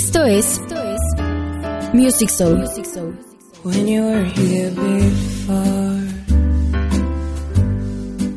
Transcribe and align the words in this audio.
Esto 0.00 0.24
es 0.24 0.58
Music 1.92 2.30
Soul. 2.30 2.64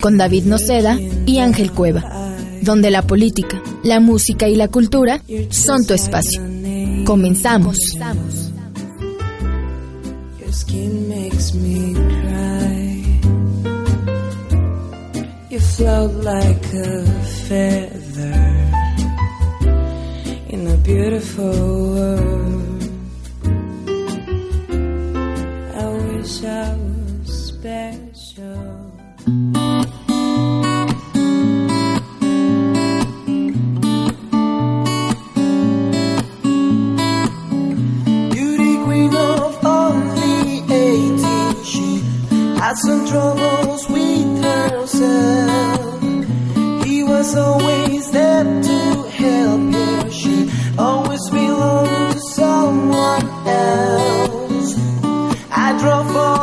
Con 0.01 0.17
David 0.17 0.43
Noceda 0.43 0.99
y 1.25 1.39
Ángel 1.39 1.71
Cueva, 1.71 2.35
donde 2.63 2.91
la 2.91 3.03
política, 3.03 3.63
la 3.81 4.01
música 4.01 4.49
y 4.49 4.57
la 4.57 4.67
cultura 4.67 5.21
son 5.51 5.85
tu 5.85 5.93
espacio. 5.93 6.41
Comenzamos. 7.05 7.77
Beautiful 20.83 21.93
world. 21.95 22.83
I 25.75 25.87
wish 26.11 26.43
I 26.43 26.75
was 26.75 27.47
special. 27.47 28.91
Beauty 38.31 38.73
queen 38.83 39.15
of 39.15 39.65
only 39.65 40.59
18, 40.69 41.63
she 41.63 41.99
had 42.59 42.75
some 42.75 43.07
troubles 43.07 43.87
with 43.89 44.43
herself. 44.43 46.03
He 46.85 47.03
was 47.03 47.35
always 47.35 48.11
there 48.11 48.43
to 48.43 49.07
help 49.09 49.73
her. 49.73 49.82
Always 50.77 51.29
belong 51.29 52.13
to 52.13 52.19
someone 52.35 53.29
else. 53.47 54.75
I 55.51 55.77
drove 55.79 56.07
for 56.11 56.42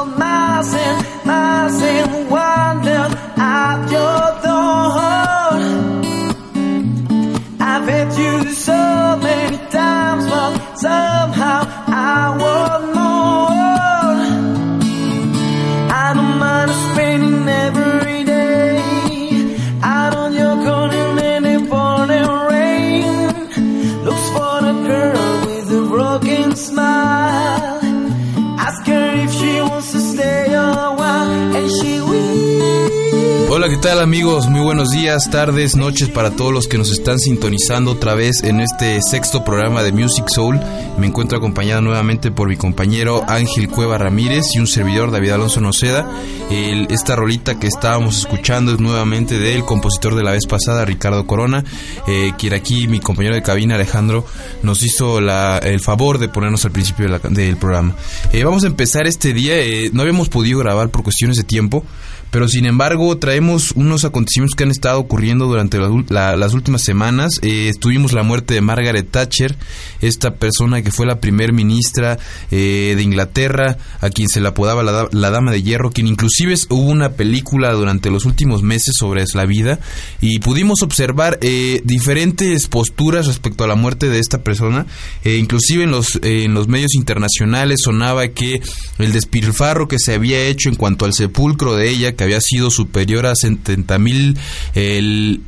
amigos? 34.00 34.48
Muy 34.48 34.62
buenos 34.62 34.90
días, 34.90 35.30
tardes, 35.30 35.76
noches 35.76 36.08
para 36.08 36.30
todos 36.30 36.54
los 36.54 36.68
que 36.68 36.78
nos 36.78 36.90
están 36.90 37.18
sintonizando 37.18 37.92
otra 37.92 38.14
vez 38.14 38.42
en 38.42 38.60
este 38.60 38.98
sexto 39.02 39.44
programa 39.44 39.82
de 39.82 39.92
Music 39.92 40.24
Soul. 40.28 40.58
Me 40.96 41.06
encuentro 41.06 41.36
acompañado 41.36 41.82
nuevamente 41.82 42.30
por 42.30 42.48
mi 42.48 42.56
compañero 42.56 43.22
Ángel 43.28 43.68
Cueva 43.68 43.98
Ramírez 43.98 44.46
y 44.54 44.58
un 44.58 44.66
servidor 44.66 45.10
David 45.10 45.32
Alonso 45.32 45.60
Noceda. 45.60 46.10
Esta 46.50 47.14
rolita 47.14 47.58
que 47.58 47.66
estábamos 47.66 48.20
escuchando 48.20 48.72
es 48.72 48.80
nuevamente 48.80 49.38
del 49.38 49.64
compositor 49.64 50.14
de 50.14 50.24
la 50.24 50.32
vez 50.32 50.46
pasada, 50.46 50.86
Ricardo 50.86 51.26
Corona, 51.26 51.62
eh, 52.08 52.32
quien 52.38 52.54
aquí 52.54 52.88
mi 52.88 53.00
compañero 53.00 53.34
de 53.34 53.42
cabina 53.42 53.74
Alejandro 53.74 54.24
nos 54.62 54.82
hizo 54.82 55.18
el 55.18 55.80
favor 55.80 56.18
de 56.18 56.28
ponernos 56.28 56.64
al 56.64 56.70
principio 56.70 57.06
del 57.28 57.56
programa. 57.58 57.94
Eh, 58.32 58.44
vamos 58.44 58.64
a 58.64 58.68
empezar 58.68 59.06
este 59.06 59.34
día, 59.34 59.58
eh, 59.58 59.90
no 59.92 60.02
habíamos 60.02 60.30
podido 60.30 60.60
grabar 60.60 60.88
por 60.88 61.02
cuestiones 61.02 61.36
de 61.36 61.44
tiempo. 61.44 61.84
Pero 62.30 62.48
sin 62.48 62.66
embargo 62.66 63.16
traemos 63.18 63.72
unos 63.72 64.04
acontecimientos 64.04 64.56
que 64.56 64.64
han 64.64 64.70
estado 64.70 64.98
ocurriendo 64.98 65.46
durante 65.46 65.78
la 65.78 66.36
las 66.36 66.54
últimas 66.54 66.82
semanas. 66.82 67.40
Eh, 67.42 67.72
tuvimos 67.78 68.12
la 68.12 68.22
muerte 68.22 68.54
de 68.54 68.60
Margaret 68.60 69.10
Thatcher, 69.10 69.56
esta 70.00 70.34
persona 70.34 70.82
que 70.82 70.90
fue 70.90 71.06
la 71.06 71.20
primer 71.20 71.52
ministra 71.52 72.18
eh, 72.50 72.94
de 72.96 73.02
Inglaterra, 73.02 73.78
a 74.00 74.10
quien 74.10 74.28
se 74.28 74.40
le 74.40 74.48
apodaba 74.48 74.82
la, 74.82 75.08
la 75.10 75.30
Dama 75.30 75.52
de 75.52 75.62
Hierro, 75.62 75.90
quien 75.90 76.06
inclusive 76.06 76.54
hubo 76.68 76.90
una 76.90 77.12
película 77.12 77.72
durante 77.72 78.10
los 78.10 78.24
últimos 78.24 78.62
meses 78.62 78.94
sobre 78.98 79.20
la 79.34 79.46
vida 79.46 79.78
y 80.20 80.38
pudimos 80.38 80.82
observar 80.82 81.38
eh, 81.42 81.80
diferentes 81.84 82.66
posturas 82.68 83.26
respecto 83.26 83.64
a 83.64 83.66
la 83.66 83.74
muerte 83.74 84.08
de 84.08 84.18
esta 84.18 84.42
persona. 84.42 84.86
Eh, 85.24 85.36
inclusive 85.36 85.84
en 85.84 85.90
los, 85.90 86.18
en 86.22 86.54
los 86.54 86.68
medios 86.68 86.94
internacionales 86.94 87.80
sonaba 87.84 88.28
que 88.28 88.60
el 88.98 89.12
despilfarro 89.12 89.88
que 89.88 89.98
se 89.98 90.14
había 90.14 90.42
hecho 90.44 90.68
en 90.68 90.76
cuanto 90.76 91.04
al 91.04 91.12
sepulcro 91.12 91.74
de 91.74 91.90
ella, 91.90 92.16
que 92.20 92.24
había 92.24 92.42
sido 92.42 92.70
superior 92.70 93.24
a 93.24 93.34
70 93.34 93.98
mil 93.98 94.36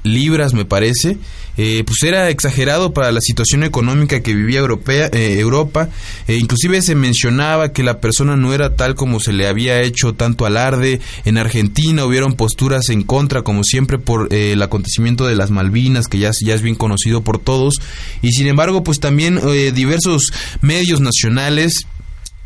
libras, 0.02 0.54
me 0.54 0.64
parece, 0.64 1.18
eh, 1.58 1.84
pues 1.86 2.02
era 2.02 2.30
exagerado 2.30 2.94
para 2.94 3.12
la 3.12 3.20
situación 3.20 3.62
económica 3.62 4.20
que 4.22 4.34
vivía 4.34 4.60
eh, 4.88 5.36
Europa. 5.38 5.90
Eh, 6.26 6.36
inclusive 6.36 6.80
se 6.80 6.94
mencionaba 6.94 7.72
que 7.72 7.82
la 7.82 8.00
persona 8.00 8.36
no 8.36 8.54
era 8.54 8.74
tal 8.74 8.94
como 8.94 9.20
se 9.20 9.34
le 9.34 9.46
había 9.46 9.82
hecho 9.82 10.14
tanto 10.14 10.46
alarde. 10.46 11.00
En 11.26 11.36
Argentina 11.36 12.06
hubieron 12.06 12.32
posturas 12.36 12.88
en 12.88 13.02
contra, 13.02 13.42
como 13.42 13.64
siempre, 13.64 13.98
por 13.98 14.32
eh, 14.32 14.52
el 14.52 14.62
acontecimiento 14.62 15.26
de 15.26 15.34
las 15.36 15.50
Malvinas, 15.50 16.08
que 16.08 16.18
ya, 16.18 16.30
es- 16.30 16.40
ya 16.42 16.54
es 16.54 16.62
bien 16.62 16.74
conocido 16.76 17.22
por 17.22 17.38
todos. 17.38 17.74
Y 18.22 18.30
sin 18.32 18.46
embargo, 18.46 18.82
pues 18.82 18.98
también 18.98 19.38
eh, 19.46 19.72
diversos 19.74 20.32
medios 20.62 21.00
nacionales 21.00 21.86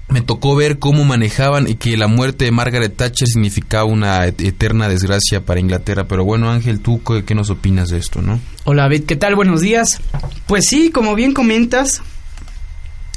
me 0.08 0.20
tocó 0.20 0.54
ver 0.54 0.78
cómo 0.78 1.04
manejaban 1.04 1.68
y 1.68 1.74
que 1.74 1.96
la 1.96 2.06
muerte 2.06 2.44
de 2.44 2.52
Margaret 2.52 2.94
Thatcher 2.96 3.26
significaba 3.26 3.84
una 3.84 4.26
et- 4.26 4.40
eterna 4.40 4.88
desgracia 4.88 5.44
para 5.44 5.58
Inglaterra. 5.60 6.04
Pero 6.06 6.24
bueno, 6.24 6.50
Ángel, 6.50 6.80
¿tú 6.80 7.02
qué, 7.02 7.24
qué 7.24 7.34
nos 7.34 7.50
opinas 7.50 7.88
de 7.88 7.98
esto, 7.98 8.22
no? 8.22 8.38
Hola 8.64 8.82
David, 8.84 9.04
¿qué 9.04 9.16
tal? 9.16 9.34
Buenos 9.34 9.60
días. 9.62 10.00
Pues 10.46 10.66
sí, 10.68 10.90
como 10.90 11.14
bien 11.16 11.32
comentas, 11.34 12.02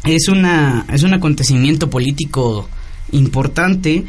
es 0.03 0.27
una 0.29 0.85
es 0.91 1.03
un 1.03 1.13
acontecimiento 1.13 1.89
político 1.89 2.67
importante 3.11 4.05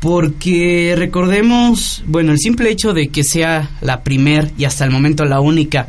porque 0.00 0.94
recordemos, 0.96 2.02
bueno, 2.06 2.32
el 2.32 2.38
simple 2.38 2.70
hecho 2.70 2.92
de 2.92 3.08
que 3.08 3.24
sea 3.24 3.70
la 3.80 4.02
primer 4.04 4.52
y 4.56 4.64
hasta 4.64 4.84
el 4.84 4.90
momento 4.90 5.24
la 5.24 5.40
única 5.40 5.88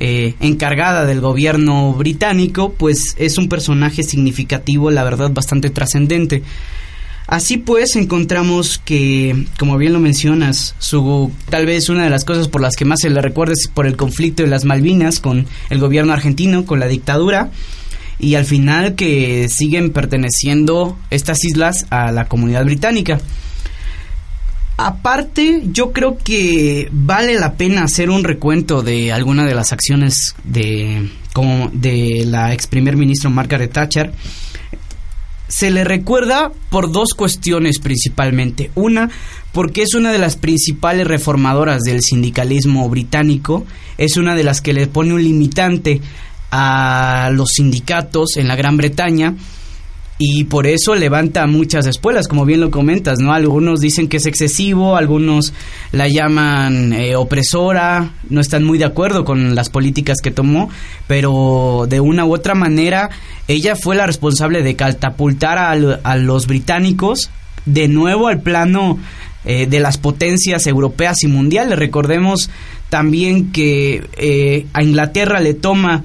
eh, 0.00 0.34
encargada 0.40 1.04
del 1.04 1.20
gobierno 1.20 1.92
británico, 1.92 2.72
pues 2.72 3.14
es 3.18 3.38
un 3.38 3.48
personaje 3.48 4.02
significativo, 4.02 4.90
la 4.90 5.04
verdad, 5.04 5.30
bastante 5.30 5.70
trascendente. 5.70 6.42
Así 7.26 7.56
pues, 7.56 7.96
encontramos 7.96 8.78
que, 8.84 9.46
como 9.58 9.78
bien 9.78 9.94
lo 9.94 10.00
mencionas, 10.00 10.74
su 10.78 11.32
tal 11.48 11.64
vez 11.64 11.88
una 11.88 12.04
de 12.04 12.10
las 12.10 12.24
cosas 12.24 12.48
por 12.48 12.60
las 12.60 12.76
que 12.76 12.84
más 12.84 13.00
se 13.00 13.08
le 13.08 13.22
recuerda 13.22 13.54
es 13.54 13.68
por 13.72 13.86
el 13.86 13.96
conflicto 13.96 14.42
de 14.42 14.48
las 14.50 14.64
Malvinas 14.64 15.20
con 15.20 15.46
el 15.70 15.78
gobierno 15.78 16.12
argentino, 16.12 16.66
con 16.66 16.80
la 16.80 16.86
dictadura, 16.86 17.50
y 18.18 18.34
al 18.34 18.44
final 18.44 18.94
que 18.94 19.48
siguen 19.48 19.90
perteneciendo 19.90 20.98
estas 21.10 21.42
islas 21.44 21.86
a 21.90 22.12
la 22.12 22.26
comunidad 22.26 22.64
británica. 22.64 23.20
Aparte, 24.76 25.62
yo 25.72 25.92
creo 25.92 26.18
que 26.18 26.88
vale 26.90 27.38
la 27.38 27.54
pena 27.54 27.84
hacer 27.84 28.10
un 28.10 28.24
recuento 28.24 28.82
de 28.82 29.12
alguna 29.12 29.44
de 29.44 29.54
las 29.54 29.72
acciones 29.72 30.34
de 30.42 31.08
como 31.32 31.70
de 31.72 32.24
la 32.26 32.52
ex 32.52 32.66
primer 32.66 32.96
ministro 32.96 33.30
Margaret 33.30 33.72
Thatcher. 33.72 34.12
Se 35.46 35.70
le 35.70 35.84
recuerda 35.84 36.50
por 36.70 36.90
dos 36.90 37.10
cuestiones 37.16 37.78
principalmente. 37.78 38.72
Una, 38.74 39.10
porque 39.52 39.82
es 39.82 39.94
una 39.94 40.10
de 40.10 40.18
las 40.18 40.36
principales 40.36 41.06
reformadoras 41.06 41.82
del 41.82 42.00
sindicalismo 42.02 42.88
británico, 42.88 43.64
es 43.96 44.16
una 44.16 44.34
de 44.34 44.42
las 44.42 44.60
que 44.60 44.72
le 44.72 44.88
pone 44.88 45.14
un 45.14 45.22
limitante 45.22 46.00
a 46.50 47.30
los 47.32 47.50
sindicatos 47.50 48.36
en 48.36 48.48
la 48.48 48.56
Gran 48.56 48.76
Bretaña 48.76 49.34
y 50.16 50.44
por 50.44 50.66
eso 50.66 50.94
levanta 50.94 51.46
muchas 51.46 51.86
espuelas, 51.86 52.28
como 52.28 52.44
bien 52.44 52.60
lo 52.60 52.70
comentas, 52.70 53.18
¿no? 53.18 53.32
Algunos 53.32 53.80
dicen 53.80 54.08
que 54.08 54.18
es 54.18 54.26
excesivo, 54.26 54.96
algunos 54.96 55.52
la 55.90 56.06
llaman 56.06 56.92
eh, 56.92 57.16
opresora, 57.16 58.12
no 58.30 58.40
están 58.40 58.62
muy 58.62 58.78
de 58.78 58.84
acuerdo 58.84 59.24
con 59.24 59.56
las 59.56 59.70
políticas 59.70 60.18
que 60.22 60.30
tomó, 60.30 60.70
pero 61.08 61.86
de 61.88 61.98
una 61.98 62.24
u 62.24 62.32
otra 62.32 62.54
manera 62.54 63.10
ella 63.48 63.74
fue 63.74 63.96
la 63.96 64.06
responsable 64.06 64.62
de 64.62 64.76
catapultar 64.76 65.58
a, 65.58 66.16
los 66.16 66.46
británicos 66.46 67.30
de 67.66 67.88
nuevo 67.88 68.28
al 68.28 68.40
plano 68.40 68.98
eh, 69.44 69.66
de 69.66 69.80
las 69.80 69.98
potencias 69.98 70.68
europeas 70.68 71.24
y 71.24 71.26
mundiales. 71.26 71.76
Recordemos 71.76 72.50
también 72.88 73.50
que 73.50 74.06
eh, 74.16 74.66
a 74.72 74.84
Inglaterra 74.84 75.40
le 75.40 75.54
toma 75.54 76.04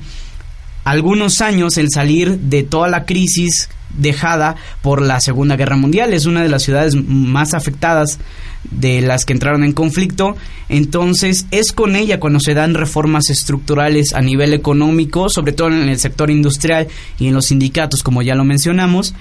algunos 0.84 1.42
años 1.42 1.78
el 1.78 1.90
salir 1.92 2.40
de 2.40 2.64
toda 2.64 2.88
la 2.90 3.06
crisis 3.06 3.70
dejada 3.98 4.56
por 4.82 5.02
la 5.02 5.20
Segunda 5.20 5.56
Guerra 5.56 5.76
Mundial. 5.76 6.14
Es 6.14 6.26
una 6.26 6.42
de 6.42 6.50
las 6.50 6.64
ciudades 6.64 6.96
más 6.96 7.54
afectadas 7.54 8.20
de 8.64 9.02
las 9.02 9.26
que 9.26 9.34
entraron 9.34 9.64
en 9.64 9.74
conflicto. 9.74 10.36
Entonces 10.68 11.46
es 11.52 11.72
con 11.72 11.96
ella 11.96 12.20
cuando 12.20 12.40
se 12.40 12.54
dan 12.54 12.74
reformas 12.74 13.30
estructurales 13.30 14.14
a 14.14 14.22
nivel 14.22 14.54
económico, 14.54 15.30
sobre 15.30 15.54
todo 15.54 15.70
en 15.70 15.90
el 15.90 16.00
sector 16.00 16.30
industrial 16.30 16.88
y 17.18 17.28
en 17.28 17.34
los 17.34 17.48
sindicatos, 17.48 18.04
como 18.04 18.22
ya 18.22 18.36
lo 18.36 18.44
mencionamos. 18.44 19.14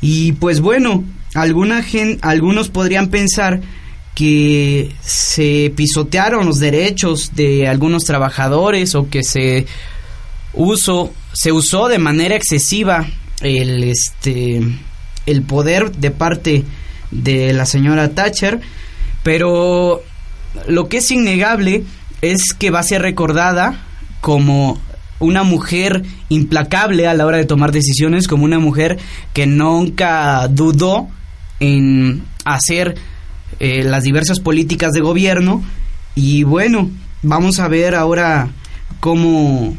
Y 0.00 0.32
pues 0.32 0.60
bueno, 0.60 1.04
alguna 1.34 1.84
algunos 2.22 2.68
podrían 2.68 3.08
pensar 3.08 3.60
que 4.14 4.92
se 5.02 5.72
pisotearon 5.76 6.46
los 6.46 6.58
derechos 6.58 7.32
de 7.34 7.68
algunos 7.68 8.04
trabajadores 8.04 8.94
o 8.94 9.08
que 9.10 9.22
se 9.22 9.66
uso 10.54 11.12
se 11.34 11.52
usó 11.52 11.88
de 11.88 11.98
manera 11.98 12.34
excesiva 12.34 13.06
el 13.40 13.84
este 13.84 14.60
el 15.26 15.42
poder 15.42 15.92
de 15.92 16.10
parte 16.10 16.64
de 17.10 17.52
la 17.52 17.66
señora 17.66 18.10
Thatcher, 18.10 18.60
pero 19.22 20.02
lo 20.68 20.88
que 20.88 20.98
es 20.98 21.10
innegable 21.10 21.84
es 22.22 22.54
que 22.58 22.70
va 22.70 22.80
a 22.80 22.84
ser 22.84 23.02
recordada 23.02 23.84
como 24.20 24.80
una 25.18 25.42
mujer 25.42 26.02
implacable 26.28 27.06
a 27.06 27.14
la 27.14 27.26
hora 27.26 27.38
de 27.38 27.44
tomar 27.44 27.72
decisiones, 27.72 28.28
como 28.28 28.44
una 28.44 28.58
mujer 28.58 28.98
que 29.32 29.46
nunca 29.46 30.48
dudó 30.48 31.08
en 31.60 32.22
hacer 32.44 32.96
eh, 33.58 33.82
las 33.84 34.04
diversas 34.04 34.40
políticas 34.40 34.92
de 34.92 35.00
gobierno. 35.00 35.62
Y 36.14 36.42
bueno, 36.42 36.90
vamos 37.22 37.58
a 37.58 37.68
ver 37.68 37.94
ahora 37.94 38.48
cómo 39.00 39.76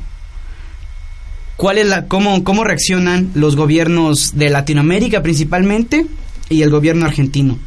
cuál 1.58 1.80
es 1.80 1.88
la 1.88 2.06
cómo 2.06 2.44
cómo 2.44 2.64
reaccionan 2.64 3.32
los 3.34 3.56
gobiernos 3.56 4.38
de 4.38 4.50
Latinoamérica 4.50 5.22
principalmente 5.22 6.06
y 6.50 6.62
el 6.62 6.70
gobierno 6.70 7.06
argentino. 7.06 7.58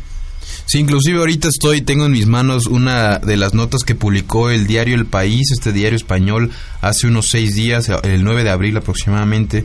Sí, 0.66 0.78
inclusive 0.78 1.18
ahorita 1.18 1.48
estoy, 1.48 1.82
tengo 1.82 2.06
en 2.06 2.12
mis 2.12 2.26
manos 2.26 2.66
una 2.66 3.18
de 3.18 3.36
las 3.36 3.54
notas 3.54 3.82
que 3.82 3.94
publicó 3.94 4.50
el 4.50 4.66
diario 4.66 4.94
El 4.94 5.06
País, 5.06 5.50
este 5.52 5.72
diario 5.72 5.96
español, 5.96 6.50
hace 6.80 7.06
unos 7.06 7.28
seis 7.28 7.54
días, 7.54 7.90
el 8.02 8.24
9 8.24 8.44
de 8.44 8.50
abril 8.50 8.76
aproximadamente, 8.76 9.64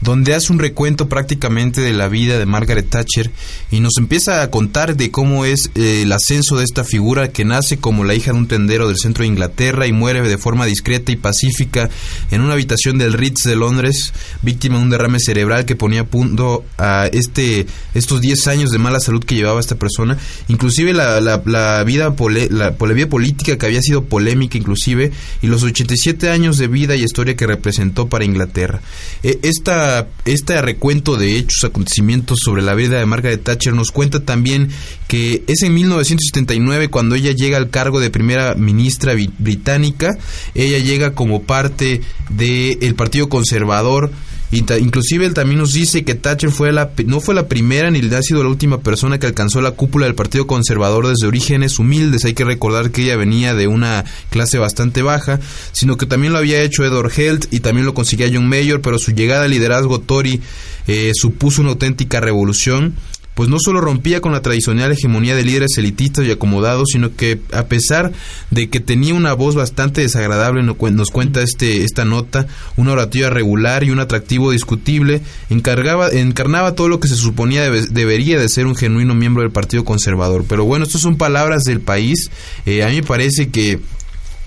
donde 0.00 0.34
hace 0.34 0.52
un 0.52 0.58
recuento 0.58 1.08
prácticamente 1.08 1.80
de 1.80 1.92
la 1.92 2.08
vida 2.08 2.38
de 2.38 2.46
Margaret 2.46 2.88
Thatcher 2.88 3.30
y 3.70 3.80
nos 3.80 3.94
empieza 3.98 4.42
a 4.42 4.50
contar 4.50 4.96
de 4.96 5.10
cómo 5.10 5.44
es 5.44 5.70
eh, 5.74 6.02
el 6.02 6.12
ascenso 6.12 6.56
de 6.56 6.64
esta 6.64 6.84
figura 6.84 7.28
que 7.28 7.44
nace 7.44 7.78
como 7.78 8.04
la 8.04 8.14
hija 8.14 8.32
de 8.32 8.38
un 8.38 8.48
tendero 8.48 8.88
del 8.88 8.98
centro 8.98 9.22
de 9.22 9.28
Inglaterra 9.28 9.86
y 9.86 9.92
muere 9.92 10.22
de 10.22 10.38
forma 10.38 10.66
discreta 10.66 11.12
y 11.12 11.16
pacífica 11.16 11.90
en 12.30 12.40
una 12.40 12.54
habitación 12.54 12.98
del 12.98 13.12
Ritz 13.12 13.44
de 13.44 13.56
Londres, 13.56 14.12
víctima 14.42 14.78
de 14.78 14.84
un 14.84 14.90
derrame 14.90 15.20
cerebral 15.20 15.64
que 15.64 15.76
ponía 15.76 16.02
a 16.02 16.06
punto 16.06 16.64
a 16.78 17.08
este, 17.12 17.66
estos 17.94 18.20
10 18.20 18.46
años 18.48 18.70
de 18.70 18.78
mala 18.78 19.00
salud 19.00 19.24
que 19.24 19.34
llevaba 19.34 19.60
esta 19.60 19.76
persona. 19.76 20.18
Inclusive 20.48 20.92
la, 20.92 21.20
la, 21.20 21.84
vida, 21.84 22.14
la, 22.50 22.74
la 22.78 22.92
vida 22.92 23.08
política 23.08 23.56
que 23.56 23.66
había 23.66 23.80
sido 23.80 24.04
polémica 24.04 24.58
inclusive 24.58 25.12
y 25.42 25.46
los 25.46 25.62
87 25.62 26.30
años 26.30 26.58
de 26.58 26.68
vida 26.68 26.96
y 26.96 27.02
historia 27.02 27.36
que 27.36 27.46
representó 27.46 28.08
para 28.08 28.24
Inglaterra. 28.24 28.80
E, 29.22 29.38
esta 29.42 30.08
este 30.24 30.60
recuento 30.62 31.16
de 31.16 31.36
hechos, 31.36 31.64
acontecimientos 31.64 32.38
sobre 32.44 32.62
la 32.62 32.74
vida 32.74 32.98
de 32.98 33.06
Margaret 33.06 33.42
Thatcher 33.42 33.74
nos 33.74 33.90
cuenta 33.90 34.20
también 34.20 34.70
que 35.08 35.44
es 35.46 35.62
en 35.62 35.74
1979 35.74 36.88
cuando 36.88 37.14
ella 37.14 37.32
llega 37.32 37.56
al 37.56 37.70
cargo 37.70 38.00
de 38.00 38.10
primera 38.10 38.54
ministra 38.54 39.14
británica. 39.38 40.16
Ella 40.54 40.78
llega 40.78 41.14
como 41.14 41.42
parte 41.42 42.00
del 42.30 42.94
Partido 42.94 43.28
Conservador 43.28 44.10
inclusive 44.50 45.26
él 45.26 45.34
también 45.34 45.58
nos 45.58 45.72
dice 45.72 46.04
que 46.04 46.14
Thatcher 46.14 46.50
fue 46.50 46.72
la, 46.72 46.90
no 47.06 47.20
fue 47.20 47.34
la 47.34 47.48
primera 47.48 47.90
ni 47.90 48.00
ha 48.14 48.22
sido 48.22 48.42
la 48.42 48.48
última 48.48 48.78
persona 48.80 49.18
que 49.18 49.26
alcanzó 49.26 49.60
la 49.60 49.72
cúpula 49.72 50.06
del 50.06 50.14
Partido 50.14 50.46
Conservador 50.46 51.08
desde 51.08 51.26
orígenes 51.26 51.78
humildes. 51.78 52.24
Hay 52.24 52.34
que 52.34 52.44
recordar 52.44 52.90
que 52.90 53.02
ella 53.02 53.16
venía 53.16 53.54
de 53.54 53.66
una 53.66 54.04
clase 54.30 54.58
bastante 54.58 55.02
baja, 55.02 55.40
sino 55.72 55.96
que 55.96 56.06
también 56.06 56.32
lo 56.32 56.38
había 56.38 56.62
hecho 56.62 56.84
Edward 56.84 57.12
Heald 57.16 57.48
y 57.50 57.60
también 57.60 57.86
lo 57.86 57.94
conseguía 57.94 58.30
John 58.32 58.48
Mayor, 58.48 58.80
pero 58.80 58.98
su 58.98 59.12
llegada 59.12 59.44
al 59.44 59.50
liderazgo 59.50 60.00
Tory 60.00 60.40
eh, 60.86 61.12
supuso 61.14 61.62
una 61.62 61.70
auténtica 61.70 62.20
revolución 62.20 62.94
pues 63.34 63.48
no 63.48 63.58
solo 63.58 63.80
rompía 63.80 64.20
con 64.20 64.32
la 64.32 64.42
tradicional 64.42 64.92
hegemonía 64.92 65.34
de 65.34 65.44
líderes 65.44 65.76
elitistas 65.76 66.26
y 66.26 66.30
acomodados, 66.30 66.88
sino 66.92 67.14
que 67.14 67.40
a 67.52 67.64
pesar 67.66 68.12
de 68.50 68.68
que 68.68 68.80
tenía 68.80 69.14
una 69.14 69.34
voz 69.34 69.54
bastante 69.54 70.00
desagradable, 70.00 70.62
nos 70.62 71.10
cuenta 71.10 71.42
este, 71.42 71.84
esta 71.84 72.04
nota, 72.04 72.46
una 72.76 72.92
oratoria 72.92 73.30
regular 73.30 73.84
y 73.84 73.90
un 73.90 74.00
atractivo 74.00 74.52
discutible, 74.52 75.22
encargaba, 75.50 76.08
encarnaba 76.10 76.74
todo 76.74 76.88
lo 76.88 77.00
que 77.00 77.08
se 77.08 77.16
suponía 77.16 77.68
debería 77.70 78.38
de 78.38 78.48
ser 78.48 78.66
un 78.66 78.76
genuino 78.76 79.14
miembro 79.14 79.42
del 79.42 79.52
Partido 79.52 79.84
Conservador. 79.84 80.44
Pero 80.48 80.64
bueno, 80.64 80.84
estas 80.84 81.00
son 81.00 81.16
palabras 81.16 81.64
del 81.64 81.80
país. 81.80 82.30
Eh, 82.66 82.82
a 82.84 82.88
mí 82.88 82.96
me 82.96 83.02
parece 83.02 83.48
que 83.48 83.80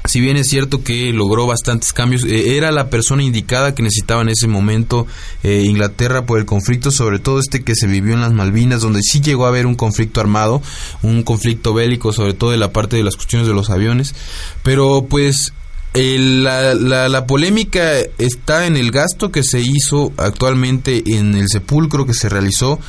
si 0.08 0.22
bien 0.22 0.38
es 0.38 0.48
cierto 0.48 0.84
que 0.84 1.12
logró 1.14 1.46
bastantes 1.46 1.94
cambios, 1.94 2.24
eh, 2.24 2.58
era 2.58 2.72
la 2.72 2.90
persona 2.90 3.24
indicada 3.24 3.76
que 3.76 3.84
necesitaba 3.84 4.22
en 4.22 4.30
ese 4.30 4.48
momento 4.48 5.06
eh, 5.44 5.64
Inglaterra 5.66 6.26
por 6.26 6.40
el 6.40 6.46
conflicto, 6.46 6.92
sobre 6.92 7.20
todo 7.20 7.40
este 7.40 7.64
que 7.64 7.76
se 7.76 7.88
vivió 7.88 8.14
en 8.14 8.22
las 8.22 8.34
Malvinas, 8.34 8.82
donde 8.82 9.02
sí 9.02 9.22
llegó 9.22 9.46
a 9.46 9.50
haber 9.50 9.66
un 9.66 9.76
conflicto 9.76 10.22
armado, 10.22 10.62
un 11.04 11.24
conflicto 11.24 11.74
bélico, 11.74 12.14
sobre 12.14 12.34
todo 12.34 12.52
de 12.52 12.58
la 12.58 12.72
parte 12.72 12.96
de 12.96 13.04
las 13.04 13.16
cuestiones 13.16 13.48
de 13.48 13.54
los 13.54 13.70
aviones, 13.70 14.16
pero 14.64 15.06
pues 15.10 15.54
la, 15.94 16.74
la, 16.76 17.26
polémica 17.26 17.92
está 18.20 18.68
en 18.68 18.78
el 18.78 18.92
gasto 18.92 19.32
que 19.32 19.42
se 19.44 19.62
hizo 19.62 20.14
actualmente 20.18 21.04
en 21.08 21.34
el 21.36 21.48
sepulcro 21.50 22.06
que 22.06 22.14
se 22.14 22.30
realizó 22.30 22.80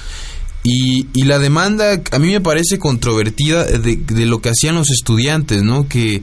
y, 0.62 1.06
y 1.14 1.24
la 1.24 1.38
demanda 1.38 2.02
a 2.10 2.18
mí 2.18 2.30
me 2.30 2.40
parece 2.40 2.78
controvertida 2.78 3.64
de, 3.64 3.96
de 3.96 4.26
lo 4.26 4.40
que 4.40 4.50
hacían 4.50 4.74
los 4.74 4.90
estudiantes, 4.90 5.62
¿no? 5.62 5.88
Que 5.88 6.22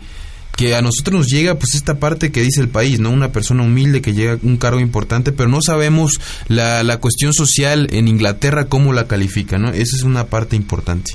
que 0.56 0.76
a 0.76 0.82
nosotros 0.82 1.14
nos 1.20 1.28
llega 1.28 1.56
pues 1.56 1.76
esta 1.76 1.96
parte 1.96 2.32
que 2.32 2.42
dice 2.42 2.62
el 2.62 2.70
país, 2.70 3.00
¿no? 3.00 3.10
Una 3.10 3.32
persona 3.32 3.64
humilde 3.64 4.02
que 4.02 4.14
llega 4.14 4.34
a 4.34 4.40
un 4.42 4.58
cargo 4.58 4.80
importante, 4.80 5.32
pero 5.32 5.50
no 5.50 5.62
sabemos 5.62 6.20
la, 6.48 6.84
la 6.84 6.98
cuestión 6.98 7.34
social 7.34 7.88
en 7.92 8.08
Inglaterra 8.08 8.66
cómo 8.66 8.94
la 8.94 9.08
califica, 9.08 9.58
¿no? 9.58 9.70
Esa 9.70 9.96
es 9.96 10.04
una 10.04 10.28
parte 10.28 10.56
importante. 10.56 11.12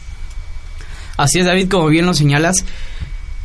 Así 1.17 1.39
es, 1.39 1.47
David, 1.47 1.69
como 1.69 1.89
bien 1.89 2.07
lo 2.07 2.15
señalas, 2.15 2.65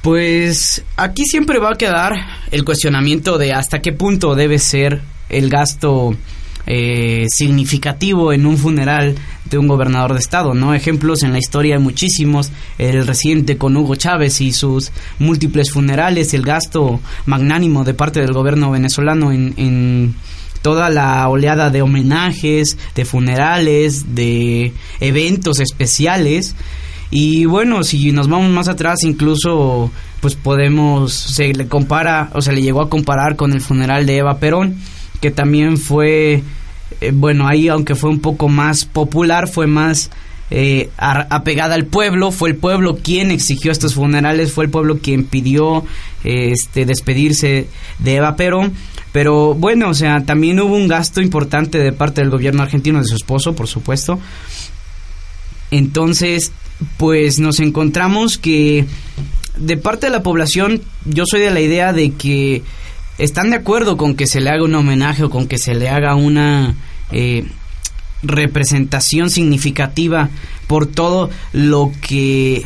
pues 0.01 0.83
aquí 0.97 1.25
siempre 1.25 1.59
va 1.59 1.71
a 1.71 1.77
quedar 1.77 2.13
el 2.51 2.63
cuestionamiento 2.63 3.37
de 3.37 3.53
hasta 3.53 3.81
qué 3.81 3.91
punto 3.91 4.35
debe 4.35 4.59
ser 4.59 5.01
el 5.29 5.49
gasto 5.49 6.15
eh, 6.67 7.25
significativo 7.29 8.33
en 8.33 8.45
un 8.45 8.57
funeral 8.57 9.15
de 9.45 9.57
un 9.57 9.67
gobernador 9.67 10.13
de 10.13 10.19
estado, 10.19 10.53
¿no? 10.53 10.73
Ejemplos 10.73 11.23
en 11.23 11.31
la 11.31 11.37
historia 11.37 11.75
hay 11.75 11.81
muchísimos, 11.81 12.51
el 12.77 13.05
reciente 13.05 13.57
con 13.57 13.77
Hugo 13.77 13.95
Chávez 13.95 14.41
y 14.41 14.51
sus 14.51 14.91
múltiples 15.19 15.71
funerales, 15.71 16.33
el 16.33 16.41
gasto 16.43 16.99
magnánimo 17.25 17.83
de 17.83 17.93
parte 17.93 18.21
del 18.21 18.33
gobierno 18.33 18.71
venezolano 18.71 19.31
en, 19.31 19.53
en 19.57 20.15
toda 20.63 20.89
la 20.89 21.29
oleada 21.29 21.69
de 21.69 21.83
homenajes, 21.83 22.77
de 22.95 23.05
funerales, 23.05 24.15
de 24.15 24.73
eventos 24.99 25.59
especiales. 25.59 26.55
Y 27.11 27.45
bueno, 27.45 27.83
si 27.83 28.11
nos 28.11 28.27
vamos 28.27 28.49
más 28.49 28.67
atrás, 28.67 29.03
incluso 29.03 29.91
pues 30.21 30.33
podemos, 30.33 31.13
se 31.13 31.53
le 31.53 31.67
compara 31.67 32.31
o 32.33 32.41
se 32.41 32.51
le 32.51 32.63
llegó 32.63 32.81
a 32.81 32.89
comparar 32.89 33.35
con 33.35 33.53
el 33.53 33.61
funeral 33.61 34.07
de 34.07 34.17
Eva 34.17 34.39
Perón 34.39 34.77
que 35.25 35.31
también 35.31 35.77
fue, 35.79 36.43
eh, 37.01 37.11
bueno, 37.11 37.47
ahí 37.47 37.67
aunque 37.67 37.95
fue 37.95 38.11
un 38.11 38.19
poco 38.19 38.47
más 38.47 38.85
popular, 38.85 39.47
fue 39.47 39.65
más 39.65 40.11
eh, 40.51 40.91
apegada 40.99 41.73
al 41.73 41.87
pueblo, 41.87 42.29
fue 42.29 42.49
el 42.49 42.55
pueblo 42.57 42.97
quien 42.97 43.31
exigió 43.31 43.71
estos 43.71 43.95
funerales, 43.95 44.51
fue 44.51 44.65
el 44.65 44.69
pueblo 44.69 44.99
quien 44.99 45.23
pidió 45.23 45.83
este 46.23 46.85
despedirse 46.85 47.67
de 47.97 48.15
Eva 48.15 48.35
Perón, 48.35 48.73
pero 49.13 49.55
bueno, 49.55 49.89
o 49.89 49.93
sea, 49.95 50.23
también 50.23 50.59
hubo 50.59 50.75
un 50.75 50.87
gasto 50.87 51.21
importante 51.21 51.79
de 51.79 51.91
parte 51.91 52.21
del 52.21 52.29
gobierno 52.29 52.61
argentino, 52.61 52.99
de 52.99 53.05
su 53.05 53.15
esposo, 53.15 53.55
por 53.55 53.67
supuesto. 53.67 54.19
Entonces, 55.71 56.51
pues 56.97 57.39
nos 57.39 57.59
encontramos 57.59 58.37
que 58.37 58.85
de 59.57 59.77
parte 59.77 60.05
de 60.05 60.11
la 60.11 60.21
población, 60.21 60.83
yo 61.03 61.25
soy 61.25 61.39
de 61.39 61.49
la 61.49 61.61
idea 61.61 61.93
de 61.93 62.11
que 62.11 62.61
están 63.17 63.49
de 63.49 63.57
acuerdo 63.57 63.97
con 63.97 64.15
que 64.15 64.27
se 64.27 64.41
le 64.41 64.49
haga 64.49 64.63
un 64.63 64.75
homenaje 64.75 65.23
o 65.23 65.29
con 65.29 65.47
que 65.47 65.57
se 65.57 65.75
le 65.75 65.89
haga 65.89 66.15
una... 66.15 66.75
Eh, 67.11 67.45
representación 68.25 69.29
significativa 69.29 70.29
por 70.67 70.87
todo 70.87 71.29
lo 71.53 71.91
que 72.01 72.65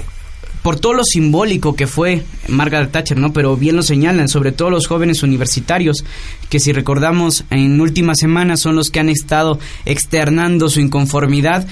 por 0.62 0.78
todo 0.78 0.94
lo 0.94 1.04
simbólico 1.04 1.76
que 1.76 1.88
fue 1.88 2.24
Margaret 2.50 2.92
Thatcher, 2.92 3.18
¿no? 3.18 3.32
Pero 3.32 3.56
bien 3.56 3.78
lo 3.78 3.82
señalan, 3.82 4.28
sobre 4.28 4.52
todo 4.52 4.70
los 4.70 4.88
jóvenes 4.88 5.24
universitarios, 5.24 6.04
que 6.50 6.60
si 6.60 6.74
recordamos 6.74 7.46
en 7.50 7.80
últimas 7.80 8.18
semanas 8.20 8.60
son 8.60 8.76
los 8.76 8.90
que 8.90 9.00
han 9.00 9.08
estado 9.08 9.58
externando 9.86 10.70
su 10.70 10.82
inconformidad 10.82 11.66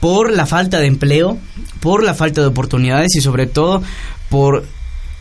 por 0.00 0.32
la 0.32 0.46
falta 0.46 0.80
de 0.80 0.88
empleo, 0.88 1.38
por 1.80 2.02
la 2.02 2.14
falta 2.14 2.40
de 2.40 2.48
oportunidades 2.48 3.14
y 3.14 3.20
sobre 3.20 3.46
todo 3.46 3.82
por 4.28 4.64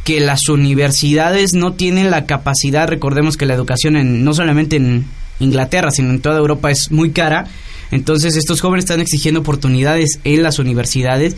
que 0.04 0.20
las 0.20 0.50
universidades 0.50 1.54
no 1.54 1.74
tienen 1.74 2.10
la 2.10 2.26
capacidad, 2.26 2.88
recordemos 2.88 3.38
que 3.38 3.46
la 3.46 3.54
educación 3.54 3.96
en, 3.96 4.24
no 4.24 4.34
solamente 4.34 4.78
en 4.78 5.06
Inglaterra, 5.40 5.92
sino 5.92 6.10
en 6.10 6.22
toda 6.22 6.38
Europa 6.38 6.72
es 6.72 6.92
muy 6.92 7.12
cara, 7.12 7.46
entonces 7.92 8.36
estos 8.36 8.62
jóvenes 8.62 8.86
están 8.86 9.02
exigiendo 9.02 9.42
oportunidades 9.42 10.20
en 10.24 10.44
las 10.44 10.60
universidades 10.60 11.36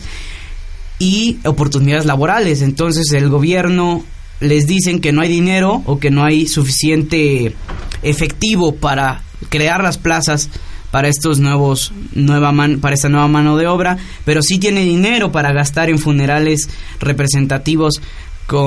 y 0.98 1.38
oportunidades 1.44 2.06
laborales. 2.06 2.62
Entonces 2.62 3.12
el 3.12 3.28
gobierno 3.28 4.04
les 4.40 4.66
dicen 4.66 5.00
que 5.00 5.12
no 5.12 5.20
hay 5.20 5.28
dinero 5.28 5.82
o 5.86 5.98
que 5.98 6.10
no 6.10 6.24
hay 6.24 6.46
suficiente 6.46 7.54
efectivo 8.02 8.76
para 8.76 9.22
crear 9.48 9.82
las 9.82 9.98
plazas 9.98 10.48
para 10.90 11.08
estos 11.08 11.40
nuevos 11.40 11.92
nueva 12.12 12.52
man, 12.52 12.78
para 12.78 12.94
esta 12.94 13.08
nueva 13.08 13.26
mano 13.26 13.56
de 13.56 13.66
obra, 13.66 13.98
pero 14.24 14.42
sí 14.42 14.58
tiene 14.58 14.84
dinero 14.84 15.32
para 15.32 15.52
gastar 15.52 15.90
en 15.90 15.98
funerales 15.98 16.68
representativos 17.00 18.00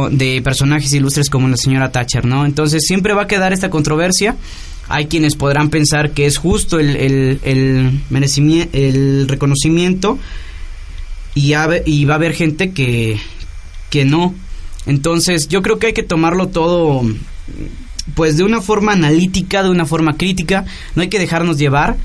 de 0.10 0.42
personajes 0.42 0.94
ilustres 0.94 1.30
como 1.30 1.48
la 1.48 1.58
señora 1.58 1.92
Thatcher, 1.92 2.26
¿no? 2.26 2.46
Entonces 2.46 2.84
siempre 2.86 3.14
va 3.14 3.24
a 3.24 3.28
quedar 3.28 3.54
esta 3.54 3.70
controversia. 3.70 4.36
Hay 4.90 5.08
quienes 5.08 5.36
podrán 5.36 5.70
pensar 5.70 6.12
que 6.12 6.26
es 6.26 6.38
justo 6.38 6.80
el, 6.80 6.96
el, 6.96 7.40
el, 7.44 8.02
el 8.74 9.28
reconocimiento 9.28 10.18
y, 11.36 11.54
y 11.86 12.06
va 12.06 12.14
a 12.14 12.18
haber 12.18 12.34
gente 12.34 12.72
que, 12.72 13.20
que 13.90 14.06
no. 14.06 14.34
Entonces 14.86 15.48
yo 15.48 15.62
creo 15.62 15.78
que 15.78 15.88
hay 15.88 15.94
que 15.94 16.04
tomarlo 16.04 16.48
todo 16.48 17.04
pues 18.16 18.38
de 18.38 18.44
una 18.44 18.62
forma 18.62 18.94
analítica, 18.94 19.62
de 19.64 19.70
una 19.70 19.86
forma 19.86 20.16
crítica, 20.16 20.66
no 20.96 21.02
hay 21.02 21.10
que 21.10 21.20
dejarnos 21.20 21.58
llevar 21.58 21.98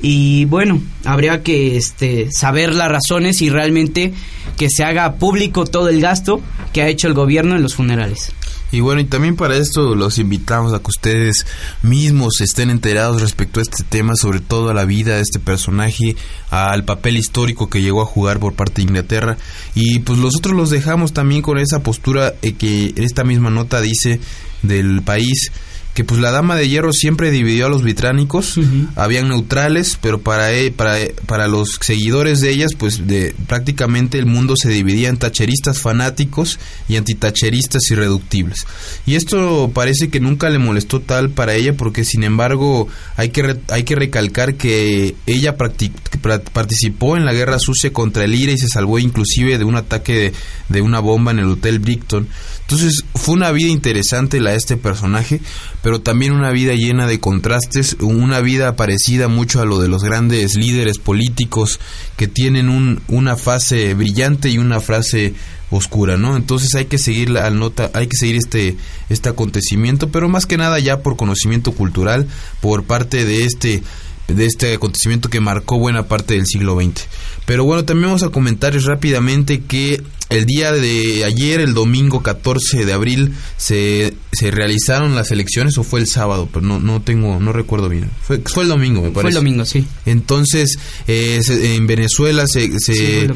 y 0.00 0.44
bueno, 0.44 0.80
habría 1.04 1.42
que 1.42 1.76
este, 1.76 2.28
saber 2.30 2.74
las 2.74 2.90
razones 2.90 3.40
y 3.40 3.48
realmente 3.48 4.12
que 4.56 4.68
se 4.70 4.84
haga 4.84 5.14
público 5.14 5.64
todo 5.64 5.88
el 5.88 6.00
gasto 6.00 6.40
que 6.72 6.82
ha 6.82 6.88
hecho 6.88 7.08
el 7.08 7.14
gobierno 7.14 7.56
en 7.56 7.62
los 7.62 7.74
funerales. 7.74 8.32
Y 8.72 8.80
bueno, 8.80 9.00
y 9.00 9.04
también 9.04 9.36
para 9.36 9.56
esto 9.56 9.94
los 9.94 10.18
invitamos 10.18 10.74
a 10.74 10.80
que 10.80 10.88
ustedes 10.88 11.46
mismos 11.82 12.40
estén 12.40 12.68
enterados 12.68 13.22
respecto 13.22 13.60
a 13.60 13.62
este 13.62 13.84
tema, 13.84 14.14
sobre 14.16 14.40
todo 14.40 14.70
a 14.70 14.74
la 14.74 14.84
vida 14.84 15.16
de 15.16 15.22
este 15.22 15.38
personaje, 15.38 16.16
al 16.50 16.84
papel 16.84 17.16
histórico 17.16 17.70
que 17.70 17.80
llegó 17.80 18.02
a 18.02 18.06
jugar 18.06 18.40
por 18.40 18.54
parte 18.54 18.76
de 18.76 18.88
Inglaterra. 18.88 19.38
Y 19.74 20.00
pues 20.00 20.18
nosotros 20.18 20.56
los 20.56 20.70
dejamos 20.70 21.12
también 21.12 21.42
con 21.42 21.58
esa 21.58 21.82
postura 21.82 22.34
eh, 22.42 22.54
que 22.54 22.92
esta 22.96 23.22
misma 23.22 23.50
nota 23.50 23.80
dice 23.80 24.20
del 24.62 25.00
país 25.02 25.52
que 25.96 26.04
pues 26.04 26.20
la 26.20 26.30
dama 26.30 26.56
de 26.56 26.68
hierro 26.68 26.92
siempre 26.92 27.30
dividió 27.30 27.64
a 27.64 27.68
los 27.70 27.82
británicos, 27.82 28.60
habían 28.96 29.30
neutrales, 29.30 29.98
pero 29.98 30.20
para, 30.20 30.52
e, 30.52 30.70
para, 30.70 31.00
e, 31.00 31.14
para 31.24 31.48
los 31.48 31.78
seguidores 31.80 32.42
de 32.42 32.50
ellas, 32.50 32.72
pues 32.76 33.06
de 33.06 33.34
prácticamente 33.46 34.18
el 34.18 34.26
mundo 34.26 34.56
se 34.60 34.68
dividía 34.68 35.08
en 35.08 35.16
tacheristas 35.16 35.80
fanáticos 35.80 36.58
y 36.86 36.96
antitacheristas 36.96 37.90
irreductibles. 37.90 38.66
Y 39.06 39.14
esto 39.14 39.70
parece 39.72 40.10
que 40.10 40.20
nunca 40.20 40.50
le 40.50 40.58
molestó 40.58 41.00
tal 41.00 41.30
para 41.30 41.54
ella, 41.54 41.72
porque 41.72 42.04
sin 42.04 42.24
embargo 42.24 42.88
hay 43.16 43.30
que, 43.30 43.56
hay 43.70 43.84
que 43.84 43.94
recalcar 43.94 44.56
que 44.56 45.14
ella 45.24 45.56
participó 45.56 47.16
en 47.16 47.24
la 47.24 47.32
guerra 47.32 47.58
sucia 47.58 47.90
contra 47.90 48.24
el 48.24 48.34
IRA 48.34 48.52
y 48.52 48.58
se 48.58 48.68
salvó 48.68 48.98
inclusive 48.98 49.56
de 49.56 49.64
un 49.64 49.76
ataque 49.76 50.12
de, 50.12 50.32
de 50.68 50.82
una 50.82 51.00
bomba 51.00 51.30
en 51.30 51.38
el 51.38 51.46
Hotel 51.46 51.78
Brickton. 51.78 52.28
Entonces 52.68 53.04
fue 53.14 53.34
una 53.34 53.52
vida 53.52 53.68
interesante 53.68 54.40
la 54.40 54.50
de 54.50 54.56
este 54.56 54.76
personaje, 54.76 55.40
pero 55.82 56.00
también 56.00 56.32
una 56.32 56.50
vida 56.50 56.74
llena 56.74 57.06
de 57.06 57.20
contrastes, 57.20 57.96
una 58.00 58.40
vida 58.40 58.74
parecida 58.74 59.28
mucho 59.28 59.60
a 59.60 59.64
lo 59.64 59.80
de 59.80 59.88
los 59.88 60.02
grandes 60.02 60.56
líderes 60.56 60.98
políticos 60.98 61.78
que 62.16 62.26
tienen 62.26 62.68
un, 62.68 63.02
una 63.06 63.36
fase 63.36 63.94
brillante 63.94 64.48
y 64.50 64.58
una 64.58 64.80
frase 64.80 65.34
oscura, 65.70 66.16
¿no? 66.16 66.36
Entonces 66.36 66.74
hay 66.74 66.86
que 66.86 66.98
seguir 66.98 67.30
la 67.30 67.48
nota, 67.50 67.92
hay 67.94 68.08
que 68.08 68.16
seguir 68.16 68.36
este 68.36 68.76
este 69.08 69.28
acontecimiento, 69.28 70.08
pero 70.08 70.28
más 70.28 70.46
que 70.46 70.56
nada 70.56 70.80
ya 70.80 71.02
por 71.02 71.16
conocimiento 71.16 71.70
cultural 71.70 72.26
por 72.60 72.82
parte 72.82 73.24
de 73.24 73.44
este 73.44 73.84
de 74.28 74.44
este 74.44 74.74
acontecimiento 74.74 75.28
que 75.28 75.40
marcó 75.40 75.78
buena 75.78 76.08
parte 76.08 76.34
del 76.34 76.46
siglo 76.46 76.80
XX. 76.80 77.06
Pero 77.46 77.64
bueno, 77.64 77.84
también 77.84 78.08
vamos 78.08 78.24
a 78.24 78.28
comentar 78.28 78.74
rápidamente 78.74 79.60
que 79.60 80.02
el 80.28 80.44
día 80.44 80.72
de 80.72 81.24
ayer, 81.24 81.60
el 81.60 81.74
domingo 81.74 82.20
14 82.20 82.84
de 82.84 82.92
abril, 82.92 83.34
se, 83.56 84.14
se 84.32 84.50
realizaron 84.50 85.14
las 85.14 85.30
elecciones 85.30 85.78
o 85.78 85.84
fue 85.84 86.00
el 86.00 86.08
sábado, 86.08 86.48
pero 86.52 86.66
no, 86.66 86.80
no 86.80 87.00
tengo, 87.00 87.38
no 87.38 87.52
recuerdo 87.52 87.88
bien. 87.88 88.10
Fue, 88.22 88.40
fue 88.44 88.64
el 88.64 88.68
domingo, 88.68 89.00
me 89.00 89.10
parece. 89.10 89.20
Fue 89.20 89.28
el 89.30 89.34
domingo, 89.36 89.64
sí. 89.64 89.86
Entonces, 90.04 90.78
eh, 91.06 91.40
en 91.48 91.86
Venezuela 91.86 92.48
se, 92.48 92.72
se, 92.80 93.28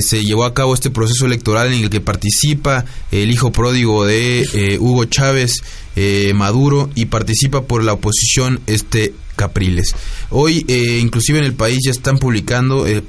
se, 0.00 0.24
llevó 0.24 0.44
a 0.44 0.54
cabo 0.54 0.72
este 0.72 0.90
proceso 0.90 1.26
electoral 1.26 1.72
en 1.72 1.84
el 1.84 1.90
que 1.90 2.00
participa 2.00 2.86
el 3.12 3.30
hijo 3.30 3.52
pródigo 3.52 4.06
de 4.06 4.46
eh, 4.54 4.78
Hugo 4.78 5.04
Chávez, 5.04 5.62
eh, 5.96 6.32
Maduro, 6.34 6.88
y 6.94 7.06
participa 7.06 7.64
por 7.64 7.84
la 7.84 7.92
oposición 7.92 8.60
este 8.66 9.12
Capriles. 9.36 9.94
Hoy, 10.30 10.64
eh, 10.68 10.98
inclusive 11.00 11.38
en 11.38 11.44
el 11.44 11.54
país 11.54 11.78
ya 11.84 11.90
están 11.90 12.18
publicando, 12.18 12.86
eh, 12.86 13.02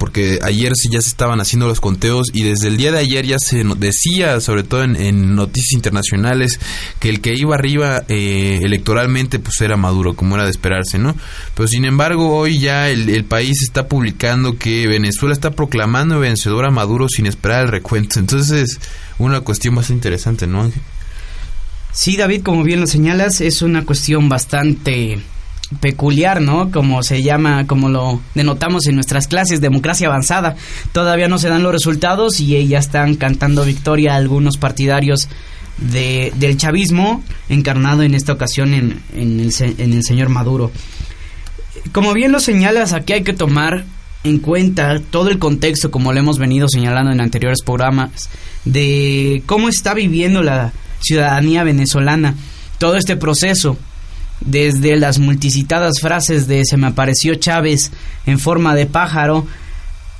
ayer 0.44 0.74
ya 0.90 1.02
se 1.02 1.10
estaban 1.10 1.40
haciendo 1.40 1.68
los 1.68 1.80
conteos 1.80 2.28
y 2.34 2.44
desde 2.44 2.68
el 2.68 2.78
día 2.78 2.92
de 2.92 3.00
ayer 3.00 3.26
ya 3.26 3.40
se 3.40 3.64
decía, 3.78 4.40
sobre 4.40 4.64
todo 4.64 4.84
en, 4.84 5.36
noticias 5.36 5.74
internacionales, 5.74 6.60
que 7.00 7.10
el 7.10 7.22
que 7.22 7.34
iba 7.34 7.56
arriba 7.56 8.04
eh, 8.08 8.60
electoralmente 8.64 9.40
pues 9.40 9.60
era 9.62 9.78
Maduro, 9.78 10.16
como 10.16 10.36
era 10.36 10.46
de 10.46 10.52
esperarse, 10.52 10.98
¿no? 10.98 11.16
Pero 11.56 11.68
sin 11.68 11.86
embargo, 11.86 12.38
hoy 12.38 12.60
ya 12.60 12.90
el, 12.90 13.10
el 13.10 13.26
país 13.26 13.62
está 13.62 13.88
publicando 13.88 14.58
que 14.58 14.88
Venezuela 14.88 15.34
está 15.34 15.52
proclamando 15.52 16.20
vencedor 16.20 16.66
a 16.66 16.72
Maduro 16.72 17.08
sin 17.10 17.26
esperar 17.26 17.64
el 17.64 17.72
recuento. 17.72 18.20
Entonces, 18.20 18.80
una 19.18 19.42
cuestión 19.42 19.76
bastante 19.76 19.98
interesante, 19.98 20.48
¿no, 20.48 20.64
Ángel? 20.64 20.82
Sí, 21.92 22.18
David, 22.18 22.44
como 22.44 22.64
bien 22.64 22.82
lo 22.82 22.88
señalas, 22.88 23.40
es 23.40 23.62
una 23.62 23.86
cuestión 23.86 24.28
bastante 24.28 25.20
peculiar, 25.80 26.42
¿no? 26.42 26.72
Como 26.72 27.04
se 27.04 27.22
llama, 27.24 27.68
como 27.68 27.90
lo 27.90 28.22
denotamos 28.34 28.88
en 28.88 28.96
nuestras 28.96 29.28
clases, 29.28 29.62
democracia 29.62 30.08
avanzada. 30.08 30.56
Todavía 30.92 31.28
no 31.28 31.38
se 31.38 31.50
dan 31.50 31.64
los 31.64 31.72
resultados 31.72 32.40
y 32.40 32.68
ya 32.68 32.80
están 32.80 33.16
cantando 33.16 33.64
victoria 33.64 34.14
a 34.14 34.18
algunos 34.18 34.58
partidarios 34.58 35.28
de, 35.78 36.32
del 36.36 36.58
chavismo, 36.58 37.24
encarnado 37.50 38.04
en 38.04 38.16
esta 38.16 38.34
ocasión 38.34 38.74
en, 38.74 39.02
en, 39.14 39.40
el, 39.40 39.52
en 39.78 39.94
el 39.94 40.04
señor 40.04 40.30
Maduro. 40.30 40.72
Como 41.92 42.14
bien 42.14 42.32
lo 42.32 42.40
señalas, 42.40 42.94
aquí 42.94 43.14
hay 43.14 43.24
que 43.24 43.34
tomar 43.34 43.86
en 44.24 44.40
cuenta 44.40 45.00
todo 45.12 45.30
el 45.30 45.38
contexto, 45.38 45.92
como 45.92 46.12
lo 46.12 46.20
hemos 46.20 46.40
venido 46.40 46.68
señalando 46.68 47.12
en 47.12 47.22
anteriores 47.22 47.62
programas, 47.64 48.30
de 48.64 49.44
cómo 49.46 49.70
está 49.70 49.94
viviendo 49.94 50.42
la 50.42 50.74
ciudadanía 51.02 51.64
venezolana 51.64 52.34
todo 52.78 52.96
este 52.96 53.16
proceso 53.16 53.78
desde 54.42 54.96
las 54.98 55.20
multicitadas 55.20 56.00
frases 56.02 56.48
de 56.48 56.64
se 56.66 56.78
me 56.78 56.88
apareció 56.88 57.36
Chávez 57.36 57.92
en 58.26 58.40
forma 58.40 58.76
de 58.76 58.86
pájaro 58.86 59.48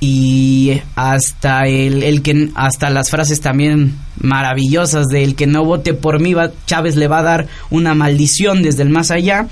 y 0.00 0.80
hasta 0.94 1.66
el, 1.66 2.02
el 2.02 2.22
que 2.22 2.50
hasta 2.54 2.90
las 2.90 3.10
frases 3.10 3.40
también 3.40 3.96
maravillosas 4.20 5.06
de 5.06 5.24
el 5.24 5.34
que 5.34 5.46
no 5.46 5.64
vote 5.64 5.94
por 5.94 6.20
mí 6.20 6.34
va, 6.34 6.50
Chávez 6.66 6.96
le 6.96 7.08
va 7.08 7.20
a 7.20 7.22
dar 7.22 7.46
una 7.70 7.94
maldición 7.94 8.62
desde 8.62 8.82
el 8.82 8.90
más 8.90 9.10
allá 9.10 9.48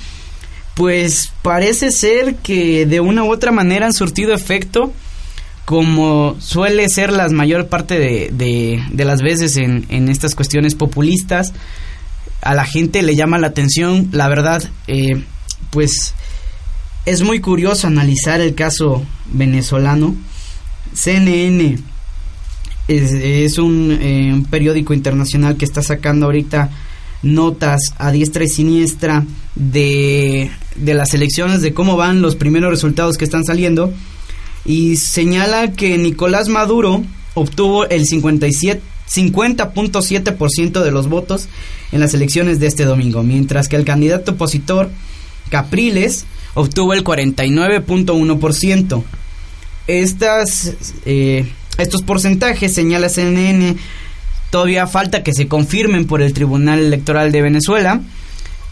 pues 0.74 1.32
parece 1.42 1.92
ser 1.92 2.36
que 2.36 2.84
de 2.84 3.00
una 3.00 3.24
u 3.24 3.32
otra 3.32 3.52
manera 3.52 3.86
han 3.86 3.92
surtido 3.92 4.34
efecto 4.34 4.92
como 5.64 6.36
suele 6.40 6.88
ser 6.90 7.10
la 7.10 7.28
mayor 7.28 7.68
parte 7.68 7.98
de, 7.98 8.28
de, 8.30 8.82
de 8.90 9.04
las 9.04 9.22
veces 9.22 9.56
en, 9.56 9.86
en 9.88 10.10
estas 10.10 10.34
cuestiones 10.34 10.74
populistas 10.74 11.54
a 12.44 12.54
la 12.54 12.64
gente 12.64 13.02
le 13.02 13.16
llama 13.16 13.38
la 13.38 13.48
atención. 13.48 14.08
La 14.12 14.28
verdad, 14.28 14.62
eh, 14.86 15.22
pues 15.70 16.14
es 17.06 17.22
muy 17.22 17.40
curioso 17.40 17.86
analizar 17.86 18.40
el 18.40 18.54
caso 18.54 19.02
venezolano. 19.32 20.14
CNN 20.92 21.78
es, 22.86 23.58
un, 23.58 23.98
eh, 24.00 24.30
un, 24.32 24.44
periódico 24.44 24.92
internacional 24.92 25.56
que 25.56 25.64
está 25.64 25.82
sacando 25.82 26.26
ahorita 26.26 26.70
notas 27.22 27.80
a 27.96 28.12
diestra 28.12 28.44
y 28.44 28.48
siniestra 28.48 29.24
de, 29.54 30.50
de 30.76 30.94
las 30.94 31.14
elecciones, 31.14 31.62
de 31.62 31.72
cómo 31.72 31.96
van 31.96 32.20
los 32.20 32.36
primeros 32.36 32.70
resultados 32.70 33.16
que 33.16 33.24
están 33.24 33.44
saliendo. 33.44 33.92
Y 34.66 34.96
señala 34.96 35.72
que 35.72 35.96
Nicolás 35.96 36.48
Maduro 36.48 37.02
obtuvo 37.34 37.86
el 37.88 38.04
57 38.04 38.93
50.7% 39.14 40.82
de 40.82 40.90
los 40.90 41.08
votos 41.08 41.48
en 41.92 42.00
las 42.00 42.14
elecciones 42.14 42.60
de 42.60 42.66
este 42.66 42.84
domingo, 42.84 43.22
mientras 43.22 43.68
que 43.68 43.76
el 43.76 43.84
candidato 43.84 44.32
opositor 44.32 44.90
Capriles 45.50 46.24
obtuvo 46.54 46.94
el 46.94 47.04
49.1%. 47.04 49.04
Estas, 49.86 50.72
eh, 51.04 51.46
estos 51.78 52.02
porcentajes, 52.02 52.74
señala 52.74 53.08
CNN, 53.08 53.76
todavía 54.50 54.86
falta 54.86 55.22
que 55.22 55.34
se 55.34 55.46
confirmen 55.46 56.06
por 56.06 56.22
el 56.22 56.32
Tribunal 56.32 56.80
Electoral 56.80 57.32
de 57.32 57.42
Venezuela 57.42 58.00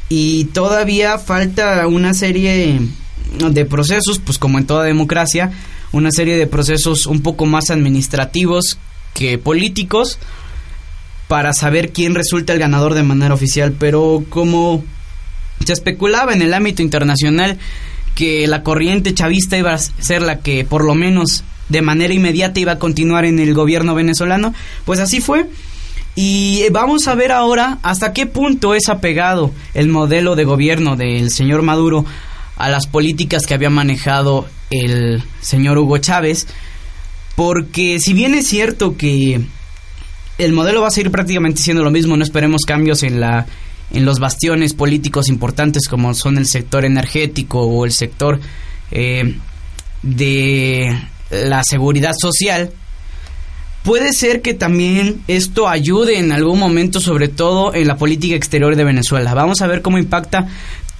y 0.08 0.46
todavía 0.46 1.18
falta 1.18 1.86
una 1.86 2.14
serie 2.14 2.80
de 3.50 3.64
procesos, 3.64 4.18
pues 4.18 4.38
como 4.38 4.58
en 4.58 4.66
toda 4.66 4.84
democracia, 4.84 5.52
una 5.92 6.10
serie 6.10 6.36
de 6.36 6.46
procesos 6.46 7.06
un 7.06 7.20
poco 7.20 7.46
más 7.46 7.70
administrativos 7.70 8.78
que 9.14 9.38
políticos 9.38 10.18
para 11.28 11.52
saber 11.52 11.92
quién 11.92 12.14
resulta 12.14 12.52
el 12.52 12.58
ganador 12.58 12.94
de 12.94 13.02
manera 13.02 13.34
oficial, 13.34 13.74
pero 13.78 14.24
como 14.28 14.84
se 15.64 15.72
especulaba 15.72 16.32
en 16.32 16.42
el 16.42 16.54
ámbito 16.54 16.82
internacional 16.82 17.58
que 18.14 18.46
la 18.46 18.62
corriente 18.62 19.14
chavista 19.14 19.56
iba 19.56 19.72
a 19.72 19.78
ser 19.78 20.22
la 20.22 20.40
que 20.40 20.64
por 20.64 20.84
lo 20.84 20.94
menos 20.94 21.44
de 21.68 21.82
manera 21.82 22.12
inmediata 22.12 22.60
iba 22.60 22.72
a 22.72 22.78
continuar 22.78 23.24
en 23.24 23.38
el 23.38 23.54
gobierno 23.54 23.94
venezolano, 23.94 24.54
pues 24.84 25.00
así 25.00 25.20
fue. 25.20 25.46
Y 26.14 26.64
vamos 26.70 27.08
a 27.08 27.14
ver 27.14 27.32
ahora 27.32 27.78
hasta 27.82 28.12
qué 28.12 28.26
punto 28.26 28.74
es 28.74 28.90
apegado 28.90 29.50
el 29.72 29.88
modelo 29.88 30.36
de 30.36 30.44
gobierno 30.44 30.96
del 30.96 31.30
señor 31.30 31.62
Maduro 31.62 32.04
a 32.56 32.68
las 32.68 32.86
políticas 32.86 33.46
que 33.46 33.54
había 33.54 33.70
manejado 33.70 34.46
el 34.70 35.22
señor 35.40 35.78
Hugo 35.78 35.96
Chávez, 35.98 36.46
porque 37.36 37.98
si 38.00 38.12
bien 38.12 38.34
es 38.34 38.46
cierto 38.46 38.96
que 38.96 39.40
el 40.38 40.52
modelo 40.52 40.82
va 40.82 40.88
a 40.88 40.90
seguir 40.90 41.10
prácticamente 41.10 41.62
siendo 41.62 41.82
lo 41.82 41.90
mismo, 41.90 42.16
no 42.16 42.24
esperemos 42.24 42.62
cambios 42.66 43.02
en 43.02 43.20
la 43.20 43.46
en 43.92 44.06
los 44.06 44.18
bastiones 44.18 44.72
políticos 44.72 45.28
importantes 45.28 45.86
como 45.86 46.14
son 46.14 46.38
el 46.38 46.46
sector 46.46 46.84
energético 46.84 47.60
o 47.60 47.84
el 47.84 47.92
sector 47.92 48.40
eh, 48.90 49.36
de 50.02 50.98
la 51.30 51.62
seguridad 51.62 52.14
social, 52.18 52.72
puede 53.82 54.12
ser 54.12 54.42
que 54.42 54.54
también 54.54 55.22
esto 55.28 55.68
ayude 55.68 56.18
en 56.18 56.32
algún 56.32 56.58
momento, 56.58 57.00
sobre 57.00 57.28
todo 57.28 57.74
en 57.74 57.88
la 57.88 57.96
política 57.96 58.34
exterior 58.34 58.76
de 58.76 58.84
Venezuela. 58.84 59.34
Vamos 59.34 59.60
a 59.60 59.66
ver 59.66 59.82
cómo 59.82 59.98
impacta 59.98 60.48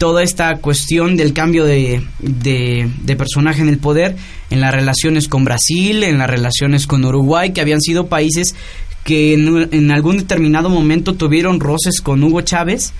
toda 0.02 0.24
esta 0.24 0.56
cuestión 0.56 1.16
del 1.16 1.32
cambio 1.32 1.64
de, 1.64 2.04
de, 2.18 3.16
personaje 3.16 3.62
en 3.62 3.68
el 3.68 3.78
poder 3.78 4.16
en 4.50 4.60
las 4.60 4.74
relaciones 4.74 5.28
con 5.28 5.44
Brasil, 5.44 6.02
en 6.02 6.18
las 6.18 6.28
relaciones 6.28 6.88
con 6.88 7.04
Uruguay, 7.04 7.52
que 7.52 7.60
habían 7.60 7.80
sido 7.80 8.08
países 8.08 8.56
que 9.04 9.34
en, 9.34 9.92
algún 9.92 10.16
determinado 10.18 10.70
momento 10.70 11.14
tuvieron 11.14 11.60
roces 11.60 12.00
con 12.00 12.20
Hugo 12.24 12.40
Chávez 12.40 12.92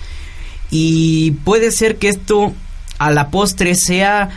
y 0.71 1.31
puede 1.43 1.71
ser 1.71 1.97
que 1.97 2.07
esto 2.07 2.53
a 2.99 3.11
la 3.11 3.31
postre 3.31 3.75
sea 3.75 4.29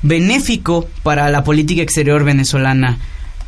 benéfico 0.00 0.88
para 1.02 1.28
la 1.28 1.44
política 1.44 1.82
exterior 1.82 2.24
venezolana. 2.24 3.00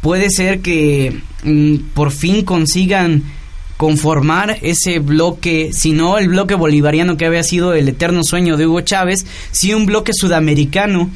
Puede 0.03 0.29
ser 0.29 0.61
que 0.61 1.19
mm, 1.45 1.77
por 1.95 2.11
fin 2.11 2.45
consigan 2.45 3.23
conformar 3.77 4.59
ese 4.63 4.99
bloque, 5.01 5.71
si 5.73 5.93
no 5.93 6.19
el 6.19 6.29
bloque 6.29 6.55
bolivariano 6.55 7.17
que 7.17 7.27
había 7.27 7.43
sido 7.43 7.75
el 7.75 7.89
eterno 7.89 8.23
sueño 8.23 8.57
de 8.57 8.67
Hugo 8.67 8.83
Chávez, 8.83 9.27
si 9.51 9.75
un 9.75 9.87
bloque 9.87 10.13
sudamericano 10.15 11.11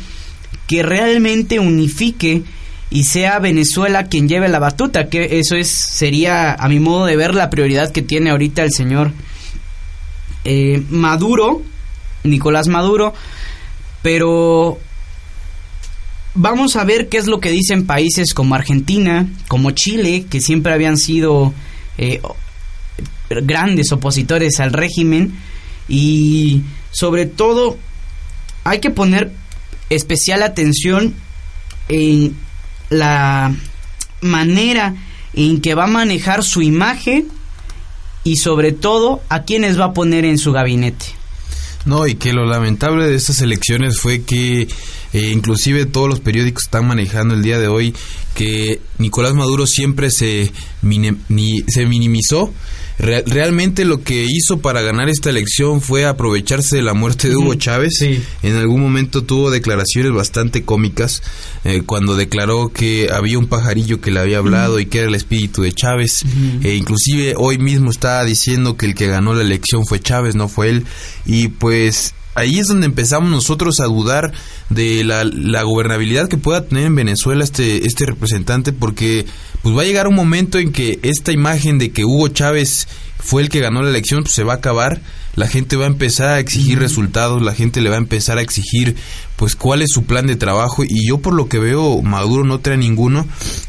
que 0.66 0.82
realmente 0.82 1.60
unifique 1.60 2.42
y 2.90 3.04
sea 3.04 3.38
Venezuela 3.38 4.06
quien 4.06 4.28
lleve 4.28 4.48
la 4.48 4.58
batuta, 4.58 5.08
que 5.08 5.38
eso 5.38 5.56
es 5.56 5.68
sería 5.68 6.54
a 6.54 6.68
mi 6.68 6.80
modo 6.80 7.06
de 7.06 7.16
ver 7.16 7.34
la 7.34 7.50
prioridad 7.50 7.92
que 7.92 8.02
tiene 8.02 8.30
ahorita 8.30 8.62
el 8.64 8.72
señor 8.72 9.12
eh, 10.44 10.82
Maduro, 10.90 11.62
Nicolás 12.24 12.68
Maduro, 12.68 13.14
pero 14.02 14.78
vamos 16.34 16.76
a 16.76 16.84
ver 16.84 17.08
qué 17.08 17.18
es 17.18 17.26
lo 17.26 17.40
que 17.40 17.50
dicen 17.50 17.86
países 17.86 18.34
como 18.34 18.54
Argentina, 18.54 19.28
como 19.48 19.70
Chile, 19.72 20.26
que 20.28 20.40
siempre 20.40 20.72
habían 20.72 20.96
sido 20.96 21.52
eh, 21.98 22.20
grandes 23.28 23.92
opositores 23.92 24.60
al 24.60 24.72
régimen 24.72 25.38
y 25.88 26.62
sobre 26.90 27.26
todo 27.26 27.76
hay 28.64 28.80
que 28.80 28.90
poner 28.90 29.32
especial 29.90 30.42
atención 30.42 31.14
en 31.88 32.36
la 32.90 33.54
manera 34.20 34.94
en 35.34 35.60
que 35.60 35.74
va 35.74 35.84
a 35.84 35.88
manejar 35.88 36.42
su 36.42 36.62
imagen 36.62 37.28
y 38.24 38.36
sobre 38.36 38.72
todo 38.72 39.22
a 39.28 39.44
quienes 39.44 39.78
va 39.78 39.86
a 39.86 39.92
poner 39.92 40.24
en 40.24 40.38
su 40.38 40.52
gabinete. 40.52 41.06
No, 41.84 42.06
y 42.06 42.16
que 42.16 42.32
lo 42.32 42.44
lamentable 42.44 43.06
de 43.06 43.14
estas 43.14 43.40
elecciones 43.40 43.98
fue 43.98 44.22
que 44.22 44.68
eh, 45.12 45.30
inclusive 45.32 45.86
todos 45.86 46.08
los 46.08 46.20
periódicos 46.20 46.64
están 46.64 46.86
manejando 46.86 47.34
el 47.34 47.42
día 47.42 47.58
de 47.58 47.68
hoy 47.68 47.94
que 48.34 48.80
Nicolás 48.98 49.34
Maduro 49.34 49.66
siempre 49.66 50.10
se, 50.10 50.52
se 50.82 51.86
minimizó 51.86 52.52
realmente 52.98 53.84
lo 53.84 54.02
que 54.02 54.26
hizo 54.28 54.58
para 54.58 54.82
ganar 54.82 55.08
esta 55.08 55.30
elección 55.30 55.80
fue 55.80 56.04
aprovecharse 56.04 56.76
de 56.76 56.82
la 56.82 56.94
muerte 56.94 57.28
de 57.28 57.36
Hugo 57.36 57.54
Chávez. 57.54 58.00
En 58.42 58.56
algún 58.56 58.80
momento 58.80 59.22
tuvo 59.22 59.50
declaraciones 59.50 60.12
bastante 60.12 60.64
cómicas 60.64 61.22
eh, 61.64 61.82
cuando 61.86 62.16
declaró 62.16 62.70
que 62.70 63.10
había 63.12 63.38
un 63.38 63.46
pajarillo 63.46 64.00
que 64.00 64.10
le 64.10 64.20
había 64.20 64.38
hablado 64.38 64.80
y 64.80 64.86
que 64.86 64.98
era 64.98 65.08
el 65.08 65.14
espíritu 65.14 65.62
de 65.62 65.72
Chávez. 65.72 66.24
e 66.62 66.74
inclusive 66.74 67.34
hoy 67.36 67.58
mismo 67.58 67.90
estaba 67.90 68.24
diciendo 68.24 68.76
que 68.76 68.86
el 68.86 68.94
que 68.94 69.06
ganó 69.06 69.34
la 69.34 69.42
elección 69.42 69.86
fue 69.86 70.00
Chávez, 70.00 70.34
no 70.34 70.48
fue 70.48 70.70
él. 70.70 70.86
Y 71.24 71.48
pues 71.48 72.14
ahí 72.34 72.58
es 72.58 72.68
donde 72.68 72.86
empezamos 72.86 73.30
nosotros 73.30 73.80
a 73.80 73.84
dudar 73.84 74.32
de 74.70 75.04
la, 75.04 75.24
la, 75.24 75.62
gobernabilidad 75.62 76.28
que 76.28 76.36
pueda 76.36 76.66
tener 76.66 76.84
en 76.84 76.94
Venezuela 76.94 77.42
este, 77.42 77.86
este 77.86 78.06
representante, 78.06 78.72
porque 78.72 79.26
pues 79.62 79.76
va 79.76 79.82
a 79.82 79.86
llegar 79.86 80.06
un 80.06 80.14
momento 80.14 80.58
en 80.58 80.72
que 80.72 80.98
esta 81.02 81.32
imagen 81.32 81.78
de 81.78 81.90
que 81.90 82.04
Hugo 82.04 82.28
Chávez 82.28 82.86
fue 83.18 83.42
el 83.42 83.48
que 83.48 83.60
ganó 83.60 83.82
la 83.82 83.90
elección, 83.90 84.22
pues 84.22 84.34
se 84.34 84.44
va 84.44 84.54
a 84.54 84.56
acabar, 84.56 85.00
la 85.34 85.48
gente 85.48 85.76
va 85.76 85.84
a 85.84 85.88
empezar 85.88 86.28
a 86.28 86.38
exigir 86.38 86.78
resultados, 86.78 87.42
la 87.42 87.54
gente 87.54 87.80
le 87.80 87.90
va 87.90 87.96
a 87.96 88.00
empezar 88.00 88.38
a 88.38 88.42
exigir 88.42 88.96
pues 89.38 89.54
cuál 89.54 89.82
es 89.82 89.90
su 89.92 90.02
plan 90.02 90.26
de 90.26 90.34
trabajo 90.34 90.82
y 90.84 91.06
yo 91.06 91.18
por 91.18 91.32
lo 91.32 91.48
que 91.48 91.60
veo 91.60 92.02
Maduro 92.02 92.42
no 92.42 92.58
trae 92.58 92.76
ninguno. 92.76 93.24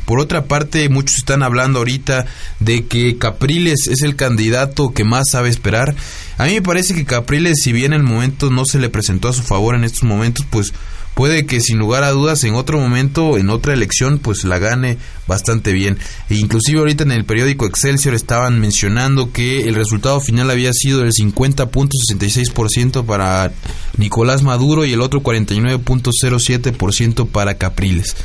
Por 0.05 0.19
otra 0.19 0.45
parte, 0.45 0.89
muchos 0.89 1.17
están 1.17 1.43
hablando 1.43 1.77
ahorita 1.77 2.25
de 2.59 2.87
que 2.87 3.19
Capriles 3.19 3.87
es 3.87 4.01
el 4.01 4.15
candidato 4.15 4.93
que 4.93 5.03
más 5.03 5.25
sabe 5.31 5.49
esperar. 5.49 5.95
A 6.39 6.45
mí 6.45 6.53
me 6.53 6.63
parece 6.63 6.95
que 6.95 7.05
Capriles, 7.05 7.59
si 7.61 7.71
bien 7.71 7.93
el 7.93 8.01
momento 8.01 8.49
no 8.49 8.65
se 8.65 8.79
le 8.79 8.89
presentó 8.89 9.27
a 9.27 9.33
su 9.33 9.43
favor 9.43 9.75
en 9.75 9.83
estos 9.83 10.03
momentos, 10.03 10.43
pues 10.49 10.73
puede 11.19 11.45
que 11.45 11.59
sin 11.59 11.77
lugar 11.79 12.05
a 12.05 12.11
dudas 12.11 12.45
en 12.45 12.55
otro 12.55 12.79
momento, 12.79 13.37
en 13.37 13.49
otra 13.49 13.73
elección, 13.73 14.19
pues 14.19 14.45
la 14.45 14.57
gane 14.57 14.97
bastante 15.27 15.73
bien. 15.73 15.97
E 16.29 16.35
inclusive 16.35 16.79
ahorita 16.79 17.03
en 17.03 17.11
el 17.11 17.25
periódico 17.25 17.65
Excelsior 17.65 18.15
estaban 18.15 18.61
mencionando 18.61 19.33
que 19.33 19.67
el 19.67 19.75
resultado 19.75 20.21
final 20.21 20.49
había 20.49 20.71
sido 20.71 21.03
el 21.03 21.11
50.66% 21.11 23.05
para 23.05 23.51
Nicolás 23.97 24.43
Maduro 24.43 24.85
y 24.85 24.93
el 24.93 25.01
otro 25.01 25.21
49.07% 25.21 27.27
para 27.27 27.55
Capriles. 27.55 28.15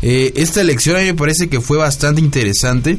Eh, 0.00 0.32
esta 0.36 0.60
elección 0.60 0.94
a 0.94 1.00
mí 1.00 1.06
me 1.06 1.14
parece 1.14 1.48
que 1.48 1.60
fue 1.60 1.76
bastante 1.76 2.20
interesante 2.20 2.98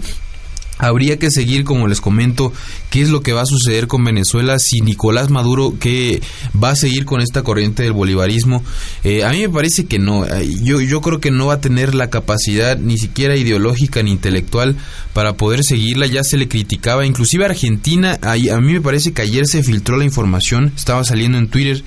Habría 0.77 1.17
que 1.17 1.31
seguir, 1.31 1.63
como 1.63 1.87
les 1.87 2.01
comento, 2.01 2.51
qué 2.89 3.01
es 3.01 3.09
lo 3.09 3.21
que 3.21 3.31
va 3.31 3.41
a 3.41 3.45
suceder 3.45 3.87
con 3.87 4.03
Venezuela 4.03 4.59
si 4.59 4.81
Nicolás 4.81 5.29
Maduro 5.29 5.75
que 5.79 6.21
va 6.61 6.71
a 6.71 6.75
seguir 6.75 7.05
con 7.05 7.21
esta 7.21 7.43
corriente 7.43 7.83
del 7.83 7.93
bolivarismo. 7.93 8.61
Eh, 9.03 9.23
a 9.23 9.29
mí 9.31 9.39
me 9.39 9.49
parece 9.49 9.85
que 9.85 9.99
no. 9.99 10.25
Yo, 10.63 10.81
yo 10.81 11.01
creo 11.01 11.19
que 11.21 11.31
no 11.31 11.47
va 11.47 11.55
a 11.55 11.61
tener 11.61 11.95
la 11.95 12.09
capacidad 12.09 12.77
ni 12.77 12.97
siquiera 12.97 13.37
ideológica 13.37 14.03
ni 14.03 14.11
intelectual 14.11 14.75
para 15.13 15.37
poder 15.37 15.63
seguirla. 15.63 16.07
Ya 16.07 16.23
se 16.23 16.37
le 16.37 16.49
criticaba, 16.49 17.05
inclusive 17.05 17.45
Argentina. 17.45 18.19
A, 18.21 18.33
a 18.33 18.61
mí 18.61 18.73
me 18.73 18.81
parece 18.81 19.13
que 19.13 19.21
ayer 19.21 19.45
se 19.47 19.63
filtró 19.63 19.97
la 19.97 20.03
información, 20.03 20.73
estaba 20.75 21.05
saliendo 21.05 21.37
en 21.37 21.47
Twitter, 21.47 21.83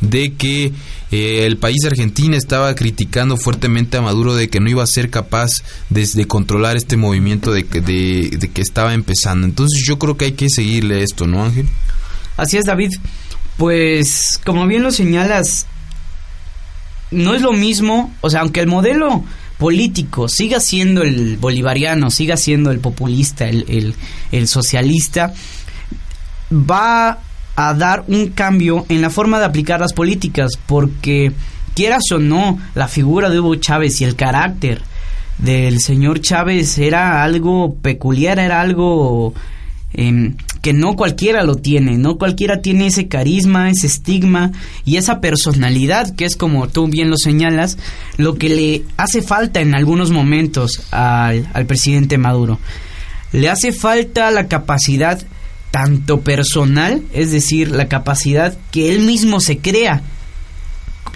de 0.00 0.32
que 0.32 0.72
eh, 1.12 1.44
el 1.44 1.58
país 1.58 1.76
de 1.82 1.88
Argentina 1.88 2.38
estaba 2.38 2.74
criticando 2.74 3.36
fuertemente 3.36 3.98
a 3.98 4.00
Maduro 4.00 4.34
de 4.34 4.48
que 4.48 4.60
no 4.60 4.70
iba 4.70 4.82
a 4.82 4.86
ser 4.86 5.10
capaz 5.10 5.50
de, 5.90 6.26
controlar 6.26 6.78
este 6.78 6.96
movimiento 6.96 7.52
de, 7.52 7.64
de, 7.64 8.50
que 8.52 8.62
estaba 8.62 8.94
empezando. 8.94 9.46
Entonces 9.46 9.84
yo 9.86 9.98
creo 9.98 10.16
que 10.16 10.24
hay 10.24 10.32
que 10.32 10.48
seguirle 10.48 11.02
esto, 11.02 11.26
¿no, 11.26 11.44
Ángel? 11.44 11.68
Así 12.38 12.56
es, 12.56 12.64
David. 12.64 12.92
Pues 13.58 14.40
como 14.44 14.66
bien 14.66 14.82
lo 14.82 14.90
señalas, 14.90 15.66
no 17.10 17.34
es 17.34 17.42
lo 17.42 17.52
mismo, 17.52 18.10
o 18.22 18.30
sea, 18.30 18.40
aunque 18.40 18.60
el 18.60 18.66
modelo 18.66 19.22
político 19.58 20.30
siga 20.30 20.60
siendo 20.60 21.02
el 21.02 21.36
bolivariano, 21.36 22.10
siga 22.10 22.38
siendo 22.38 22.70
el 22.70 22.78
populista, 22.78 23.46
el, 23.46 23.94
el 24.32 24.48
socialista, 24.48 25.34
va 26.50 27.18
a 27.56 27.74
dar 27.74 28.04
un 28.08 28.28
cambio 28.28 28.86
en 28.88 29.02
la 29.02 29.10
forma 29.10 29.38
de 29.38 29.44
aplicar 29.44 29.80
las 29.80 29.92
políticas, 29.92 30.52
porque 30.66 31.32
quieras 31.74 32.04
o 32.12 32.18
no, 32.18 32.58
la 32.74 32.88
figura 32.88 33.30
de 33.30 33.40
Hugo 33.40 33.56
Chávez 33.56 34.00
y 34.00 34.04
el 34.04 34.16
carácter 34.16 34.82
del 35.38 35.80
señor 35.80 36.20
Chávez 36.20 36.78
era 36.78 37.22
algo 37.22 37.74
peculiar, 37.76 38.38
era 38.38 38.60
algo 38.60 39.34
em, 39.92 40.36
que 40.62 40.72
no 40.72 40.94
cualquiera 40.94 41.42
lo 41.42 41.56
tiene, 41.56 41.98
no 41.98 42.16
cualquiera 42.16 42.62
tiene 42.62 42.86
ese 42.86 43.08
carisma, 43.08 43.68
ese 43.68 43.88
estigma 43.88 44.52
y 44.84 44.96
esa 44.96 45.20
personalidad 45.20 46.14
que 46.14 46.24
es 46.24 46.36
como 46.36 46.68
tú 46.68 46.86
bien 46.86 47.10
lo 47.10 47.16
señalas, 47.16 47.76
lo 48.16 48.36
que 48.36 48.48
le 48.48 48.82
hace 48.96 49.22
falta 49.22 49.60
en 49.60 49.74
algunos 49.74 50.10
momentos 50.10 50.82
al, 50.92 51.48
al 51.52 51.66
presidente 51.66 52.16
Maduro. 52.18 52.58
Le 53.32 53.48
hace 53.48 53.72
falta 53.72 54.30
la 54.30 54.46
capacidad 54.46 55.22
tanto 55.72 56.20
personal, 56.20 57.02
es 57.12 57.32
decir, 57.32 57.72
la 57.72 57.88
capacidad 57.88 58.56
que 58.70 58.92
él 58.92 59.00
mismo 59.00 59.40
se 59.40 59.58
crea 59.58 60.04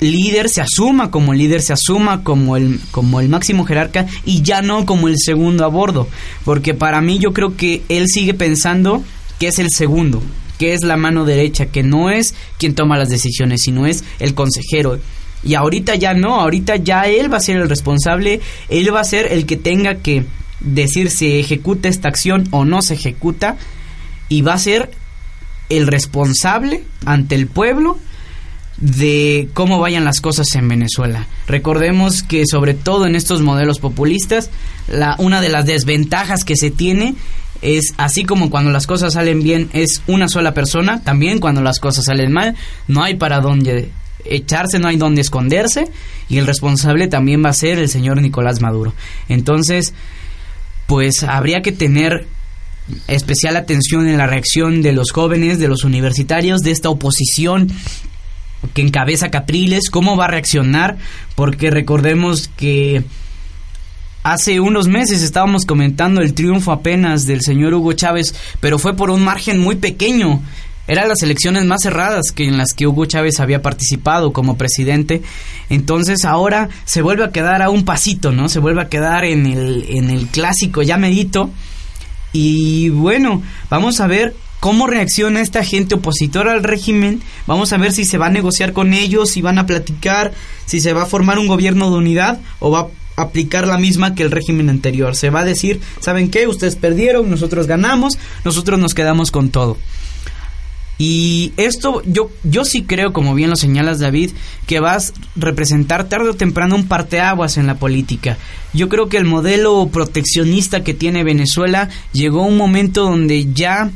líder 0.01 0.49
se 0.49 0.61
asuma 0.61 1.11
como 1.11 1.33
líder, 1.33 1.63
se 1.63 1.73
asuma 1.73 2.23
como 2.23 2.57
el, 2.57 2.81
como 2.91 3.21
el 3.21 3.29
máximo 3.29 3.65
jerarca 3.65 4.07
y 4.25 4.43
ya 4.43 4.63
no 4.63 4.87
como 4.87 5.09
el 5.09 5.17
segundo 5.19 5.65
a 5.65 5.69
bordo. 5.69 6.09
Porque 6.45 6.75
para 6.75 7.01
mí 7.01 7.19
yo 7.19 7.33
creo 7.33 7.57
que 7.57 7.83
él 7.89 8.07
sigue 8.09 8.35
pensando 8.35 9.03
que 9.39 9.49
es 9.49 9.59
el 9.59 9.71
segundo, 9.71 10.23
que 10.59 10.75
es 10.75 10.83
la 10.83 10.97
mano 10.97 11.25
derecha, 11.25 11.67
que 11.67 11.83
no 11.83 12.11
es 12.11 12.35
quien 12.59 12.75
toma 12.75 12.99
las 12.99 13.09
decisiones, 13.09 13.63
sino 13.63 13.87
es 13.87 14.05
el 14.19 14.35
consejero. 14.35 14.99
Y 15.43 15.55
ahorita 15.55 15.95
ya 15.95 16.15
no, 16.15 16.41
ahorita 16.41 16.77
ya 16.77 17.03
él 17.03 17.33
va 17.33 17.37
a 17.39 17.41
ser 17.41 17.57
el 17.57 17.69
responsable, 17.69 18.41
él 18.69 18.95
va 18.95 19.01
a 19.01 19.05
ser 19.05 19.33
el 19.33 19.47
que 19.47 19.57
tenga 19.57 19.97
que 19.97 20.25
decir 20.61 21.11
si 21.11 21.39
ejecuta 21.39 21.89
esta 21.89 22.09
acción 22.09 22.49
o 22.51 22.65
no 22.65 22.83
se 22.83 22.95
ejecuta 22.95 23.57
y 24.29 24.43
va 24.43 24.55
a 24.55 24.59
ser 24.59 24.91
el 25.69 25.87
responsable 25.87 26.85
ante 27.05 27.35
el 27.35 27.47
pueblo 27.47 27.99
de 28.79 29.49
cómo 29.55 29.79
vayan 29.79 30.05
las 30.05 30.21
cosas 30.21 30.55
en 30.55 30.69
Venezuela. 30.69 31.27
Recordemos 31.47 32.23
que 32.23 32.45
sobre 32.47 32.75
todo 32.75 33.07
en 33.07 33.17
estos 33.17 33.41
modelos 33.41 33.79
populistas, 33.79 34.51
la, 34.89 35.17
una 35.19 35.41
de 35.41 35.49
las 35.49 35.65
desventajas 35.65 36.45
que 36.45 36.57
se 36.57 36.71
tiene 36.71 37.15
es 37.63 37.95
así 37.97 38.25
como 38.25 38.51
cuando 38.51 38.71
las 38.71 38.87
cosas 38.87 39.15
salen 39.15 39.43
bien 39.43 39.71
es 39.73 40.03
una 40.07 40.29
sola 40.29 40.53
persona, 40.53 41.03
también 41.03 41.41
cuando 41.41 41.63
las 41.63 41.81
cosas 41.81 42.05
salen 42.05 42.33
mal 42.33 42.55
no 42.87 43.03
hay 43.03 43.15
para 43.15 43.41
dónde 43.41 43.91
echarse, 44.25 44.79
no 44.79 44.89
hay 44.89 44.97
dónde 44.97 45.23
esconderse 45.23 45.89
y 46.29 46.39
el 46.39 46.47
responsable 46.47 47.09
también 47.09 47.43
va 47.45 47.51
a 47.51 47.55
ser 47.55 47.79
el 47.79 47.89
señor 47.89 48.21
Nicolás 48.21 48.61
Maduro. 48.61 48.93
Entonces, 49.29 49.95
pues 50.87 51.23
habría 51.23 51.63
que 51.63 51.73
tener 51.73 52.27
especial 53.09 53.57
atención 53.57 54.09
en 54.09 54.19
la 54.19 54.27
reacción 54.27 54.83
de 54.83 54.93
los 54.93 55.11
jóvenes, 55.11 55.59
de 55.59 55.69
los 55.69 55.85
universitarios, 55.85 56.61
de 56.61 56.71
esta 56.71 56.89
oposición 56.89 57.69
que 58.75 58.83
encabeza 58.83 59.31
Capriles, 59.31 59.91
cómo 59.91 60.17
va 60.17 60.27
a 60.27 60.29
reaccionar, 60.29 60.97
porque 61.35 61.71
recordemos 61.71 62.49
que 62.57 63.05
hace 64.23 64.61
unos 64.61 64.89
meses 64.89 65.23
estábamos 65.23 65.65
comentando 65.65 66.21
el 66.21 66.35
triunfo 66.35 66.73
apenas 66.73 67.27
del 67.27 67.43
señor 67.43 67.75
Hugo 67.75 67.93
Chávez, 67.93 68.35
pero 68.61 68.79
fue 68.79 68.97
por 68.97 69.11
un 69.11 69.23
margen 69.23 69.59
muy 69.59 69.77
pequeño. 69.77 70.43
Eran 70.89 71.09
las 71.09 71.23
elecciones 71.23 71.65
más 71.65 71.81
cerradas 71.83 72.31
que 72.33 72.47
en 72.47 72.59
las 72.59 72.73
que 72.73 72.87
Hugo 72.87 73.07
Chávez 73.07 73.41
había 73.41 73.61
participado 73.61 74.33
como 74.33 74.57
presidente. 74.57 75.23
Entonces 75.69 76.25
ahora 76.25 76.69
se 76.85 77.03
vuelve 77.03 77.25
a 77.25 77.33
quedar 77.33 77.61
a 77.61 77.71
un 77.71 77.85
pasito, 77.85 78.31
¿no? 78.31 78.49
Se 78.49 78.61
vuelve 78.61 78.83
a 78.83 78.89
quedar 78.89 79.25
en 79.25 79.47
el, 79.47 79.85
en 79.89 80.11
el 80.11 80.29
clásico 80.29 80.83
ya 80.83 80.97
medito. 80.97 81.51
Y 82.39 82.91
bueno, 82.91 83.43
vamos 83.71 83.99
a 83.99 84.07
ver 84.07 84.37
cómo 84.61 84.87
reacciona 84.87 85.41
esta 85.41 85.65
gente 85.65 85.95
opositora 85.95 86.53
al 86.53 86.65
régimen. 86.65 87.23
Vamos 87.47 87.73
a 87.73 87.79
ver 87.79 87.93
si 87.93 88.05
se 88.05 88.19
va 88.19 88.27
a 88.27 88.31
negociar 88.31 88.75
con 88.75 88.93
ellos, 88.93 89.31
si 89.31 89.41
van 89.41 89.59
a 89.59 89.65
platicar, 89.65 90.35
si 90.67 90.81
se 90.81 90.93
va 90.93 91.05
a 91.05 91.07
formar 91.07 91.39
un 91.39 91.47
gobierno 91.47 91.91
de 91.91 91.97
unidad 91.97 92.39
o 92.59 92.71
va 92.71 92.89
a 93.17 93.23
aplicar 93.23 93.67
la 93.67 93.79
misma 93.79 94.15
que 94.15 94.23
el 94.23 94.31
régimen 94.31 94.69
anterior. 94.69 95.17
Se 95.17 95.31
va 95.31 95.41
a 95.41 95.45
decir, 95.47 95.81
¿saben 96.01 96.31
qué? 96.31 96.47
Ustedes 96.47 96.77
perdieron, 96.77 97.31
nosotros 97.31 97.67
ganamos, 97.67 98.19
nosotros 98.45 98.79
nos 98.79 98.93
quedamos 98.93 99.31
con 99.31 99.49
todo. 99.49 99.79
Y 100.99 101.53
esto 101.57 102.03
yo, 102.07 102.31
yo 102.43 102.65
sí 102.65 102.85
creo, 102.85 103.13
como 103.13 103.35
bien 103.35 103.51
lo 103.51 103.57
señalas 103.57 103.99
David, 103.99 104.31
que 104.67 104.81
vas 104.81 105.11
a 105.11 105.13
representar 105.37 106.09
tarde 106.09 106.31
o 106.31 106.35
temprano 106.35 106.75
un 106.75 106.89
parteaguas 106.89 107.59
en 107.59 107.67
la 107.67 107.75
política. 107.75 108.39
Yo 108.73 108.89
creo 108.89 109.09
que 109.09 109.19
el 109.19 109.25
modelo 109.25 109.89
proteccionista 109.93 110.83
que 110.83 110.95
tiene 110.95 111.25
Venezuela 111.25 111.89
llegó 112.13 112.45
a 112.45 112.49
un 112.49 112.57
momento 112.57 113.03
donde 113.03 113.53
ya 113.53 113.91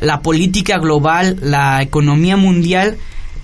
la 0.00 0.20
política 0.20 0.78
global, 0.78 1.38
la 1.42 1.80
economía 1.80 2.36
mundial 2.36 2.96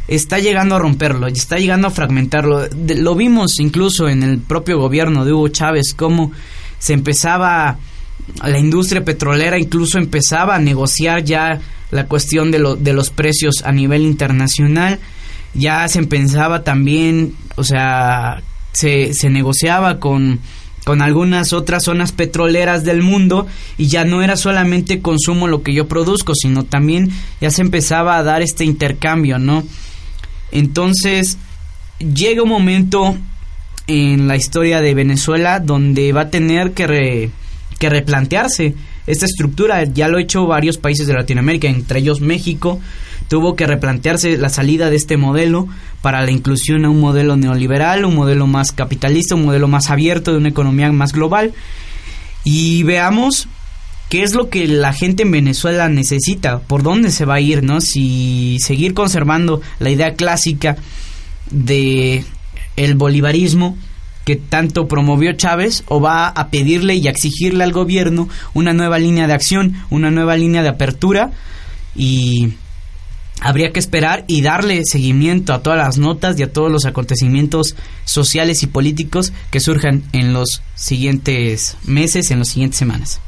está 0.09 0.39
llegando 0.39 0.75
a 0.75 0.79
romperlo, 0.79 1.29
está 1.29 1.59
llegando 1.59 1.87
a 1.87 1.91
fragmentarlo. 1.91 2.67
lo 2.73 3.15
vimos 3.15 3.61
incluso 3.61 4.09
en 4.09 4.23
el 4.23 4.39
propio 4.39 4.79
gobierno 4.79 5.25
de 5.25 5.33
Hugo 5.33 5.49
Chávez, 5.49 5.95
cómo 5.95 6.33
se 6.79 6.95
empezaba, 6.95 7.79
la 8.43 8.59
industria 8.59 9.05
petrolera 9.05 9.59
incluso 9.59 9.99
empezaba 9.99 10.57
a 10.57 10.59
negociar 10.59 11.23
ya 11.23 11.61
la 11.91 12.07
cuestión 12.07 12.51
de, 12.51 12.77
de 12.79 12.93
los 12.93 13.11
precios 13.11 13.63
a 13.65 13.73
nivel 13.73 14.03
internacional, 14.03 14.99
ya 15.55 15.89
se 15.89 16.03
pensaba 16.05 16.65
también, 16.65 17.35
o 17.57 17.65
sea, 17.65 18.43
se, 18.73 19.15
se 19.15 19.31
negociaba 19.31 19.99
con 19.99 20.41
con 20.89 21.03
algunas 21.03 21.53
otras 21.53 21.85
zonas 21.85 22.13
petroleras 22.13 22.83
del 22.83 23.03
mundo 23.03 23.47
y 23.77 23.89
ya 23.89 24.07
no 24.07 24.23
era 24.23 24.39
solamente 24.39 25.03
consumo 25.03 25.47
lo 25.47 25.63
que 25.63 25.75
yo 25.75 25.87
produzco, 25.87 26.35
sino 26.35 26.65
también 26.65 27.11
ya 27.43 27.51
se 27.51 27.61
empezaba 27.61 28.17
a 28.17 28.23
dar 28.23 28.41
este 28.41 28.65
intercambio, 28.65 29.39
¿no? 29.39 29.65
Entonces, 30.51 31.37
llega 31.99 32.43
un 32.43 32.49
momento 32.49 33.19
en 33.87 34.29
la 34.29 34.37
historia 34.37 34.81
de 34.81 34.95
Venezuela 34.95 35.61
donde 35.61 36.11
va 36.15 36.23
a 36.23 36.31
tener 36.31 36.73
que, 36.73 37.29
que 37.79 37.91
replantearse 37.91 38.75
esta 39.09 39.27
estructura. 39.27 39.83
Ya 39.85 40.09
lo 40.09 40.19
ha 40.19 40.23
hecho 40.23 40.47
varios 40.47 40.79
países 40.79 41.07
de 41.07 41.15
Latinoamérica, 41.15 41.69
entre 41.69 42.01
ellos 42.01 42.21
México, 42.21 42.81
tuvo 43.29 43.57
que 43.57 43.67
replantearse 43.67 44.39
la 44.39 44.49
salida 44.49 44.91
de 44.91 44.97
este 44.97 45.17
modelo 45.17 45.67
para 46.03 46.23
la 46.25 46.31
inclusión 46.31 46.85
a 46.85 46.91
un 46.91 47.01
modelo 47.01 47.37
neoliberal, 47.37 48.05
un 48.05 48.15
modelo 48.15 48.47
más 48.47 48.73
capitalista, 48.73 49.35
un 49.35 49.45
modelo 49.45 49.69
más 49.69 49.91
abierto 49.91 50.33
de 50.33 50.39
una 50.39 50.49
economía 50.49 50.93
más 50.93 51.13
global. 51.13 51.53
Y 52.45 52.83
veamos 52.85 53.49
qué 54.09 54.23
es 54.23 54.35
lo 54.35 54.49
que 54.49 54.67
la 54.69 54.93
gente 54.93 55.25
en 55.25 55.31
Venezuela 55.31 55.89
necesita, 55.89 56.61
por 56.61 56.83
dónde 56.83 57.11
se 57.11 57.25
va 57.25 57.35
a 57.35 57.41
ir, 57.41 57.63
¿no? 57.63 57.81
Si 57.81 58.59
seguir 58.61 58.95
conservando 58.95 59.61
la 59.79 59.91
idea 59.91 60.15
clásica 60.15 60.77
de 61.51 62.25
el 62.77 62.95
bolivarismo 62.95 63.77
que 64.29 64.37
tanto 64.37 64.89
promovió 64.89 65.33
Chávez 65.33 65.85
o 65.87 66.03
va 66.03 66.29
a 66.29 66.51
pedirle 66.51 66.97
y 66.97 67.07
a 67.07 67.11
exigirle 67.11 67.65
al 67.65 67.73
gobierno 67.73 68.29
una 68.53 68.75
nueva 68.75 68.99
línea 68.99 69.27
de 69.27 69.33
acción, 69.33 69.77
una 69.89 70.11
nueva 70.11 70.37
línea 70.37 70.63
de 70.63 70.69
apertura 70.69 71.31
y 71.97 72.53
habría 73.41 73.73
que 73.73 73.81
esperar 73.81 74.27
y 74.29 74.43
darle 74.43 74.83
seguimiento 74.85 75.55
a 75.55 75.63
todas 75.63 75.79
las 75.79 75.97
notas 75.97 76.39
y 76.39 76.43
a 76.43 76.53
todos 76.53 76.71
los 76.71 76.85
acontecimientos 76.85 77.75
sociales 78.05 78.63
y 78.63 78.67
políticos 78.67 79.33
que 79.51 79.61
surjan 79.61 80.03
en 80.13 80.35
los 80.35 80.61
siguientes 80.75 81.79
meses, 81.85 82.31
en 82.31 82.41
las 82.41 82.49
siguientes 82.49 82.79
semanas. 82.79 83.23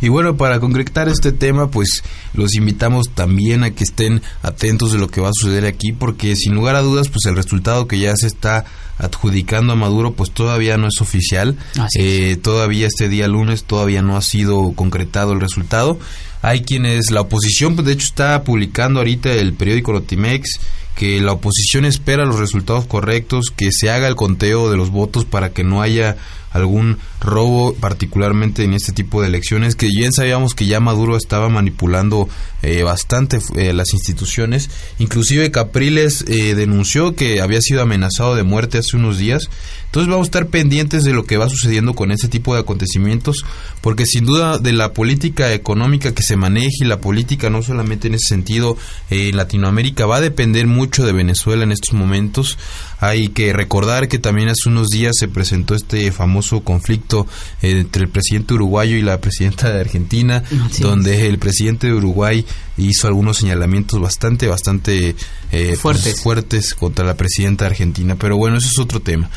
Y 0.00 0.08
bueno, 0.08 0.36
para 0.36 0.60
concretar 0.60 1.08
este 1.08 1.32
tema, 1.32 1.70
pues 1.70 2.02
los 2.34 2.54
invitamos 2.54 3.08
también 3.14 3.64
a 3.64 3.70
que 3.70 3.84
estén 3.84 4.22
atentos 4.42 4.92
de 4.92 4.98
lo 4.98 5.08
que 5.08 5.20
va 5.20 5.28
a 5.28 5.34
suceder 5.34 5.66
aquí, 5.66 5.92
porque 5.92 6.36
sin 6.36 6.54
lugar 6.54 6.76
a 6.76 6.82
dudas, 6.82 7.08
pues 7.08 7.26
el 7.26 7.36
resultado 7.36 7.86
que 7.86 7.98
ya 7.98 8.14
se 8.16 8.26
está 8.26 8.64
adjudicando 8.98 9.72
a 9.72 9.76
Maduro, 9.76 10.12
pues 10.12 10.30
todavía 10.30 10.76
no 10.76 10.88
es 10.88 11.00
oficial. 11.00 11.56
Eh, 11.98 12.38
todavía 12.42 12.86
este 12.86 13.08
día 13.08 13.28
lunes 13.28 13.64
todavía 13.64 14.02
no 14.02 14.16
ha 14.16 14.22
sido 14.22 14.72
concretado 14.74 15.32
el 15.32 15.40
resultado. 15.40 15.98
Hay 16.42 16.62
quienes, 16.62 17.10
la 17.10 17.20
oposición, 17.20 17.74
pues 17.74 17.86
de 17.86 17.92
hecho 17.92 18.06
está 18.06 18.42
publicando 18.44 19.00
ahorita 19.00 19.32
el 19.32 19.52
periódico 19.52 19.92
Notimex 19.92 20.60
que 21.00 21.18
la 21.20 21.32
oposición 21.32 21.86
espera 21.86 22.26
los 22.26 22.38
resultados 22.38 22.84
correctos, 22.84 23.46
que 23.56 23.72
se 23.72 23.88
haga 23.88 24.06
el 24.06 24.16
conteo 24.16 24.70
de 24.70 24.76
los 24.76 24.90
votos 24.90 25.24
para 25.24 25.50
que 25.50 25.64
no 25.64 25.80
haya 25.80 26.18
algún 26.50 26.98
robo, 27.20 27.74
particularmente 27.74 28.64
en 28.64 28.74
este 28.74 28.92
tipo 28.92 29.20
de 29.20 29.28
elecciones, 29.28 29.76
que 29.76 29.86
bien 29.86 30.12
sabíamos 30.12 30.54
que 30.54 30.66
ya 30.66 30.80
Maduro 30.80 31.16
estaba 31.16 31.48
manipulando 31.48 32.28
eh, 32.62 32.82
bastante 32.82 33.38
eh, 33.56 33.72
las 33.72 33.92
instituciones. 33.92 34.70
Inclusive 34.98 35.50
Capriles 35.50 36.24
eh, 36.28 36.54
denunció 36.54 37.14
que 37.14 37.40
había 37.40 37.60
sido 37.60 37.82
amenazado 37.82 38.34
de 38.34 38.42
muerte 38.42 38.78
hace 38.78 38.96
unos 38.96 39.18
días. 39.18 39.48
Entonces 39.86 40.08
vamos 40.08 40.26
a 40.26 40.28
estar 40.28 40.46
pendientes 40.46 41.02
de 41.02 41.12
lo 41.12 41.24
que 41.24 41.36
va 41.36 41.48
sucediendo 41.48 41.94
con 41.94 42.12
este 42.12 42.28
tipo 42.28 42.54
de 42.54 42.60
acontecimientos, 42.60 43.44
porque 43.80 44.06
sin 44.06 44.24
duda 44.24 44.58
de 44.58 44.72
la 44.72 44.92
política 44.92 45.52
económica 45.52 46.14
que 46.14 46.22
se 46.22 46.36
maneje 46.36 46.70
y 46.82 46.84
la 46.84 47.00
política 47.00 47.50
no 47.50 47.60
solamente 47.62 48.06
en 48.06 48.14
ese 48.14 48.28
sentido 48.28 48.76
en 49.10 49.36
Latinoamérica 49.36 50.06
va 50.06 50.16
a 50.16 50.20
depender 50.20 50.68
mucho 50.68 51.04
de 51.04 51.12
Venezuela 51.12 51.64
en 51.64 51.72
estos 51.72 51.94
momentos. 51.94 52.56
Hay 53.00 53.28
que 53.28 53.52
recordar 53.52 54.06
que 54.06 54.18
también 54.18 54.48
hace 54.48 54.68
unos 54.68 54.88
días 54.88 55.14
se 55.18 55.26
presentó 55.26 55.74
este 55.74 56.12
famoso 56.12 56.39
conflicto 56.62 57.26
entre 57.62 58.04
el 58.04 58.08
presidente 58.08 58.54
uruguayo 58.54 58.96
y 58.96 59.02
la 59.02 59.20
presidenta 59.20 59.70
de 59.70 59.80
Argentina, 59.80 60.42
donde 60.80 61.26
el 61.26 61.38
presidente 61.38 61.86
de 61.86 61.94
Uruguay 61.94 62.44
hizo 62.76 63.06
algunos 63.06 63.38
señalamientos 63.38 64.00
bastante, 64.00 64.46
bastante 64.46 65.10
eh, 65.10 65.14
pues, 65.50 65.80
fuertes. 65.80 66.20
fuertes 66.20 66.74
contra 66.74 67.04
la 67.04 67.14
presidenta 67.14 67.64
de 67.64 67.70
Argentina. 67.70 68.16
Pero 68.16 68.36
bueno, 68.36 68.58
eso 68.58 68.68
es 68.68 68.78
otro 68.78 69.00
tema. 69.00 69.30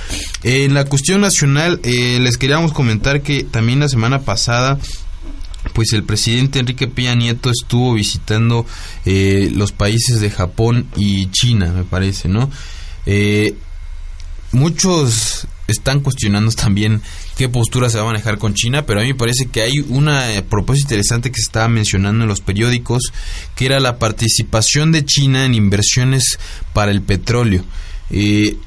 en 0.43 0.73
la 0.73 0.85
cuestión 0.85 1.21
nacional, 1.21 1.79
eh, 1.83 2.19
les 2.21 2.37
queríamos 2.37 2.73
comentar 2.73 3.21
que 3.21 3.43
también 3.43 3.79
la 3.79 3.89
semana 3.89 4.21
pasada 4.21 4.79
pues 5.71 5.93
el 5.93 6.03
presidente 6.03 6.59
Enrique 6.59 6.87
Peña 6.87 7.15
Nieto 7.15 7.49
estuvo 7.49 7.93
visitando 7.93 8.65
eh, 9.05 9.49
los 9.53 9.71
países 9.71 10.19
de 10.19 10.29
Japón 10.29 10.87
y 10.97 11.27
China, 11.27 11.71
me 11.71 11.83
parece, 11.83 12.27
¿no? 12.27 12.49
Eh, 13.05 13.55
muchos 14.51 15.47
están 15.67 16.01
cuestionando 16.01 16.51
también 16.51 17.01
qué 17.37 17.49
postura 17.49 17.89
se 17.89 17.97
va 17.97 18.03
a 18.03 18.07
manejar 18.07 18.37
con 18.37 18.53
China, 18.53 18.85
pero 18.85 18.99
a 18.99 19.03
mí 19.03 19.09
me 19.09 19.15
parece 19.15 19.47
que 19.47 19.61
hay 19.61 19.79
una 19.87 20.33
eh, 20.33 20.41
propuesta 20.41 20.83
interesante 20.83 21.31
que 21.31 21.37
se 21.37 21.47
estaba 21.47 21.67
mencionando 21.67 22.23
en 22.23 22.29
los 22.29 22.41
periódicos, 22.41 23.11
que 23.55 23.65
era 23.65 23.79
la 23.79 23.97
participación 23.97 24.91
de 24.91 25.05
China 25.05 25.45
en 25.45 25.53
inversiones 25.53 26.37
para 26.73 26.91
el 26.91 27.01
petróleo. 27.01 27.63
Eh, 28.09 28.57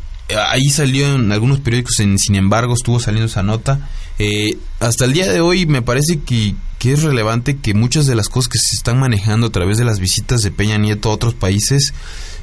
ahí 0.49 0.71
salió 0.71 1.15
en 1.15 1.31
algunos 1.33 1.61
periódicos, 1.61 2.01
en, 2.01 2.19
sin 2.19 2.35
embargo, 2.35 2.75
estuvo 2.75 2.99
saliendo 2.99 3.27
esa 3.27 3.43
nota. 3.43 3.89
Eh, 4.19 4.57
hasta 4.81 5.05
el 5.05 5.13
día 5.13 5.31
de 5.31 5.41
hoy 5.41 5.67
me 5.67 5.83
parece 5.83 6.21
que, 6.21 6.55
que 6.79 6.93
es 6.93 7.03
relevante 7.03 7.59
que 7.59 7.75
muchas 7.75 8.07
de 8.07 8.15
las 8.15 8.29
cosas 8.29 8.49
que 8.49 8.59
se 8.59 8.77
están 8.77 8.99
manejando 8.99 9.49
a 9.49 9.53
través 9.53 9.77
de 9.77 9.85
las 9.85 10.01
visitas 10.01 10.41
de 10.43 10.51
Peña 10.51 10.79
Nieto 10.79 11.11
a 11.11 11.15
otros 11.15 11.35
países 11.35 11.93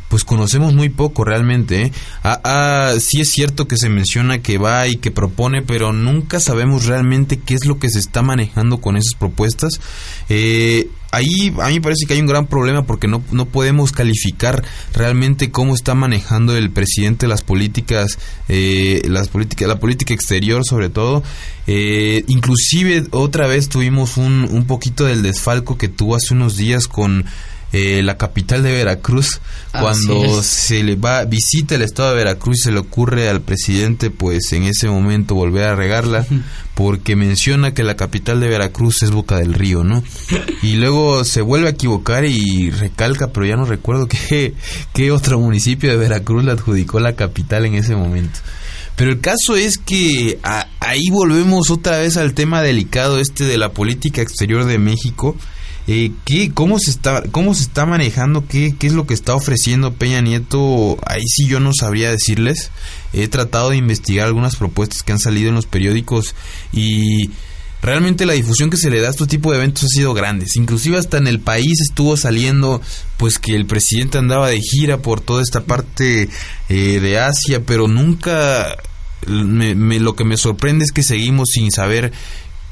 pues 0.10 0.24
conocemos 0.24 0.74
muy 0.74 0.89
poco 0.89 1.24
realmente. 1.24 1.84
¿eh? 1.84 1.92
Ah, 2.24 2.39
ah, 2.44 2.94
sí 3.00 3.22
es 3.22 3.30
cierto 3.32 3.68
que 3.68 3.78
se 3.78 3.89
menciona 3.89 4.42
que 4.42 4.58
va 4.58 4.88
y 4.88 4.98
que 4.98 5.12
propone, 5.12 5.62
pero 5.62 5.92
nunca 5.92 6.39
sabemos 6.39 6.86
realmente 6.86 7.39
qué 7.39 7.56
es 7.56 7.66
lo 7.66 7.80
que 7.80 7.89
se 7.89 8.00
está 8.00 8.22
manejando 8.22 8.80
con 8.80 8.96
esas 8.96 9.16
propuestas. 9.18 9.80
Eh, 10.30 10.88
ahí 11.13 11.54
a 11.60 11.68
mí 11.68 11.76
me 11.76 11.82
parece 11.82 12.08
que 12.08 12.16
hay 12.16 12.20
un 12.20 12.28
gran 12.28 12.48
problema 12.48 12.88
porque 12.88 13.08
no, 13.08 13.24
no 13.32 13.46
podemos 13.46 13.92
calificar 13.92 14.63
realmente 14.94 15.52
cómo 15.52 15.76
está 15.76 15.94
manejando 15.94 16.58
el 16.58 16.72
presidente 16.72 17.28
las 17.28 17.44
políticas, 17.44 18.18
eh, 18.50 19.04
las 19.08 19.28
políticas, 19.28 19.68
la 19.68 19.80
política 19.80 20.13
exterior 20.13 20.63
sobre 20.66 20.89
todo. 20.89 21.24
Eh, 21.68 22.24
inclusive 22.28 23.06
otra 23.12 23.48
vez 23.48 23.70
tuvimos 23.70 24.18
un, 24.18 24.48
un 24.52 24.66
poquito 24.66 25.06
del 25.06 25.22
desfalco 25.22 25.78
que 25.78 25.88
tuvo 25.88 26.16
hace 26.16 26.34
unos 26.34 26.58
días 26.58 26.88
con 26.88 27.26
eh, 27.76 28.04
la 28.04 28.18
capital 28.18 28.62
de 28.62 28.72
Veracruz, 28.72 29.42
cuando 29.72 30.44
se 30.44 30.84
le 30.84 30.96
va, 30.96 31.26
visita 31.26 31.74
el 31.74 31.82
estado 31.82 32.12
de 32.12 32.18
Veracruz 32.18 32.60
y 32.60 32.62
se 32.66 32.72
le 32.72 32.78
ocurre 32.78 33.30
al 33.30 33.42
presidente, 33.42 34.12
pues 34.12 34.54
en 34.54 34.66
ese 34.66 34.88
momento 34.90 35.34
volver 35.34 35.64
a 35.64 35.76
regarla, 35.76 36.24
porque 36.76 37.16
menciona 37.16 37.74
que 37.74 37.84
la 37.84 37.96
capital 37.96 38.40
de 38.40 38.48
Veracruz 38.48 39.02
es 39.02 39.10
Boca 39.10 39.38
del 39.38 39.56
Río, 39.56 39.84
¿no? 39.84 40.04
Y 40.62 40.76
luego 40.76 41.24
se 41.24 41.42
vuelve 41.42 41.66
a 41.66 41.72
equivocar 41.72 42.26
y 42.26 42.70
recalca, 42.70 43.32
pero 43.34 43.48
ya 43.48 43.56
no 43.56 43.66
recuerdo 43.66 44.08
qué, 44.30 44.54
qué 44.94 45.12
otro 45.12 45.40
municipio 45.40 45.90
de 45.90 45.98
Veracruz 45.98 46.44
le 46.44 46.52
adjudicó 46.52 47.00
la 47.00 47.16
capital 47.16 47.66
en 47.66 47.74
ese 47.74 47.96
momento. 47.96 48.40
Pero 48.96 49.10
el 49.10 49.20
caso 49.20 49.56
es 49.56 49.80
que 49.80 50.38
ahí 50.80 51.10
volvemos 51.10 51.72
otra 51.72 51.98
vez 51.98 52.18
al 52.18 52.36
tema 52.36 52.62
delicado 52.62 53.20
este 53.20 53.46
de 53.46 53.58
la 53.58 53.72
política 53.72 54.22
exterior 54.22 54.66
de 54.66 54.78
México 54.78 55.36
eh, 55.88 56.12
¿qué, 56.26 56.52
cómo, 56.54 56.80
se 56.80 56.91
está, 56.91 57.24
¿Cómo 57.32 57.54
se 57.54 57.63
está 57.63 57.86
manejando? 57.86 58.48
¿Qué, 58.48 58.76
¿Qué 58.78 58.88
es 58.88 58.93
lo 58.93 59.06
que 59.06 59.13
está 59.13 59.36
ofreciendo 59.36 59.93
Peña 59.93 60.22
Nieto? 60.22 60.98
Ahí 61.06 61.24
sí 61.28 61.48
yo 61.48 61.60
no 61.60 61.72
sabría 61.74 62.12
decirles. 62.12 62.72
He 63.12 63.28
tratado 63.28 63.72
de 63.72 63.78
investigar 63.78 64.28
algunas 64.28 64.56
propuestas 64.56 65.04
que 65.04 65.12
han 65.12 65.19
salido 65.19 65.50
en 65.50 65.56
los 65.56 65.65
periódicos 65.65 66.36
y 66.72 67.32
realmente 67.82 68.26
la 68.26 68.34
difusión 68.34 68.69
que 68.69 68.78
se 68.78 68.89
le 68.89 69.02
da 69.02 69.10
a 69.10 69.12
este 69.12 69.28
tipo 69.28 69.52
de 69.52 69.58
eventos 69.58 69.84
ha 69.84 69.88
sido 69.88 70.13
grande. 70.13 70.46
Inclusive 70.56 70.98
hasta 70.98 71.17
en 71.17 71.28
el 71.28 71.41
país 71.41 71.82
estuvo 71.82 72.15
saliendo 72.15 72.82
pues 73.17 73.38
que 73.38 73.54
el 73.54 73.65
presidente 73.65 74.17
andaba 74.17 74.50
de 74.50 74.62
gira 74.62 75.00
por 75.00 75.19
toda 75.19 75.41
esta 75.41 75.65
parte 75.65 76.30
eh, 76.69 77.00
de 77.02 77.19
Asia, 77.19 77.62
pero 77.65 77.89
nunca 77.89 78.78
me, 79.28 79.76
me, 79.76 80.00
lo 80.00 80.15
que 80.15 80.24
me 80.24 80.38
sorprende 80.38 80.86
es 80.86 80.91
que 80.91 81.04
seguimos 81.04 81.50
sin 81.54 81.72
saber 81.72 82.13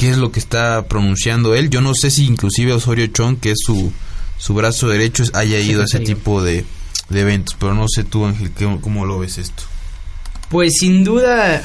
qué 0.02 0.10
es 0.10 0.18
lo 0.18 0.32
que 0.32 0.40
está 0.40 0.88
pronunciando 0.88 1.54
él. 1.54 1.70
Yo 1.70 1.80
no 1.80 1.94
sé 1.94 2.10
si 2.10 2.26
inclusive 2.26 2.74
Osorio 2.74 3.06
Chong, 3.06 3.40
que 3.40 3.52
es 3.52 3.60
su, 3.64 3.94
su 4.36 4.56
brazo 4.56 4.90
derecho, 4.90 5.24
haya 5.36 5.60
ido 5.60 5.84
a 5.84 5.86
ese 5.86 6.00
tipo 6.00 6.42
de, 6.42 6.66
de 7.10 7.22
eventos, 7.22 7.56
pero 7.60 7.76
no 7.76 7.86
sé 7.88 8.04
tú, 8.04 8.26
Ángel, 8.26 8.50
¿cómo 8.82 9.06
lo 9.06 9.20
ves 9.20 9.38
esto? 9.38 9.62
Pues 10.50 10.74
sin 10.80 11.04
duda 11.04 11.62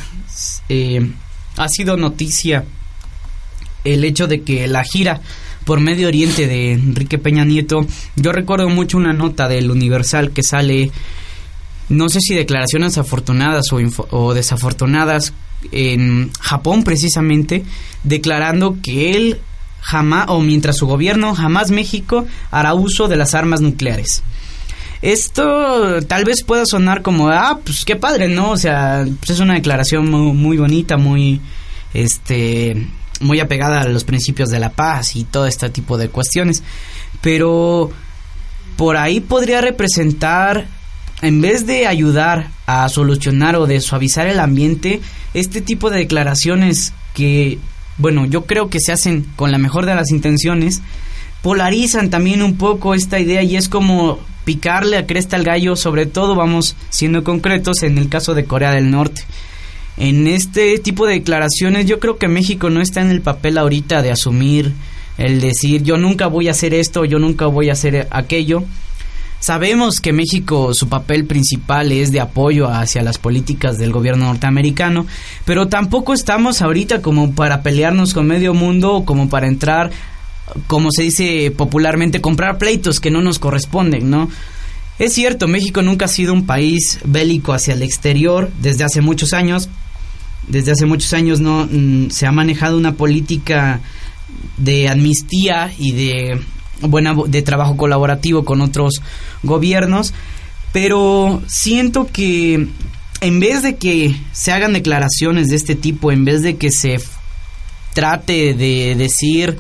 eh, 0.69 1.11
ha 1.57 1.69
sido 1.71 1.97
noticia 1.97 2.67
el 3.85 4.05
hecho 4.05 4.27
de 4.27 4.43
que 4.43 4.67
la 4.67 4.85
gira 4.85 5.23
por 5.65 5.81
Medio 5.81 6.09
Oriente 6.09 6.47
de 6.47 6.73
Enrique 6.73 7.17
Peña 7.17 7.47
Nieto, 7.47 7.87
yo 8.17 8.33
recuerdo 8.33 8.69
mucho 8.69 8.99
una 8.99 9.15
nota 9.15 9.49
del 9.49 9.71
Universal 9.71 10.33
que 10.33 10.43
sale, 10.43 10.91
no 11.89 12.11
sé 12.11 12.21
si 12.21 12.35
declaraciones 12.35 12.99
afortunadas 12.99 13.73
o, 13.73 13.79
o 14.11 14.35
desafortunadas, 14.35 15.33
en 15.73 16.31
Japón 16.41 16.85
precisamente, 16.85 17.65
declarando 18.03 18.79
que 18.83 19.17
él 19.17 19.41
jamás, 19.81 20.27
o 20.29 20.41
mientras 20.41 20.77
su 20.77 20.87
gobierno, 20.87 21.35
jamás 21.35 21.71
México 21.71 22.27
hará 22.51 22.75
uso 22.75 23.09
de 23.09 23.17
las 23.17 23.35
armas 23.35 23.61
nucleares. 23.61 24.23
Esto 25.03 26.03
tal 26.07 26.25
vez 26.25 26.43
pueda 26.43 26.65
sonar 26.67 27.03
como, 27.03 27.29
ah, 27.29 27.61
pues 27.65 27.85
qué 27.85 27.97
padre, 27.97 28.29
¿no? 28.29 28.51
O 28.51 28.57
sea, 28.57 29.05
pues 29.21 29.31
es 29.31 29.41
una 29.41 29.55
declaración 29.55 30.11
muy, 30.11 30.33
muy 30.33 30.57
bonita, 30.57 30.97
muy, 30.97 31.41
este, 31.95 32.89
muy 33.21 33.41
apegada 33.41 33.83
a 33.83 33.89
los 33.89 34.05
principios 34.05 34.49
de 34.49 34.59
la 34.59 34.71
paz 34.71 35.17
y 35.17 35.25
todo 35.25 35.47
este 35.47 35.69
tipo 35.71 35.99
de 35.99 36.09
cuestiones. 36.09 36.63
Pero 37.21 37.91
por 38.77 38.97
ahí 38.97 39.21
podría 39.21 39.61
representar, 39.61 40.67
en 41.23 41.41
vez 41.41 41.67
de 41.67 41.87
ayudar 41.87 42.51
a 42.67 42.89
solucionar 42.89 43.57
o 43.57 43.67
de 43.67 43.81
suavizar 43.81 44.27
el 44.27 44.41
ambiente, 44.41 45.01
este 45.35 45.61
tipo 45.61 45.91
de 45.91 45.99
declaraciones 45.99 46.93
que, 47.15 47.59
bueno, 47.99 48.27
yo 48.27 48.45
creo 48.45 48.69
que 48.69 48.81
se 48.81 48.93
hacen 48.93 49.27
con 49.37 49.51
la 49.51 49.59
mejor 49.59 49.87
de 49.87 49.95
las 49.95 50.11
intenciones, 50.11 50.83
polarizan 51.43 52.11
también 52.11 52.43
un 52.43 52.57
poco 52.57 52.95
esta 52.95 53.19
idea 53.19 53.43
y 53.43 53.57
es 53.57 53.69
como 53.69 54.19
picarle 54.45 54.97
a 54.97 55.07
cresta 55.07 55.37
al 55.37 55.45
gallo, 55.45 55.75
sobre 55.75 56.07
todo 56.07 56.35
vamos 56.35 56.77
siendo 56.91 57.25
concretos 57.25 57.83
en 57.83 57.99
el 57.99 58.09
caso 58.09 58.35
de 58.35 58.45
Corea 58.45 58.73
del 58.73 58.91
Norte. 58.91 59.23
En 59.97 60.27
este 60.27 60.79
tipo 60.79 61.07
de 61.07 61.15
declaraciones 61.15 61.87
yo 61.87 61.99
creo 61.99 62.19
que 62.19 62.29
México 62.29 62.69
no 62.69 62.83
está 62.83 63.01
en 63.01 63.11
el 63.11 63.23
papel 63.23 63.57
ahorita 63.57 64.03
de 64.03 64.13
asumir 64.13 64.75
el 65.17 65.41
decir 65.41 65.83
yo 65.83 65.97
nunca 65.97 66.27
voy 66.27 66.49
a 66.49 66.51
hacer 66.51 66.75
esto, 66.75 67.05
yo 67.05 67.19
nunca 67.19 67.47
voy 67.47 67.71
a 67.71 67.73
hacer 67.73 68.07
aquello. 68.11 68.65
Sabemos 69.47 70.01
que 70.01 70.13
México 70.13 70.75
su 70.75 70.89
papel 70.89 71.25
principal 71.25 71.93
es 71.93 72.11
de 72.11 72.19
apoyo 72.19 72.67
hacia 72.67 73.05
las 73.05 73.17
políticas 73.17 73.79
del 73.79 73.93
gobierno 73.93 74.27
norteamericano, 74.27 75.07
pero 75.45 75.69
tampoco 75.69 76.15
estamos 76.15 76.63
ahorita 76.63 77.01
como 77.01 77.33
para 77.33 77.63
pelearnos 77.63 78.13
con 78.13 78.27
medio 78.27 78.55
mundo 78.55 78.93
o 78.93 79.05
como 79.05 79.29
para 79.29 79.47
entrar, 79.47 79.93
como 80.67 80.91
se 80.91 81.05
dice 81.05 81.53
popularmente, 81.57 82.21
comprar 82.21 82.59
pleitos 82.59 82.99
que 82.99 83.13
no 83.13 83.23
nos 83.23 83.39
corresponden, 83.39 84.11
¿no? 84.11 84.29
Es 84.99 85.13
cierto, 85.13 85.47
México 85.47 85.81
nunca 85.81 86.07
ha 86.07 86.09
sido 86.09 86.33
un 86.33 86.45
país 86.45 86.99
bélico 87.05 87.53
hacia 87.53 87.75
el 87.75 87.83
exterior 87.85 88.51
desde 88.61 88.83
hace 88.83 89.01
muchos 89.01 89.33
años. 89.33 89.69
Desde 90.49 90.73
hace 90.73 90.87
muchos 90.87 91.13
años 91.13 91.39
no 91.39 91.69
mm, 91.71 92.11
se 92.11 92.27
ha 92.27 92.33
manejado 92.33 92.77
una 92.77 92.97
política 92.97 93.79
de 94.57 94.89
amnistía 94.89 95.73
y 95.79 95.93
de 95.93 96.41
buena 96.81 97.15
de 97.27 97.43
trabajo 97.43 97.77
colaborativo 97.77 98.45
con 98.45 98.61
otros 98.61 99.01
gobiernos, 99.43 100.13
pero 100.73 101.43
siento 101.47 102.07
que 102.07 102.69
en 103.21 103.41
vez 103.41 103.63
de 103.63 103.77
que 103.77 104.15
se 104.33 104.53
hagan 104.53 104.73
declaraciones 104.73 105.49
de 105.49 105.57
este 105.57 105.75
tipo, 105.75 106.13
en 106.13 106.25
vez 106.25 106.43
de 106.43 106.57
que 106.57 106.71
se 106.71 107.01
trate 107.95 108.55
de 108.55 108.95
decir 108.95 109.57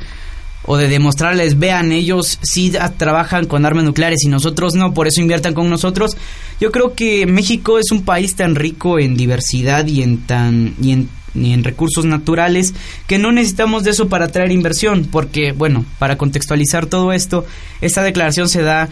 o 0.64 0.76
de 0.76 0.88
demostrarles, 0.88 1.58
vean, 1.58 1.92
ellos 1.92 2.38
sí 2.42 2.72
trabajan 2.96 3.46
con 3.46 3.64
armas 3.64 3.84
nucleares 3.84 4.24
y 4.24 4.28
nosotros 4.28 4.74
no, 4.74 4.92
por 4.92 5.06
eso 5.06 5.20
inviertan 5.20 5.54
con 5.54 5.70
nosotros. 5.70 6.16
Yo 6.60 6.72
creo 6.72 6.94
que 6.94 7.24
México 7.26 7.78
es 7.78 7.90
un 7.92 8.04
país 8.04 8.34
tan 8.34 8.56
rico 8.56 8.98
en 8.98 9.16
diversidad 9.16 9.86
y 9.86 10.02
en 10.02 10.18
tan 10.26 10.74
y 10.82 10.92
en 10.92 11.08
ni 11.34 11.52
en 11.52 11.64
recursos 11.64 12.04
naturales, 12.04 12.74
que 13.06 13.18
no 13.18 13.32
necesitamos 13.32 13.84
de 13.84 13.90
eso 13.90 14.08
para 14.08 14.28
traer 14.28 14.52
inversión, 14.52 15.06
porque, 15.10 15.52
bueno, 15.52 15.84
para 15.98 16.16
contextualizar 16.16 16.86
todo 16.86 17.12
esto, 17.12 17.44
esta 17.80 18.02
declaración 18.02 18.48
se 18.48 18.62
da 18.62 18.88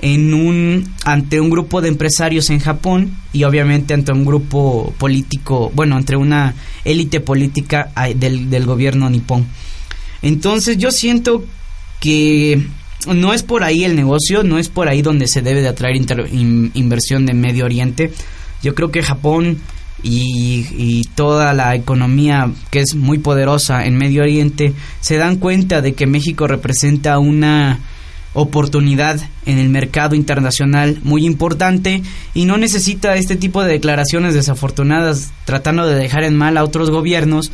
en 0.00 0.32
un 0.32 0.94
ante 1.04 1.40
un 1.40 1.50
grupo 1.50 1.80
de 1.80 1.88
empresarios 1.88 2.50
en 2.50 2.60
Japón 2.60 3.16
y 3.32 3.44
obviamente 3.44 3.94
ante 3.94 4.12
un 4.12 4.24
grupo 4.24 4.94
político, 4.98 5.72
bueno, 5.74 5.98
entre 5.98 6.16
una 6.16 6.54
élite 6.84 7.20
política 7.20 7.90
del, 8.14 8.48
del 8.48 8.64
gobierno 8.64 9.10
nipón. 9.10 9.46
Entonces 10.22 10.78
yo 10.78 10.90
siento 10.90 11.44
que 12.00 12.62
no 13.06 13.32
es 13.32 13.42
por 13.42 13.64
ahí 13.64 13.84
el 13.84 13.96
negocio, 13.96 14.42
no 14.42 14.58
es 14.58 14.68
por 14.68 14.88
ahí 14.88 15.02
donde 15.02 15.26
se 15.26 15.42
debe 15.42 15.62
de 15.62 15.68
atraer 15.68 15.96
inversión 15.96 17.26
de 17.26 17.34
Medio 17.34 17.64
Oriente. 17.64 18.12
Yo 18.62 18.74
creo 18.74 18.90
que 18.90 19.02
Japón 19.02 19.58
y, 20.02 21.02
toda 21.14 21.52
la 21.52 21.74
economía 21.74 22.50
que 22.70 22.80
es 22.80 22.94
muy 22.94 23.18
poderosa 23.18 23.86
en 23.86 23.96
Medio 23.96 24.22
Oriente 24.22 24.72
se 25.00 25.16
dan 25.16 25.36
cuenta 25.36 25.82
de 25.82 25.94
que 25.94 26.06
México 26.06 26.46
representa 26.46 27.18
una 27.18 27.80
oportunidad 28.34 29.20
en 29.46 29.58
el 29.58 29.68
mercado 29.68 30.14
internacional 30.14 31.00
muy 31.02 31.26
importante 31.26 32.02
y 32.34 32.44
no 32.44 32.56
necesita 32.56 33.16
este 33.16 33.34
tipo 33.34 33.64
de 33.64 33.72
declaraciones 33.72 34.34
desafortunadas 34.34 35.32
tratando 35.44 35.86
de 35.88 35.96
dejar 35.96 36.22
en 36.22 36.36
mal 36.36 36.56
a 36.56 36.62
otros 36.62 36.90
gobiernos 36.90 37.50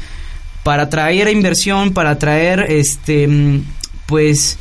para 0.62 0.84
atraer 0.84 1.28
inversión, 1.28 1.92
para 1.94 2.10
atraer 2.10 2.66
este 2.68 3.26
mm, 3.26 3.62
pues 4.06 4.58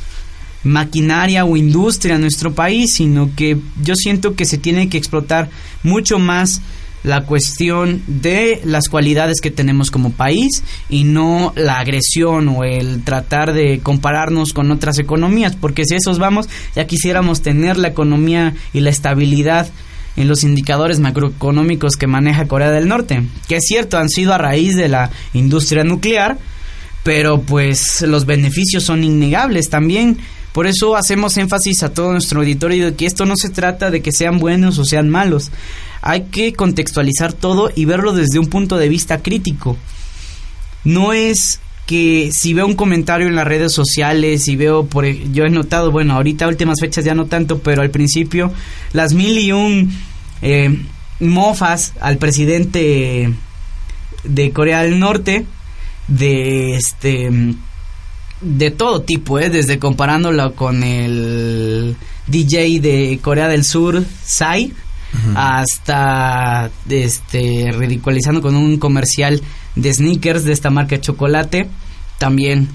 maquinaria 0.63 1.43
o 1.43 1.57
industria 1.57 2.15
a 2.15 2.19
nuestro 2.19 2.53
país, 2.53 2.93
sino 2.93 3.31
que 3.35 3.57
yo 3.81 3.95
siento 3.95 4.35
que 4.35 4.45
se 4.45 4.57
tiene 4.57 4.87
que 4.87 4.97
explotar 4.97 5.49
mucho 5.83 6.19
más 6.19 6.61
la 7.03 7.25
cuestión 7.25 8.01
de 8.07 8.61
las 8.63 8.87
cualidades 8.87 9.41
que 9.41 9.51
tenemos 9.51 9.91
como 9.91 10.11
país 10.11 10.63
y 10.89 11.03
no 11.03 11.53
la 11.55 11.79
agresión 11.79 12.47
o 12.49 12.63
el 12.63 13.03
tratar 13.03 13.53
de 13.53 13.79
compararnos 13.79 14.53
con 14.53 14.71
otras 14.71 14.99
economías, 14.99 15.55
porque 15.55 15.85
si 15.85 15.95
esos 15.95 16.19
vamos, 16.19 16.47
ya 16.75 16.87
quisiéramos 16.87 17.41
tener 17.41 17.77
la 17.77 17.89
economía 17.89 18.53
y 18.73 18.79
la 18.79 18.89
estabilidad 18.89 19.67
en 20.15 20.27
los 20.27 20.43
indicadores 20.43 20.99
macroeconómicos 20.99 21.95
que 21.95 22.07
maneja 22.07 22.47
Corea 22.47 22.71
del 22.71 22.87
Norte, 22.87 23.23
que 23.47 23.57
es 23.57 23.63
cierto, 23.65 23.97
han 23.97 24.09
sido 24.09 24.33
a 24.33 24.37
raíz 24.37 24.75
de 24.75 24.87
la 24.87 25.09
industria 25.33 25.83
nuclear, 25.83 26.37
pero 27.03 27.41
pues 27.41 28.01
los 28.01 28.25
beneficios 28.25 28.83
son 28.83 29.03
innegables 29.03 29.69
también. 29.69 30.17
Por 30.53 30.67
eso 30.67 30.95
hacemos 30.95 31.35
énfasis 31.37 31.81
a 31.81 31.93
todo 31.93 32.11
nuestro 32.11 32.39
auditorio 32.39 32.85
de 32.85 32.95
que 32.95 33.07
esto 33.07 33.25
no 33.25 33.35
se 33.35 33.49
trata 33.49 33.89
de 33.89 34.01
que 34.01 34.11
sean 34.11 34.37
buenos 34.37 34.77
o 34.77 34.85
sean 34.85 35.09
malos. 35.09 35.51
Hay 36.01 36.25
que 36.25 36.53
contextualizar 36.53 37.33
todo 37.33 37.71
y 37.75 37.85
verlo 37.85 38.13
desde 38.13 38.37
un 38.37 38.47
punto 38.47 38.77
de 38.77 38.87
vista 38.87 39.23
crítico. 39.23 39.77
No 40.83 41.11
es 41.11 41.59
que 41.87 42.31
si 42.31 42.53
veo 42.53 42.67
un 42.67 42.75
comentario 42.75 43.27
en 43.27 43.35
las 43.35 43.47
redes 43.47 43.73
sociales 43.73 44.47
y 44.47 44.55
veo 44.55 44.85
por 44.85 45.05
yo 45.05 45.43
he 45.43 45.49
notado 45.49 45.91
bueno 45.91 46.13
ahorita 46.13 46.47
últimas 46.47 46.79
fechas 46.79 47.03
ya 47.03 47.13
no 47.13 47.25
tanto 47.25 47.59
pero 47.59 47.81
al 47.81 47.89
principio 47.89 48.53
las 48.93 49.13
mil 49.13 49.37
y 49.37 49.51
un 49.51 49.91
eh, 50.41 50.79
mofas 51.19 51.91
al 51.99 52.17
presidente 52.17 53.33
de 54.23 54.51
Corea 54.51 54.83
del 54.83 54.97
Norte 54.97 55.45
de 56.07 56.77
este 56.77 57.29
de 58.43 58.71
todo 58.71 59.01
tipo 59.01 59.39
eh, 59.39 59.49
desde 59.49 59.79
comparándolo 59.79 60.53
con 60.53 60.83
el 60.83 61.95
DJ 62.27 62.79
de 62.79 63.19
Corea 63.21 63.47
del 63.47 63.63
Sur 63.63 64.03
Psy 64.25 64.73
hasta 65.35 66.71
este 66.89 67.71
ridiculizando 67.71 68.41
con 68.41 68.55
un 68.55 68.77
comercial 68.79 69.41
de 69.75 69.93
sneakers 69.93 70.43
de 70.43 70.53
esta 70.53 70.69
marca 70.71 70.95
de 70.95 71.01
chocolate 71.01 71.69
también. 72.17 72.69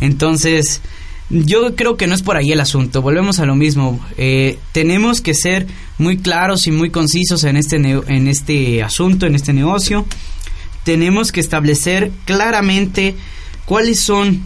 Entonces, 0.00 0.82
yo 1.30 1.74
creo 1.76 1.96
que 1.96 2.06
no 2.06 2.14
es 2.14 2.22
por 2.22 2.36
ahí 2.36 2.52
el 2.52 2.60
asunto. 2.60 3.02
Volvemos 3.02 3.38
a 3.38 3.46
lo 3.46 3.54
mismo. 3.54 4.00
Eh, 4.16 4.58
tenemos 4.72 5.20
que 5.20 5.34
ser 5.34 5.66
muy 5.98 6.18
claros 6.18 6.66
y 6.66 6.72
muy 6.72 6.90
concisos 6.90 7.44
en 7.44 7.56
este, 7.56 7.76
en 7.76 8.28
este 8.28 8.82
asunto, 8.82 9.26
en 9.26 9.34
este 9.34 9.52
negocio. 9.52 10.06
Tenemos 10.84 11.32
que 11.32 11.40
establecer 11.40 12.10
claramente 12.24 13.14
cuáles 13.64 14.00
son 14.00 14.42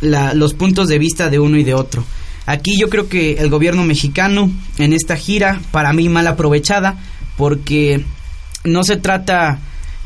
los 0.00 0.54
puntos 0.54 0.88
de 0.88 0.98
vista 0.98 1.30
de 1.30 1.38
uno 1.38 1.56
y 1.56 1.64
de 1.64 1.74
otro. 1.74 2.04
Aquí 2.46 2.78
yo 2.78 2.88
creo 2.88 3.08
que 3.08 3.34
el 3.34 3.50
gobierno 3.50 3.84
mexicano 3.84 4.50
en 4.78 4.92
esta 4.92 5.16
gira, 5.16 5.60
para 5.70 5.92
mí 5.92 6.08
mal 6.08 6.26
aprovechada, 6.26 6.98
porque 7.36 8.04
no 8.64 8.82
se 8.82 8.96
trata 8.96 9.60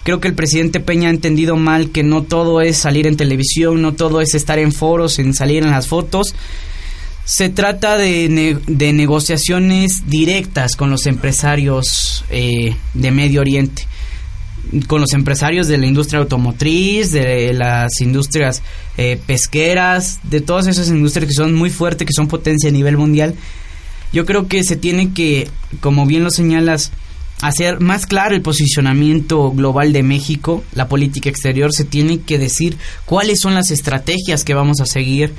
Creo 0.04 0.20
que 0.20 0.28
el 0.28 0.35
presidente 0.35 0.80
Peña 0.80 1.09
ha 1.09 1.12
entendido 1.12 1.57
mal 1.57 1.90
que 1.90 2.02
no 2.02 2.22
todo 2.22 2.61
es 2.61 2.76
salir 2.76 3.07
en 3.07 3.16
televisión, 3.16 3.80
no 3.80 3.94
todo 3.94 4.20
es 4.20 4.35
estar 4.35 4.59
en 4.59 4.70
foros, 4.70 5.18
en 5.18 5.33
salir 5.33 5.62
en 5.62 5.70
las 5.70 5.88
fotos. 5.88 6.35
Se 7.24 7.48
trata 7.48 7.96
de, 7.96 8.59
de 8.66 8.92
negociaciones 8.92 10.02
directas 10.07 10.76
con 10.76 10.90
los 10.90 11.07
empresarios 11.07 12.26
eh, 12.28 12.76
de 12.92 13.11
Medio 13.12 13.40
Oriente, 13.40 13.87
con 14.87 15.00
los 15.00 15.12
empresarios 15.12 15.68
de 15.68 15.79
la 15.79 15.87
industria 15.87 16.20
automotriz, 16.20 17.12
de 17.12 17.53
las 17.53 18.00
industrias 18.00 18.62
eh, 18.96 19.20
pesqueras, 19.27 20.20
de 20.24 20.40
todas 20.40 20.66
esas 20.66 20.88
industrias 20.88 21.29
que 21.29 21.35
son 21.35 21.55
muy 21.55 21.70
fuertes, 21.70 22.07
que 22.07 22.12
son 22.14 22.29
potencia 22.29 22.70
a 22.70 22.72
nivel 22.72 22.96
mundial. 22.96 23.35
Yo 24.12 24.24
creo 24.27 24.46
que 24.48 24.62
se 24.64 24.77
tiene 24.77 25.12
que, 25.12 25.48
como 25.81 26.07
bien 26.07 26.24
lo 26.24 26.31
señalas, 26.31 26.92
hacer 27.42 27.81
más 27.81 28.07
claro 28.07 28.35
el 28.35 28.42
posicionamiento 28.42 29.50
global 29.50 29.92
de 29.92 30.03
México, 30.03 30.64
la 30.72 30.88
política 30.88 31.29
exterior, 31.29 31.72
se 31.72 31.85
tiene 31.85 32.20
que 32.20 32.38
decir 32.38 32.77
cuáles 33.05 33.40
son 33.40 33.55
las 33.55 33.70
estrategias 33.70 34.44
que 34.44 34.55
vamos 34.55 34.81
a 34.81 34.87
seguir 34.87 35.35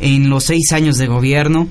en 0.00 0.30
los 0.30 0.44
seis 0.44 0.72
años 0.72 0.96
de 0.96 1.06
gobierno, 1.06 1.68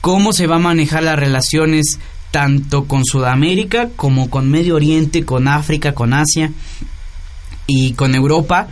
cómo 0.00 0.32
se 0.32 0.46
va 0.46 0.56
a 0.56 0.60
manejar 0.60 1.04
las 1.04 1.18
relaciones 1.18 1.98
tanto 2.32 2.84
con 2.84 3.04
Sudamérica 3.04 3.90
como 3.94 4.28
con 4.28 4.50
Medio 4.50 4.74
Oriente, 4.74 5.24
con 5.24 5.46
África, 5.46 5.94
con 5.94 6.14
Asia 6.14 6.50
y 7.68 7.92
con 7.92 8.16
Europa. 8.16 8.66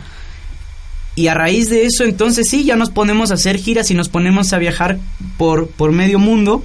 Y 1.15 1.27
a 1.27 1.35
raíz 1.35 1.69
de 1.69 1.85
eso, 1.85 2.03
entonces 2.03 2.49
sí, 2.49 2.65
ya 2.65 2.75
nos 2.75 2.89
ponemos 2.89 3.31
a 3.31 3.35
hacer 3.35 3.57
giras 3.57 3.91
y 3.91 3.93
nos 3.93 4.09
ponemos 4.09 4.51
a 4.51 4.57
viajar 4.57 4.97
por, 5.37 5.67
por 5.67 5.91
medio 5.91 6.19
mundo 6.19 6.63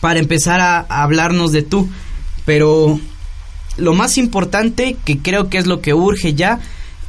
para 0.00 0.20
empezar 0.20 0.60
a 0.60 0.80
hablarnos 0.80 1.52
de 1.52 1.62
tú. 1.62 1.88
Pero 2.44 3.00
lo 3.78 3.94
más 3.94 4.18
importante, 4.18 4.96
que 5.04 5.18
creo 5.18 5.48
que 5.48 5.58
es 5.58 5.66
lo 5.66 5.80
que 5.80 5.94
urge 5.94 6.34
ya, 6.34 6.60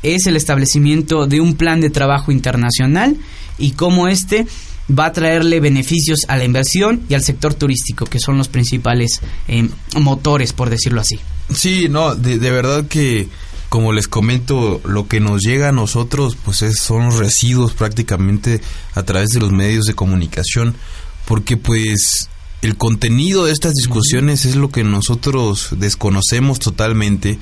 es 0.04 0.26
el 0.26 0.38
establecimiento 0.38 1.28
de 1.28 1.42
un 1.42 1.56
plan 1.56 1.82
de 1.82 1.90
trabajo 1.90 2.32
internacional 2.32 3.18
y 3.58 3.72
cómo 3.72 4.08
este 4.08 4.46
va 4.90 5.08
a 5.08 5.14
traerle 5.14 5.60
beneficios 5.60 6.20
a 6.28 6.38
la 6.38 6.44
inversión 6.44 7.04
y 7.10 7.14
al 7.14 7.24
sector 7.24 7.54
turístico, 7.54 8.06
que 8.06 8.20
son 8.20 8.38
los 8.38 8.48
principales 8.48 9.22
eh, 9.48 9.70
motores, 10.00 10.54
por 10.54 10.70
decirlo 10.70 11.02
así. 11.02 11.20
Sí, 11.54 11.88
no, 11.90 12.16
de, 12.16 12.38
verdad 12.38 12.88
que, 12.88 13.28
como 13.70 13.94
les 13.94 14.08
comento, 14.08 14.82
lo 14.86 15.08
que 15.08 15.20
nos 15.20 15.42
llega 15.42 15.70
a 15.70 15.74
nosotros, 15.74 16.38
pues 16.44 16.64
son 16.78 17.06
los 17.06 17.18
residuos 17.18 17.74
prácticamente 17.74 18.62
a 18.96 19.04
través 19.04 19.30
de 19.30 19.40
los 19.40 19.52
medios 19.52 19.86
de 19.86 19.94
comunicación, 19.94 20.76
porque 21.26 21.58
pues 21.58 22.30
el 22.62 22.78
contenido 22.78 23.46
de 23.46 23.52
estas 23.52 23.74
discusiones 23.74 24.46
es 24.46 24.56
lo 24.56 24.70
que 24.70 24.84
nosotros 24.84 25.70
desconocemos 25.78 26.60
totalmente. 26.60 27.38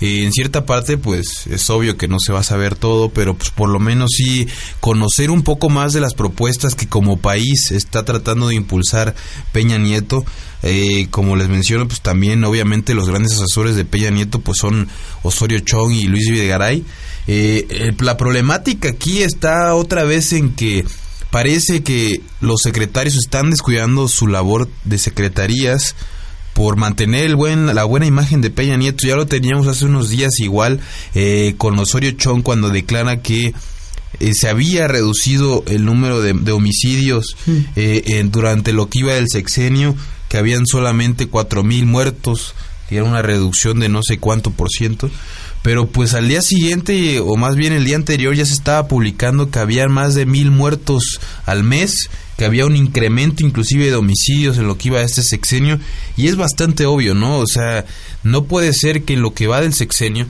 Eh, 0.00 0.24
en 0.24 0.32
cierta 0.32 0.64
parte, 0.64 0.96
pues 0.96 1.46
es 1.46 1.68
obvio 1.70 1.96
que 1.96 2.08
no 2.08 2.18
se 2.18 2.32
va 2.32 2.40
a 2.40 2.44
saber 2.44 2.74
todo, 2.74 3.10
pero 3.10 3.34
pues 3.34 3.50
por 3.50 3.68
lo 3.68 3.78
menos 3.78 4.10
sí 4.16 4.46
conocer 4.80 5.30
un 5.30 5.42
poco 5.42 5.68
más 5.68 5.92
de 5.92 6.00
las 6.00 6.14
propuestas 6.14 6.74
que 6.74 6.88
como 6.88 7.18
país 7.18 7.70
está 7.70 8.04
tratando 8.04 8.48
de 8.48 8.54
impulsar 8.54 9.14
Peña 9.52 9.78
Nieto. 9.78 10.24
Eh, 10.62 11.08
como 11.10 11.36
les 11.36 11.48
menciono, 11.48 11.88
pues 11.88 12.00
también 12.00 12.44
obviamente 12.44 12.94
los 12.94 13.08
grandes 13.08 13.32
asesores 13.32 13.76
de 13.76 13.84
Peña 13.84 14.10
Nieto 14.10 14.40
pues 14.40 14.58
son 14.60 14.88
Osorio 15.22 15.58
Chong 15.60 15.92
y 15.92 16.04
Luis 16.04 16.28
Videgaray. 16.30 16.84
Eh, 17.26 17.92
la 18.00 18.16
problemática 18.16 18.90
aquí 18.90 19.22
está 19.22 19.74
otra 19.74 20.04
vez 20.04 20.32
en 20.32 20.52
que 20.52 20.84
parece 21.30 21.82
que 21.82 22.20
los 22.40 22.60
secretarios 22.62 23.16
están 23.16 23.50
descuidando 23.50 24.08
su 24.08 24.26
labor 24.26 24.68
de 24.84 24.98
secretarías 24.98 25.94
por 26.60 26.76
mantener 26.76 27.24
el 27.24 27.36
buen, 27.36 27.74
la 27.74 27.84
buena 27.84 28.04
imagen 28.04 28.42
de 28.42 28.50
Peña 28.50 28.76
Nieto. 28.76 29.06
Ya 29.06 29.16
lo 29.16 29.26
teníamos 29.26 29.66
hace 29.66 29.86
unos 29.86 30.10
días 30.10 30.40
igual 30.40 30.78
eh, 31.14 31.54
con 31.56 31.78
Osorio 31.78 32.10
Chong 32.10 32.42
cuando 32.42 32.68
declara 32.68 33.22
que 33.22 33.54
eh, 34.20 34.34
se 34.34 34.46
había 34.46 34.86
reducido 34.86 35.64
el 35.68 35.86
número 35.86 36.20
de, 36.20 36.52
homicidios 36.52 37.34
eh, 37.76 38.22
durante 38.30 38.74
lo 38.74 38.90
que 38.90 38.98
iba 38.98 39.14
del 39.14 39.30
sexenio, 39.30 39.96
que 40.28 40.36
habían 40.36 40.66
solamente 40.66 41.28
cuatro 41.28 41.64
mil 41.64 41.86
muertos, 41.86 42.54
que 42.90 42.96
era 42.96 43.04
una 43.04 43.22
reducción 43.22 43.80
de 43.80 43.88
no 43.88 44.02
sé 44.02 44.18
cuánto 44.18 44.50
por 44.50 44.68
ciento 44.68 45.10
pero 45.62 45.86
pues 45.86 46.14
al 46.14 46.28
día 46.28 46.42
siguiente 46.42 47.20
o 47.20 47.36
más 47.36 47.56
bien 47.56 47.72
el 47.72 47.84
día 47.84 47.96
anterior 47.96 48.34
ya 48.34 48.46
se 48.46 48.54
estaba 48.54 48.88
publicando 48.88 49.50
que 49.50 49.58
había 49.58 49.86
más 49.88 50.14
de 50.14 50.26
mil 50.26 50.50
muertos 50.50 51.20
al 51.44 51.64
mes 51.64 52.08
que 52.36 52.46
había 52.46 52.64
un 52.64 52.76
incremento 52.76 53.44
inclusive 53.44 53.86
de 53.86 53.96
homicidios 53.96 54.56
en 54.56 54.66
lo 54.66 54.78
que 54.78 54.88
iba 54.88 55.00
a 55.00 55.04
este 55.04 55.22
sexenio 55.22 55.78
y 56.16 56.28
es 56.28 56.36
bastante 56.36 56.86
obvio, 56.86 57.14
¿no? 57.14 57.38
O 57.38 57.46
sea, 57.46 57.84
no 58.22 58.44
puede 58.44 58.72
ser 58.72 59.02
que 59.02 59.12
en 59.12 59.22
lo 59.22 59.34
que 59.34 59.46
va 59.46 59.60
del 59.60 59.74
sexenio 59.74 60.26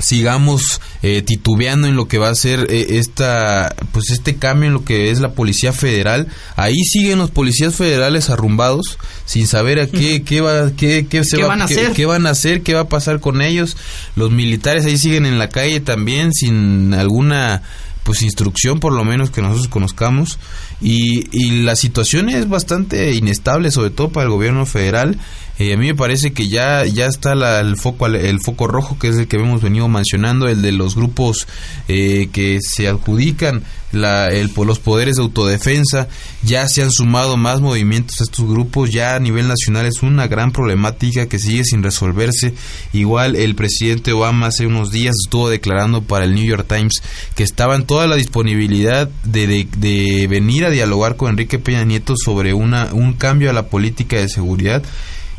sigamos 0.00 0.80
eh, 1.02 1.22
titubeando 1.22 1.86
en 1.86 1.96
lo 1.96 2.08
que 2.08 2.18
va 2.18 2.28
a 2.28 2.34
ser 2.34 2.66
eh, 2.70 2.98
esta 2.98 3.74
pues 3.92 4.10
este 4.10 4.36
cambio 4.36 4.68
en 4.68 4.74
lo 4.74 4.84
que 4.84 5.10
es 5.10 5.20
la 5.20 5.32
policía 5.32 5.72
federal. 5.72 6.28
Ahí 6.56 6.82
siguen 6.84 7.18
los 7.18 7.30
policías 7.30 7.74
federales 7.74 8.30
arrumbados 8.30 8.98
sin 9.24 9.46
saber 9.46 9.80
a 9.80 9.86
qué 9.86 10.22
qué 10.22 10.40
va 10.40 10.72
qué, 10.76 11.06
qué 11.08 11.24
se 11.24 11.42
van 11.42 11.62
a 11.62 11.64
hacer 11.64 11.92
qué 11.92 12.06
van 12.06 12.26
a 12.26 12.30
hacer 12.30 12.62
qué 12.62 12.74
va 12.74 12.80
a 12.80 12.88
pasar 12.88 13.20
con 13.20 13.42
ellos 13.42 13.76
los 14.16 14.30
militares 14.30 14.84
ahí 14.86 14.98
siguen 14.98 15.26
en 15.26 15.38
la 15.38 15.48
calle 15.48 15.80
también 15.80 16.32
sin 16.32 16.94
alguna 16.94 17.62
pues 18.04 18.22
instrucción 18.22 18.80
por 18.80 18.92
lo 18.92 19.04
menos 19.04 19.30
que 19.30 19.42
nosotros 19.42 19.68
conozcamos. 19.68 20.38
Y, 20.80 21.28
y 21.32 21.62
la 21.62 21.76
situación 21.76 22.28
es 22.28 22.48
bastante 22.48 23.12
inestable 23.12 23.70
sobre 23.70 23.90
todo 23.90 24.10
para 24.10 24.24
el 24.24 24.30
gobierno 24.30 24.66
federal. 24.66 25.18
Eh, 25.58 25.74
a 25.74 25.76
mí 25.76 25.88
me 25.88 25.94
parece 25.94 26.32
que 26.32 26.48
ya, 26.48 26.86
ya 26.86 27.04
está 27.04 27.34
el, 27.60 27.76
foco, 27.76 28.06
el 28.06 28.40
foco 28.40 28.66
rojo, 28.66 28.98
que 28.98 29.08
es 29.08 29.16
el 29.16 29.28
que 29.28 29.36
hemos 29.36 29.60
venido 29.60 29.88
mencionando, 29.88 30.48
el 30.48 30.62
de 30.62 30.72
los 30.72 30.96
grupos 30.96 31.46
eh, 31.86 32.30
que 32.32 32.60
se 32.62 32.88
adjudican 32.88 33.62
la, 33.92 34.28
el, 34.28 34.50
los 34.54 34.78
poderes 34.78 35.16
de 35.16 35.22
autodefensa, 35.22 36.08
ya 36.42 36.68
se 36.68 36.82
han 36.82 36.90
sumado 36.90 37.36
más 37.36 37.60
movimientos 37.60 38.20
a 38.20 38.24
estos 38.24 38.48
grupos, 38.48 38.90
ya 38.90 39.16
a 39.16 39.20
nivel 39.20 39.48
nacional 39.48 39.86
es 39.86 40.02
una 40.02 40.26
gran 40.26 40.52
problemática 40.52 41.26
que 41.28 41.38
sigue 41.38 41.64
sin 41.64 41.82
resolverse. 41.82 42.54
Igual 42.92 43.36
el 43.36 43.54
presidente 43.54 44.12
Obama 44.12 44.48
hace 44.48 44.66
unos 44.66 44.90
días 44.90 45.14
estuvo 45.24 45.48
declarando 45.48 46.02
para 46.02 46.24
el 46.24 46.34
New 46.34 46.44
York 46.44 46.66
Times 46.68 47.02
que 47.34 47.42
estaba 47.42 47.76
en 47.76 47.86
toda 47.86 48.06
la 48.06 48.16
disponibilidad 48.16 49.08
de, 49.24 49.66
de, 49.76 50.26
venir 50.28 50.64
a 50.64 50.70
dialogar 50.70 51.16
con 51.16 51.30
Enrique 51.30 51.58
Peña 51.58 51.84
Nieto 51.84 52.14
sobre 52.16 52.54
una, 52.54 52.92
un 52.92 53.14
cambio 53.14 53.50
a 53.50 53.52
la 53.52 53.68
política 53.68 54.16
de 54.16 54.28
seguridad 54.28 54.82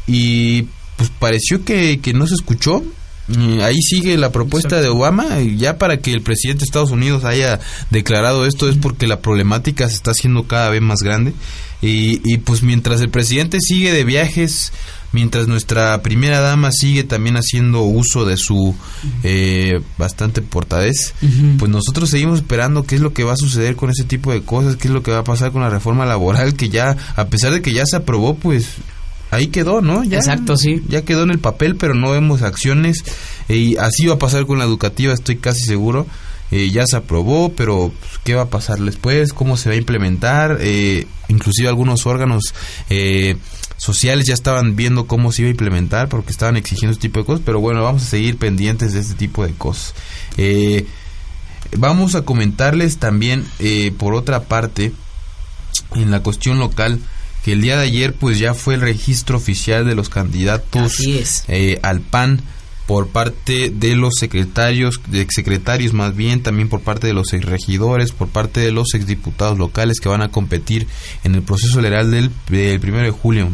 y 0.07 0.63
pues 0.97 1.09
pareció 1.19 1.63
que, 1.63 1.99
que 2.01 2.13
no 2.13 2.27
se 2.27 2.35
escuchó 2.35 2.83
ahí 3.61 3.81
sigue 3.81 4.17
la 4.17 4.31
propuesta 4.31 4.81
de 4.81 4.89
Obama, 4.89 5.39
ya 5.39 5.77
para 5.77 5.97
que 5.97 6.13
el 6.13 6.21
presidente 6.21 6.59
de 6.59 6.65
Estados 6.65 6.91
Unidos 6.91 7.23
haya 7.23 7.59
declarado 7.89 8.45
esto 8.45 8.69
es 8.69 8.77
porque 8.77 9.07
la 9.07 9.21
problemática 9.21 9.87
se 9.87 9.95
está 9.95 10.11
haciendo 10.11 10.43
cada 10.43 10.69
vez 10.69 10.81
más 10.81 10.99
grande. 10.99 11.33
Y, 11.81 12.21
y 12.23 12.37
pues 12.37 12.61
mientras 12.61 13.01
el 13.01 13.09
presidente 13.09 13.59
sigue 13.59 13.91
de 13.91 14.03
viajes, 14.03 14.71
mientras 15.13 15.47
nuestra 15.47 16.01
primera 16.01 16.39
dama 16.39 16.71
sigue 16.71 17.03
también 17.03 17.37
haciendo 17.37 17.81
uso 17.81 18.25
de 18.25 18.37
su 18.37 18.75
eh, 19.23 19.81
bastante 19.97 20.41
portadez, 20.41 21.13
pues 21.59 21.71
nosotros 21.71 22.09
seguimos 22.09 22.39
esperando 22.39 22.83
qué 22.83 22.95
es 22.95 23.01
lo 23.01 23.13
que 23.13 23.23
va 23.23 23.33
a 23.33 23.37
suceder 23.37 23.75
con 23.75 23.89
ese 23.89 24.03
tipo 24.03 24.31
de 24.31 24.41
cosas, 24.41 24.75
qué 24.75 24.87
es 24.87 24.93
lo 24.93 25.03
que 25.03 25.11
va 25.11 25.19
a 25.19 25.23
pasar 25.23 25.51
con 25.51 25.61
la 25.61 25.69
reforma 25.69 26.05
laboral 26.05 26.53
que 26.55 26.69
ya, 26.69 26.95
a 27.15 27.25
pesar 27.25 27.51
de 27.51 27.61
que 27.61 27.73
ya 27.73 27.85
se 27.85 27.97
aprobó, 27.97 28.35
pues 28.35 28.67
ahí 29.31 29.47
quedó, 29.47 29.81
¿no? 29.81 30.03
Ya, 30.03 30.17
Exacto, 30.17 30.57
sí. 30.57 30.83
Ya 30.87 31.03
quedó 31.03 31.23
en 31.23 31.31
el 31.31 31.39
papel, 31.39 31.75
pero 31.77 31.95
no 31.95 32.11
vemos 32.11 32.43
acciones. 32.43 33.03
Y 33.49 33.77
así 33.77 34.05
va 34.05 34.15
a 34.15 34.19
pasar 34.19 34.45
con 34.45 34.59
la 34.59 34.65
educativa, 34.65 35.13
estoy 35.13 35.37
casi 35.37 35.61
seguro. 35.61 36.05
Eh, 36.51 36.69
ya 36.69 36.85
se 36.85 36.97
aprobó, 36.97 37.53
pero 37.53 37.93
pues, 37.97 38.19
¿qué 38.25 38.35
va 38.35 38.43
a 38.43 38.49
pasar 38.49 38.77
después? 38.79 39.31
¿Cómo 39.31 39.55
se 39.55 39.69
va 39.69 39.75
a 39.75 39.77
implementar? 39.77 40.57
Eh, 40.59 41.07
inclusive 41.29 41.69
algunos 41.69 42.05
órganos 42.05 42.53
eh, 42.89 43.37
sociales 43.77 44.25
ya 44.25 44.33
estaban 44.33 44.75
viendo 44.75 45.07
cómo 45.07 45.31
se 45.31 45.43
iba 45.43 45.47
a 45.47 45.51
implementar 45.51 46.09
porque 46.09 46.31
estaban 46.31 46.57
exigiendo 46.57 46.91
este 46.91 47.03
tipo 47.07 47.21
de 47.21 47.25
cosas, 47.25 47.41
pero 47.45 47.61
bueno, 47.61 47.81
vamos 47.81 48.03
a 48.03 48.05
seguir 48.05 48.37
pendientes 48.37 48.91
de 48.91 48.99
este 48.99 49.13
tipo 49.13 49.45
de 49.45 49.53
cosas. 49.53 49.95
vamos 51.77 52.15
a 52.15 52.23
comentarles 52.23 52.97
también, 52.97 53.45
por 53.97 54.13
otra 54.13 54.43
parte, 54.43 54.91
en 55.95 56.11
la 56.11 56.21
cuestión 56.21 56.59
local, 56.59 56.99
que 57.43 57.53
el 57.53 57.61
día 57.61 57.77
de 57.77 57.83
ayer 57.83 58.13
pues 58.13 58.39
ya 58.39 58.53
fue 58.53 58.75
el 58.75 58.81
registro 58.81 59.37
oficial 59.37 59.85
de 59.85 59.95
los 59.95 60.09
candidatos 60.09 60.99
eh, 61.47 61.79
al 61.81 62.01
PAN 62.01 62.41
por 62.91 63.07
parte 63.07 63.69
de 63.73 63.95
los 63.95 64.15
secretarios, 64.19 64.99
de 65.07 65.25
secretarios 65.29 65.93
más 65.93 66.13
bien, 66.13 66.43
también 66.43 66.67
por 66.67 66.81
parte 66.81 67.07
de 67.07 67.13
los 67.13 67.31
regidores, 67.31 68.11
por 68.11 68.27
parte 68.27 68.59
de 68.59 68.73
los 68.73 68.93
exdiputados 68.93 69.57
locales 69.57 70.01
que 70.01 70.09
van 70.09 70.21
a 70.21 70.27
competir 70.27 70.87
en 71.23 71.33
el 71.33 71.41
proceso 71.41 71.79
electoral 71.79 72.11
del, 72.11 72.31
del 72.49 72.81
primero 72.81 73.05
de 73.05 73.11
julio. 73.11 73.47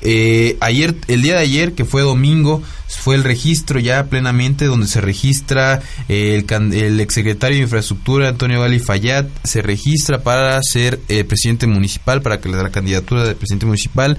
Eh, 0.00 0.56
ayer, 0.58 0.96
el 1.06 1.22
día 1.22 1.34
de 1.34 1.42
ayer, 1.42 1.74
que 1.74 1.84
fue 1.84 2.02
domingo, 2.02 2.60
fue 2.88 3.14
el 3.14 3.22
registro 3.22 3.78
ya 3.78 4.06
plenamente 4.06 4.64
donde 4.64 4.88
se 4.88 5.00
registra 5.00 5.80
el, 6.08 6.44
el 6.72 7.00
exsecretario 7.00 7.58
de 7.58 7.62
Infraestructura 7.64 8.30
Antonio 8.30 8.60
Gali 8.60 8.80
Fayad 8.80 9.26
se 9.44 9.62
registra 9.62 10.22
para 10.22 10.60
ser 10.62 10.98
eh, 11.08 11.22
presidente 11.22 11.66
municipal, 11.66 12.22
para 12.22 12.40
que 12.40 12.48
la 12.48 12.70
candidatura 12.70 13.24
de 13.24 13.34
presidente 13.34 13.66
municipal. 13.66 14.18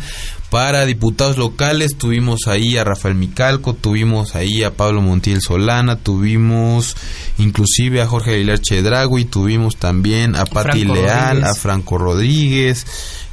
Para 0.49 0.87
diputados 0.87 1.37
locales 1.37 1.95
tuvimos 1.95 2.47
ahí 2.47 2.75
a 2.77 2.83
Rafael 2.83 3.13
Micalco, 3.13 3.75
tuvimos 3.75 4.35
ahí 4.35 4.63
a 4.63 4.73
Pablo 4.73 5.01
Montiel 5.01 5.41
Solana, 5.41 5.97
tuvimos 5.97 6.95
inclusive 7.37 8.01
a 8.01 8.07
Jorge 8.07 8.33
Aguilar 8.33 8.59
Chedragui, 8.59 9.25
tuvimos 9.25 9.77
también 9.77 10.35
a 10.35 10.45
Pati 10.45 10.85
Leal, 10.85 11.43
a 11.43 11.53
Franco 11.53 11.99
Rodríguez, 11.99 12.87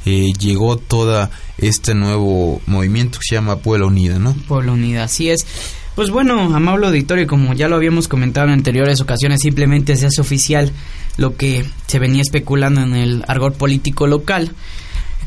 eh, 0.05 0.31
llegó 0.39 0.77
toda 0.77 1.31
este 1.57 1.95
nuevo 1.95 2.61
movimiento 2.67 3.17
que 3.17 3.25
se 3.29 3.35
llama 3.35 3.57
Puebla 3.57 3.87
Unida, 3.87 4.19
¿no? 4.19 4.35
Puebla 4.47 4.73
Unida, 4.73 5.05
así 5.05 5.31
es. 5.31 5.47
Pues 5.95 6.11
bueno, 6.11 6.55
amable 6.55 6.85
auditorio, 6.85 7.25
como 7.25 7.55
ya 7.55 7.67
lo 7.67 7.75
habíamos 7.75 8.07
comentado 8.07 8.45
en 8.45 8.53
anteriores 8.53 9.01
ocasiones, 9.01 9.39
simplemente 9.41 9.95
se 9.95 10.05
hace 10.05 10.21
oficial 10.21 10.71
lo 11.17 11.35
que 11.35 11.65
se 11.87 11.97
venía 11.97 12.21
especulando 12.21 12.81
en 12.81 12.93
el 12.93 13.25
argot 13.27 13.57
político 13.57 14.05
local, 14.05 14.51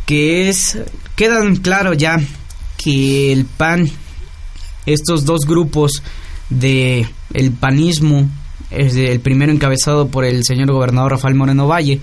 que 0.07 0.49
es, 0.49 0.79
quedan 1.21 1.57
claro 1.57 1.93
ya 1.93 2.19
que 2.83 3.31
el 3.31 3.45
PAN, 3.45 3.91
estos 4.87 5.27
dos 5.27 5.41
grupos 5.47 6.03
de 6.49 7.07
el 7.35 7.53
panismo, 7.53 8.27
es 8.71 8.97
el 8.97 9.21
primero 9.21 9.53
encabezado 9.53 10.09
por 10.09 10.25
el 10.25 10.45
señor 10.45 10.73
gobernador 10.73 11.11
Rafael 11.11 11.35
Moreno 11.35 11.69
Valle, 11.69 12.01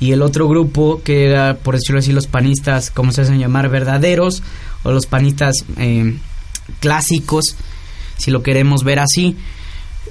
y 0.00 0.10
el 0.10 0.20
otro 0.20 0.48
grupo 0.48 1.00
que 1.04 1.26
era, 1.26 1.58
por 1.58 1.76
decirlo 1.76 2.00
así, 2.00 2.10
los 2.10 2.26
panistas, 2.26 2.90
como 2.90 3.12
se 3.12 3.20
hacen 3.20 3.38
llamar, 3.38 3.68
verdaderos, 3.68 4.42
o 4.82 4.90
los 4.90 5.06
panistas 5.06 5.54
eh, 5.76 6.16
clásicos, 6.80 7.54
si 8.18 8.32
lo 8.32 8.42
queremos 8.42 8.82
ver 8.82 8.98
así, 8.98 9.36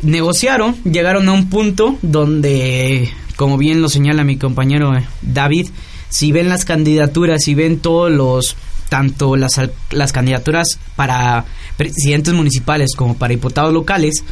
negociaron, 0.01 0.81
llegaron 0.85 1.27
a 1.27 1.33
un 1.33 1.49
punto 1.49 1.97
donde, 2.01 3.09
como 3.35 3.57
bien 3.57 3.81
lo 3.81 3.89
señala 3.89 4.23
mi 4.23 4.37
compañero 4.37 4.95
eh, 4.95 5.05
David, 5.21 5.67
si 6.09 6.31
ven 6.31 6.49
las 6.49 6.65
candidaturas, 6.65 7.43
si 7.43 7.55
ven 7.55 7.79
todos 7.79 8.11
los 8.11 8.55
tanto 8.89 9.35
las, 9.35 9.59
las 9.91 10.11
candidaturas 10.13 10.79
para 10.95 11.45
presidentes 11.77 12.33
municipales 12.33 12.91
como 12.95 13.15
para 13.15 13.31
diputados 13.31 13.73
locales, 13.73 14.23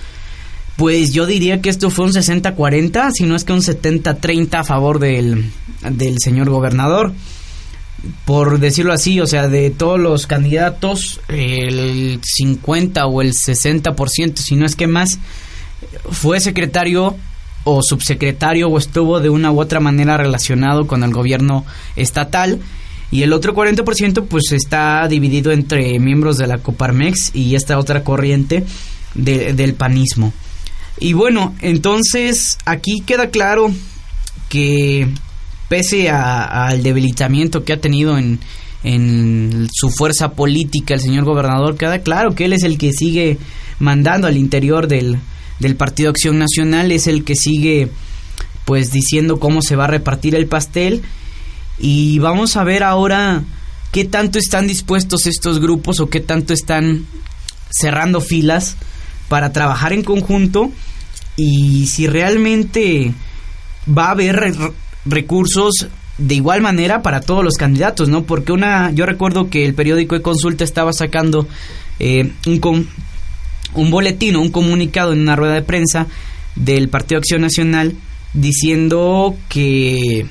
pues 0.76 1.14
yo 1.14 1.26
diría 1.26 1.62
que 1.62 1.70
esto 1.70 1.90
fue 1.90 2.06
un 2.06 2.12
60-40, 2.12 3.12
si 3.14 3.26
no 3.26 3.36
es 3.36 3.44
que 3.44 3.54
un 3.54 3.62
70-30 3.62 4.60
a 4.60 4.64
favor 4.64 5.00
del, 5.00 5.52
del 5.90 6.20
señor 6.20 6.50
gobernador. 6.50 7.14
Por 8.26 8.60
decirlo 8.60 8.92
así, 8.92 9.22
o 9.22 9.28
sea, 9.28 9.48
de 9.48 9.70
todos 9.70 9.98
los 9.98 10.28
candidatos, 10.28 11.22
el 11.30 12.20
50 12.22 13.06
o 13.06 13.22
el 13.22 13.34
60%, 13.34 14.38
si 14.38 14.56
no 14.56 14.66
es 14.66 14.76
que 14.76 14.88
más, 14.88 15.20
fue 16.12 16.42
secretario 16.42 17.16
o 17.64 17.82
subsecretario 17.82 18.68
o 18.68 18.78
estuvo 18.78 19.20
de 19.20 19.30
una 19.30 19.52
u 19.52 19.60
otra 19.60 19.80
manera 19.80 20.18
relacionado 20.18 20.88
con 20.88 21.04
el 21.04 21.12
gobierno 21.12 21.66
estatal. 21.96 22.60
Y 23.12 23.24
el 23.24 23.32
otro 23.32 23.54
40% 23.54 24.26
pues 24.28 24.52
está 24.52 25.08
dividido 25.08 25.52
entre 25.52 26.00
miembros 26.00 26.38
de 26.38 26.48
la 26.48 26.58
Coparmex 26.58 27.36
y 27.36 27.56
esta 27.56 27.78
otra 27.78 28.04
corriente 28.04 28.66
del 29.14 29.76
panismo. 29.76 30.34
Y 31.00 31.14
bueno, 31.14 31.54
entonces 31.62 32.58
aquí 32.66 33.02
queda 33.02 33.30
claro 33.30 33.72
que 34.50 35.08
pese 35.70 36.10
al 36.10 36.82
debilitamiento 36.82 37.64
que 37.64 37.74
ha 37.74 37.82
tenido 37.82 38.18
en, 38.18 38.40
en 38.84 39.70
su 39.72 39.90
fuerza 39.90 40.34
política 40.34 40.96
el 40.96 41.02
señor 41.02 41.24
gobernador, 41.24 41.78
queda 41.78 42.00
claro 42.00 42.36
que 42.36 42.46
él 42.46 42.54
es 42.54 42.64
el 42.64 42.78
que 42.78 42.94
sigue 42.94 43.38
mandando 43.80 44.28
al 44.28 44.38
interior 44.38 44.88
del, 44.88 45.20
del 45.60 45.76
Partido 45.76 46.10
Acción 46.10 46.40
Nacional, 46.40 46.92
es 46.92 47.08
el 47.08 47.24
que 47.24 47.36
sigue 47.36 47.90
pues 48.66 48.92
diciendo 48.92 49.40
cómo 49.40 49.62
se 49.62 49.76
va 49.76 49.86
a 49.86 49.88
repartir 49.88 50.36
el 50.36 50.48
pastel 50.48 51.02
y 51.78 52.20
vamos 52.20 52.56
a 52.56 52.64
ver 52.64 52.84
ahora 52.84 53.44
qué 53.92 54.06
tanto 54.06 54.40
están 54.40 54.68
dispuestos 54.68 55.28
estos 55.28 55.60
grupos 55.60 56.00
o 56.00 56.10
qué 56.10 56.20
tanto 56.20 56.54
están 56.54 57.06
cerrando 57.70 58.22
filas 58.22 58.78
para 59.28 59.52
trabajar 59.52 59.94
en 59.94 60.04
conjunto 60.04 60.72
y 61.36 61.88
si 61.88 62.08
realmente 62.08 63.14
va 63.88 64.08
a 64.08 64.12
haber 64.12 64.54
recursos 65.06 65.88
de 66.18 66.36
igual 66.36 66.62
manera 66.62 67.02
para 67.02 67.22
todos 67.22 67.44
los 67.44 67.56
candidatos, 67.56 68.08
¿no? 68.08 68.24
Porque 68.24 68.52
una, 68.52 68.92
yo 68.92 69.06
recuerdo 69.06 69.50
que 69.50 69.66
el 69.66 69.74
periódico 69.74 70.16
de 70.16 70.22
consulta 70.22 70.64
estaba 70.64 70.94
sacando 70.94 71.48
eh, 72.00 72.32
un, 72.46 72.88
un 73.76 73.92
boletín 73.92 74.36
un 74.36 74.52
comunicado 74.52 75.14
en 75.14 75.22
una 75.22 75.36
rueda 75.36 75.54
de 75.54 75.62
prensa 75.62 76.08
del 76.56 76.90
Partido 76.90 77.20
Acción 77.20 77.42
Nacional 77.42 77.94
diciendo 78.34 79.36
que 79.50 80.26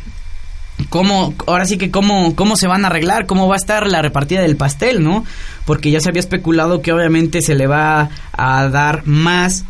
cómo, 0.88 1.34
ahora 1.46 1.64
sí 1.66 1.78
que 1.78 1.90
cómo, 1.90 2.34
cómo 2.34 2.56
se 2.56 2.66
van 2.66 2.84
a 2.84 2.88
arreglar, 2.88 3.26
cómo 3.26 3.48
va 3.48 3.54
a 3.54 3.58
estar 3.58 3.86
la 3.86 4.02
repartida 4.02 4.42
del 4.42 4.56
pastel, 4.56 5.02
¿no? 5.02 5.24
Porque 5.66 5.90
ya 5.90 6.00
se 6.00 6.08
había 6.08 6.20
especulado 6.20 6.82
que 6.82 6.92
obviamente 6.92 7.42
se 7.42 7.54
le 7.54 7.66
va 7.66 8.10
a 8.32 8.68
dar 8.68 9.06
más 9.06 9.64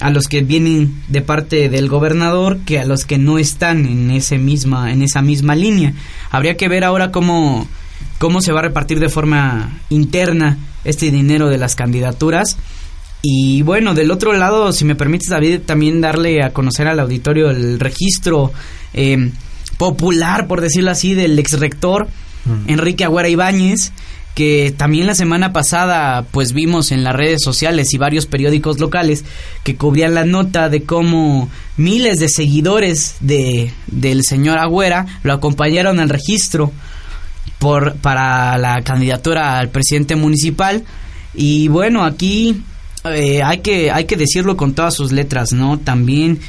a 0.00 0.10
los 0.10 0.28
que 0.28 0.42
vienen 0.42 1.02
de 1.08 1.22
parte 1.22 1.68
del 1.68 1.88
gobernador 1.88 2.58
que 2.64 2.78
a 2.78 2.84
los 2.84 3.04
que 3.04 3.18
no 3.18 3.38
están 3.38 3.86
en 3.86 4.10
ese 4.10 4.38
misma 4.38 4.92
en 4.92 5.02
esa 5.02 5.22
misma 5.22 5.56
línea. 5.56 5.92
Habría 6.30 6.56
que 6.56 6.68
ver 6.68 6.84
ahora 6.84 7.10
cómo 7.10 7.66
cómo 8.18 8.40
se 8.40 8.52
va 8.52 8.60
a 8.60 8.62
repartir 8.62 9.00
de 9.00 9.08
forma 9.08 9.80
interna 9.88 10.58
este 10.84 11.10
dinero 11.10 11.48
de 11.48 11.58
las 11.58 11.74
candidaturas. 11.74 12.56
Y 13.22 13.62
bueno, 13.62 13.94
del 13.94 14.10
otro 14.10 14.32
lado, 14.32 14.72
si 14.72 14.84
me 14.84 14.94
permites, 14.94 15.28
David, 15.28 15.60
también 15.66 16.00
darle 16.00 16.42
a 16.42 16.52
conocer 16.52 16.86
al 16.86 17.00
auditorio 17.00 17.50
el 17.50 17.80
registro 17.80 18.52
eh, 18.94 19.30
popular, 19.76 20.46
por 20.46 20.60
decirlo 20.60 20.90
así, 20.90 21.14
del 21.14 21.38
ex 21.38 21.58
rector 21.58 22.06
mm. 22.44 22.70
Enrique 22.70 23.04
Agüera 23.04 23.28
Ibáñez, 23.28 23.92
que 24.38 24.72
también 24.76 25.08
la 25.08 25.16
semana 25.16 25.52
pasada 25.52 26.24
pues 26.30 26.52
vimos 26.52 26.92
en 26.92 27.02
las 27.02 27.16
redes 27.16 27.42
sociales 27.42 27.92
y 27.92 27.98
varios 27.98 28.26
periódicos 28.26 28.78
locales 28.78 29.24
que 29.64 29.74
cubrían 29.74 30.14
la 30.14 30.24
nota 30.24 30.68
de 30.68 30.84
cómo 30.84 31.50
miles 31.76 32.20
de 32.20 32.28
seguidores 32.28 33.16
de, 33.18 33.72
del 33.88 34.22
señor 34.22 34.58
Agüera 34.58 35.06
lo 35.24 35.32
acompañaron 35.32 35.98
al 35.98 36.08
registro 36.08 36.70
por, 37.58 37.96
para 37.96 38.56
la 38.58 38.80
candidatura 38.82 39.58
al 39.58 39.70
presidente 39.70 40.14
municipal. 40.14 40.84
Y 41.34 41.66
bueno, 41.66 42.04
aquí 42.04 42.62
eh, 43.04 43.42
hay, 43.42 43.58
que, 43.58 43.90
hay 43.90 44.04
que 44.04 44.16
decirlo 44.16 44.56
con 44.56 44.74
todas 44.74 44.94
sus 44.94 45.12
letras, 45.12 45.52
¿no? 45.52 45.78
También 45.78 46.40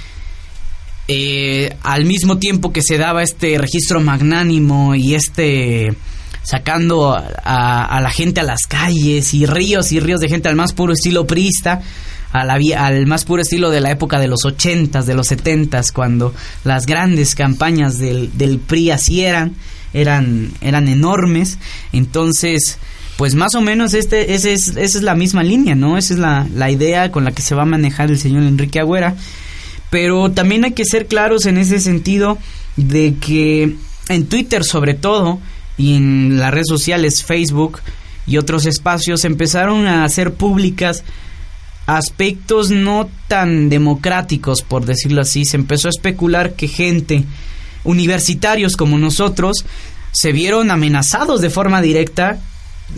eh, 1.08 1.76
al 1.82 2.06
mismo 2.06 2.38
tiempo 2.38 2.72
que 2.72 2.84
se 2.84 3.00
daba 3.00 3.24
este 3.24 3.58
registro 3.58 4.00
magnánimo 4.00 4.94
y 4.94 5.16
este 5.16 5.96
sacando 6.44 7.16
a, 7.16 8.00
la 8.02 8.12
gente 8.12 8.42
a 8.42 8.44
las 8.44 8.62
calles 8.68 9.34
y 9.34 9.46
ríos 9.46 9.92
y 9.92 10.00
ríos 10.00 10.20
de 10.20 10.30
gente 10.30 10.50
al 10.50 10.56
más 10.56 10.74
puro 10.74 10.94
estilo 10.94 11.28
priista, 11.28 11.82
a 12.32 12.44
la, 12.46 12.60
al 12.78 13.08
más 13.08 13.26
puro 13.26 13.42
estilo 13.42 13.70
de 13.72 13.82
la 13.82 13.92
época 13.92 14.20
de 14.20 14.28
los 14.28 14.46
ochentas, 14.46 15.06
de 15.06 15.16
los 15.16 15.28
setentas, 15.28 15.92
cuando 15.92 16.34
las 16.64 16.86
grandes 16.86 17.36
campañas 17.36 17.98
del, 17.98 18.62
PRI 18.66 18.92
así 18.92 19.22
eran, 19.26 19.56
eran 19.94 20.88
enormes. 20.88 21.58
Entonces, 21.92 22.78
pues 23.20 23.36
más 23.36 23.54
o 23.54 23.60
menos 23.60 23.94
este, 23.96 24.34
ese 24.34 24.54
es, 24.54 24.70
esa 24.70 24.98
es 24.98 25.04
la 25.04 25.14
misma 25.14 25.44
línea, 25.44 25.76
¿no? 25.76 25.98
Esa 25.98 26.14
es 26.14 26.20
la, 26.22 26.48
la 26.56 26.72
idea 26.72 27.12
con 27.12 27.26
la 27.26 27.34
que 27.34 27.42
se 27.42 27.54
va 27.54 27.64
a 27.64 27.66
manejar 27.66 28.10
el 28.10 28.18
señor 28.18 28.44
Enrique 28.44 28.80
Agüera. 28.80 29.14
Pero 29.90 30.32
también 30.32 30.64
hay 30.64 30.72
que 30.72 30.86
ser 30.86 31.06
claros 31.06 31.46
en 31.46 31.58
ese 31.58 31.82
sentido 31.82 32.38
de 32.78 33.16
que 33.20 33.76
en 34.08 34.28
Twitter 34.28 34.64
sobre 34.64 34.94
todo 34.94 35.42
y 35.76 35.98
en 35.98 36.40
las 36.40 36.54
redes 36.54 36.70
sociales 36.70 37.26
Facebook 37.26 37.82
y 38.26 38.38
otros 38.38 38.66
espacios 38.66 39.26
empezaron 39.26 39.86
a 39.86 40.06
hacer 40.06 40.36
públicas 40.36 41.04
aspectos 41.88 42.72
no 42.72 43.10
tan 43.28 43.68
democráticos, 43.68 44.62
por 44.62 44.86
decirlo 44.86 45.24
así. 45.24 45.44
Se 45.44 45.58
empezó 45.58 45.90
a 45.90 45.92
especular 45.92 46.54
que 46.54 46.70
gente, 46.70 47.26
universitarios 47.84 48.78
como 48.78 48.98
nosotros, 48.98 49.66
se 50.14 50.32
vieron 50.32 50.72
amenazados 50.72 51.42
de 51.42 51.50
forma 51.50 51.82
directa. 51.82 52.40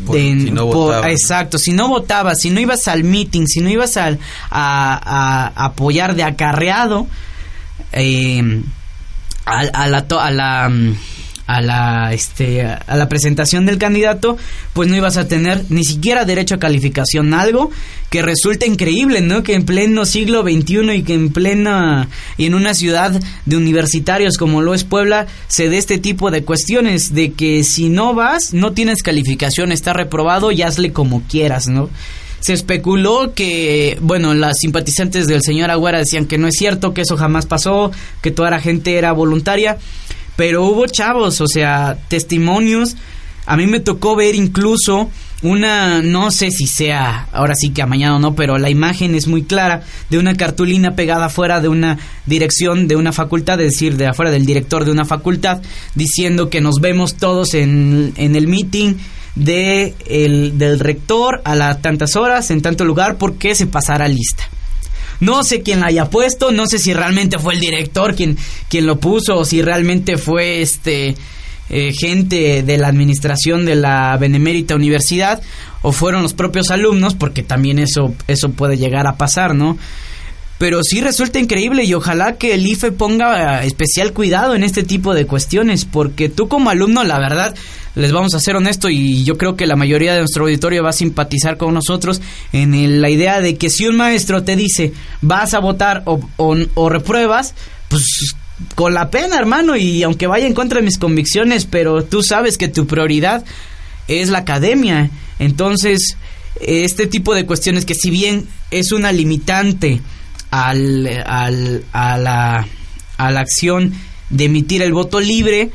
Por- 0.05 0.15
de- 0.15 0.21
si 0.41 0.51
no 0.51 0.65
por- 0.67 0.75
votaban. 0.75 1.09
exacto, 1.11 1.57
si 1.57 1.71
no 1.73 1.87
votabas, 1.87 2.39
si 2.41 2.49
no 2.49 2.59
ibas 2.59 2.87
al 2.87 3.03
meeting, 3.03 3.45
si 3.47 3.59
no 3.59 3.69
ibas 3.69 3.97
al, 3.97 4.19
a, 4.49 5.51
a 5.57 5.65
apoyar 5.65 6.15
de 6.15 6.23
acarreado, 6.23 7.07
eh, 7.91 8.61
a, 9.45 9.59
a 9.59 9.87
la 9.87 10.05
a 10.19 10.31
la 10.31 10.69
mm, 10.69 10.95
a 11.51 11.61
la 11.61 12.13
este 12.13 12.63
a 12.63 12.95
la 12.95 13.09
presentación 13.09 13.65
del 13.65 13.77
candidato 13.77 14.37
pues 14.71 14.87
no 14.87 14.95
ibas 14.95 15.17
a 15.17 15.27
tener 15.27 15.65
ni 15.69 15.83
siquiera 15.83 16.23
derecho 16.23 16.55
a 16.55 16.59
calificación 16.59 17.33
algo 17.33 17.71
que 18.09 18.21
resulta 18.21 18.65
increíble 18.65 19.19
no 19.19 19.43
que 19.43 19.55
en 19.55 19.65
pleno 19.65 20.05
siglo 20.05 20.43
XXI 20.43 20.93
y 20.93 21.03
que 21.03 21.13
en 21.13 21.29
plena 21.33 22.07
y 22.37 22.45
en 22.45 22.55
una 22.55 22.73
ciudad 22.73 23.19
de 23.45 23.57
universitarios 23.57 24.37
como 24.37 24.61
lo 24.61 24.73
es 24.73 24.85
Puebla 24.85 25.27
se 25.49 25.67
dé 25.67 25.77
este 25.77 25.97
tipo 25.97 26.31
de 26.31 26.45
cuestiones 26.45 27.13
de 27.13 27.33
que 27.33 27.65
si 27.65 27.89
no 27.89 28.13
vas 28.13 28.53
no 28.53 28.71
tienes 28.71 29.03
calificación 29.03 29.73
está 29.73 29.91
reprobado 29.91 30.53
y 30.53 30.61
hazle 30.61 30.93
como 30.93 31.21
quieras 31.23 31.67
no 31.67 31.89
se 32.39 32.53
especuló 32.53 33.35
que, 33.35 33.99
bueno, 34.01 34.33
las 34.33 34.57
simpatizantes 34.57 35.27
del 35.27 35.43
señor 35.43 35.69
Agüera 35.69 35.99
decían 35.99 36.25
que 36.25 36.39
no 36.39 36.47
es 36.47 36.55
cierto, 36.57 36.91
que 36.91 37.01
eso 37.01 37.15
jamás 37.15 37.45
pasó, 37.45 37.91
que 38.23 38.31
toda 38.31 38.49
la 38.49 38.59
gente 38.59 38.97
era 38.97 39.11
voluntaria, 39.11 39.77
pero 40.35 40.63
hubo 40.65 40.85
chavos, 40.87 41.41
o 41.41 41.47
sea, 41.47 41.97
testimonios. 42.07 42.95
A 43.45 43.57
mí 43.57 43.67
me 43.67 43.79
tocó 43.79 44.15
ver 44.15 44.35
incluso 44.35 45.09
una, 45.41 46.01
no 46.01 46.29
sé 46.29 46.51
si 46.51 46.67
sea, 46.67 47.27
ahora 47.31 47.55
sí 47.55 47.71
que 47.71 47.81
a 47.81 47.87
mañana 47.87 48.15
o 48.15 48.19
no, 48.19 48.35
pero 48.35 48.57
la 48.57 48.69
imagen 48.69 49.15
es 49.15 49.27
muy 49.27 49.43
clara 49.43 49.81
de 50.09 50.19
una 50.19 50.35
cartulina 50.35 50.95
pegada 50.95 51.29
fuera 51.29 51.59
de 51.59 51.67
una 51.67 51.97
dirección 52.25 52.87
de 52.87 52.95
una 52.95 53.11
facultad, 53.11 53.59
es 53.59 53.71
decir, 53.71 53.97
de 53.97 54.07
afuera 54.07 54.31
del 54.31 54.45
director 54.45 54.85
de 54.85 54.91
una 54.91 55.05
facultad, 55.05 55.61
diciendo 55.95 56.49
que 56.49 56.61
nos 56.61 56.75
vemos 56.79 57.15
todos 57.15 57.55
en, 57.55 58.13
en 58.17 58.35
el 58.35 58.47
meeting 58.47 58.95
de 59.35 59.95
el, 60.05 60.57
del 60.57 60.79
rector 60.79 61.41
a 61.45 61.55
las 61.55 61.81
tantas 61.81 62.15
horas 62.15 62.51
en 62.51 62.61
tanto 62.61 62.85
lugar 62.85 63.17
porque 63.17 63.55
se 63.55 63.65
pasará 63.65 64.07
lista. 64.07 64.43
No 65.21 65.43
sé 65.43 65.61
quién 65.61 65.79
la 65.79 65.87
haya 65.87 66.09
puesto, 66.09 66.51
no 66.51 66.67
sé 66.67 66.77
si 66.77 66.93
realmente 66.93 67.39
fue 67.39 67.53
el 67.53 67.61
director 67.61 68.15
quien, 68.15 68.37
quien 68.69 68.85
lo 68.85 68.99
puso 68.99 69.37
o 69.37 69.45
si 69.45 69.61
realmente 69.61 70.17
fue 70.17 70.61
este 70.61 71.15
eh, 71.69 71.93
gente 71.97 72.63
de 72.63 72.77
la 72.77 72.89
administración 72.89 73.65
de 73.65 73.75
la 73.75 74.17
Benemérita 74.17 74.75
Universidad 74.75 75.41
o 75.83 75.93
fueron 75.93 76.21
los 76.23 76.33
propios 76.33 76.69
alumnos 76.69 77.15
porque 77.15 77.43
también 77.43 77.79
eso 77.79 78.13
eso 78.27 78.49
puede 78.51 78.77
llegar 78.77 79.07
a 79.07 79.15
pasar, 79.15 79.55
¿no? 79.55 79.77
Pero 80.61 80.83
sí 80.83 81.01
resulta 81.01 81.39
increíble 81.39 81.85
y 81.85 81.93
ojalá 81.95 82.37
que 82.37 82.53
el 82.53 82.67
IFE 82.67 82.91
ponga 82.91 83.63
eh, 83.63 83.67
especial 83.67 84.13
cuidado 84.13 84.53
en 84.53 84.63
este 84.63 84.83
tipo 84.83 85.15
de 85.15 85.25
cuestiones, 85.25 85.85
porque 85.85 86.29
tú 86.29 86.47
como 86.47 86.69
alumno, 86.69 87.03
la 87.03 87.17
verdad, 87.17 87.55
les 87.95 88.11
vamos 88.11 88.33
a 88.33 88.39
ser 88.39 88.55
honesto 88.55 88.89
y 88.89 89.23
yo 89.23 89.37
creo 89.37 89.55
que 89.55 89.65
la 89.65 89.75
mayoría 89.75 90.13
de 90.13 90.19
nuestro 90.19 90.43
auditorio 90.45 90.83
va 90.83 90.91
a 90.91 90.93
simpatizar 90.93 91.57
con 91.57 91.73
nosotros 91.73 92.21
en 92.53 92.73
el- 92.73 93.01
la 93.01 93.09
idea 93.09 93.41
de 93.41 93.57
que 93.57 93.69
si 93.69 93.87
un 93.87 93.97
maestro 93.97 94.43
te 94.43 94.55
dice 94.55 94.93
vas 95.21 95.53
a 95.53 95.59
votar 95.59 96.03
o, 96.05 96.19
o- 96.37 96.89
repruebas, 96.89 97.53
pues 97.89 98.35
con 98.75 98.93
la 98.93 99.09
pena, 99.09 99.37
hermano, 99.37 99.75
y 99.75 100.03
aunque 100.03 100.27
vaya 100.27 100.45
en 100.47 100.53
contra 100.53 100.79
de 100.79 100.85
mis 100.85 100.97
convicciones, 100.99 101.65
pero 101.65 102.03
tú 102.03 102.21
sabes 102.23 102.57
que 102.57 102.67
tu 102.67 102.85
prioridad 102.87 103.43
es 104.07 104.29
la 104.29 104.39
academia. 104.39 105.09
Entonces, 105.39 106.15
este 106.61 107.07
tipo 107.07 107.33
de 107.33 107.45
cuestiones 107.47 107.85
que 107.85 107.95
si 107.95 108.09
bien 108.11 108.45
es 108.69 108.91
una 108.91 109.11
limitante 109.11 109.99
al, 110.51 111.07
al- 111.25 111.83
a, 111.91 112.17
la, 112.17 112.67
a 113.17 113.31
la 113.31 113.39
acción 113.39 113.93
de 114.29 114.45
emitir 114.45 114.81
el 114.81 114.93
voto 114.93 115.19
libre, 115.19 115.71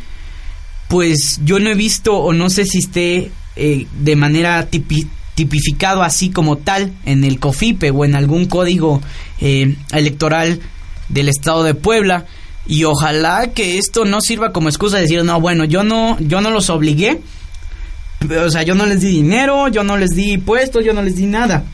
pues 0.89 1.41
yo 1.45 1.59
no 1.59 1.71
he 1.71 1.75
visto 1.75 2.17
o 2.17 2.33
no 2.33 2.49
sé 2.51 2.65
si 2.65 2.79
esté 2.79 3.31
eh, 3.57 3.87
de 4.01 4.17
manera 4.17 4.71
tipi- 4.71 5.09
tipificado 5.35 6.03
así 6.03 6.31
como 6.31 6.57
tal 6.57 6.93
en 7.05 7.25
el 7.25 7.39
COFIPE 7.41 7.91
o 7.91 8.05
en 8.05 8.15
algún 8.15 8.47
código 8.47 9.03
eh, 9.41 9.77
electoral 9.93 10.61
del 11.09 11.29
estado 11.29 11.65
de 11.65 11.75
Puebla. 11.75 12.27
Y 12.69 12.85
ojalá 12.85 13.53
que 13.53 13.79
esto 13.79 14.05
no 14.05 14.21
sirva 14.21 14.53
como 14.53 14.69
excusa 14.69 14.97
de 14.97 15.03
decir 15.03 15.23
no 15.25 15.41
bueno 15.41 15.65
yo 15.65 15.85
no 15.85 16.19
yo 16.19 16.41
no 16.41 16.51
los 16.51 16.69
obligué 16.69 17.21
o 18.45 18.51
sea 18.51 18.65
yo 18.65 18.75
no 18.75 18.87
les 18.87 19.01
di 19.01 19.09
dinero 19.09 19.69
yo 19.69 19.85
no 19.85 19.97
les 19.97 20.11
di 20.11 20.37
puestos 20.39 20.85
yo 20.85 20.93
no 20.93 21.03
les 21.03 21.17
di 21.17 21.27
nada. 21.27 21.65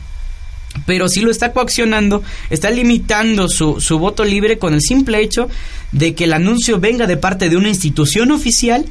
Pero 0.87 1.07
sí 1.07 1.21
lo 1.21 1.29
está 1.29 1.51
coaccionando, 1.53 2.23
está 2.49 2.71
limitando 2.71 3.47
su, 3.47 3.79
su 3.79 3.99
voto 3.99 4.23
libre 4.25 4.57
con 4.57 4.73
el 4.73 4.81
simple 4.81 5.21
hecho 5.21 5.47
de 5.91 6.15
que 6.15 6.23
el 6.23 6.33
anuncio 6.33 6.79
venga 6.79 7.05
de 7.05 7.15
parte 7.15 7.47
de 7.49 7.57
una 7.57 7.69
institución 7.69 8.31
oficial 8.31 8.85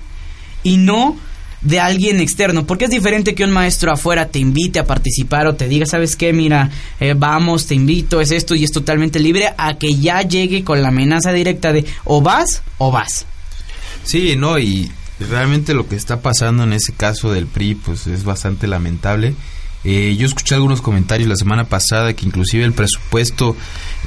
y 0.63 0.77
no 0.77 1.17
de 1.63 1.79
alguien 1.79 2.21
externo, 2.21 2.67
porque 2.67 2.87
es 2.87 2.91
diferente 2.91 3.35
que 3.35 3.45
un 3.45 3.53
maestro 3.53 3.93
afuera 3.93 4.29
te 4.29 4.41
invite 4.41 4.81
a 4.81 4.85
participar 4.85 5.47
o 5.47 5.55
te 5.55 5.69
diga, 5.69 5.87
¿sabes 5.87 6.17
qué? 6.17 6.33
Mira, 6.33 6.71
eh, 6.99 7.15
vamos, 7.17 7.67
te 7.67 7.75
invito, 7.75 8.21
es 8.21 8.33
esto 8.33 8.55
y 8.55 8.65
es 8.65 8.73
totalmente 8.73 9.21
libre, 9.21 9.55
a 9.57 9.79
que 9.79 9.95
ya 9.95 10.23
llegue 10.23 10.65
con 10.65 10.83
la 10.83 10.89
amenaza 10.89 11.33
directa 11.33 11.73
de 11.73 11.85
o 12.05 12.21
vas 12.21 12.63
o 12.79 12.91
vas. 12.91 13.27
Sí, 14.05 14.35
no, 14.37 14.59
y 14.59 14.91
realmente 15.31 15.75
lo 15.75 15.89
que 15.89 15.95
está 15.95 16.21
pasando 16.21 16.65
en 16.65 16.73
ese 16.73 16.93
caso 16.93 17.33
del 17.33 17.47
PRI, 17.47 17.77
pues 17.77 18.09
es 18.09 18.25
bastante 18.25 18.67
lamentable. 18.67 19.35
Eh, 19.85 20.17
yo 20.17 20.27
escuché 20.27 20.55
algunos 20.55 20.81
comentarios 20.81 21.29
la 21.29 21.37
semana 21.37 21.65
pasada 21.65 22.13
que 22.15 22.27
inclusive 22.27 22.65
el 22.65 22.73
presupuesto 22.73 23.57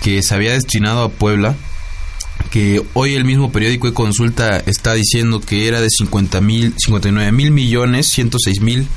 que 0.02 0.22
se 0.24 0.34
había 0.34 0.54
destinado 0.54 1.04
a 1.04 1.10
Puebla, 1.10 1.56
que 2.52 2.82
hoy 2.94 3.16
el 3.16 3.26
mismo 3.26 3.52
periódico 3.52 3.88
de 3.88 3.94
consulta 3.94 4.60
está 4.66 4.94
diciendo 4.94 5.40
que 5.42 5.68
era 5.68 5.82
de 5.82 5.90
50 5.90 6.42
mil, 6.42 6.74
59 6.78 7.32
mil 7.32 7.52
millones, 7.52 8.08
106 8.08 8.62
mil 8.62 8.88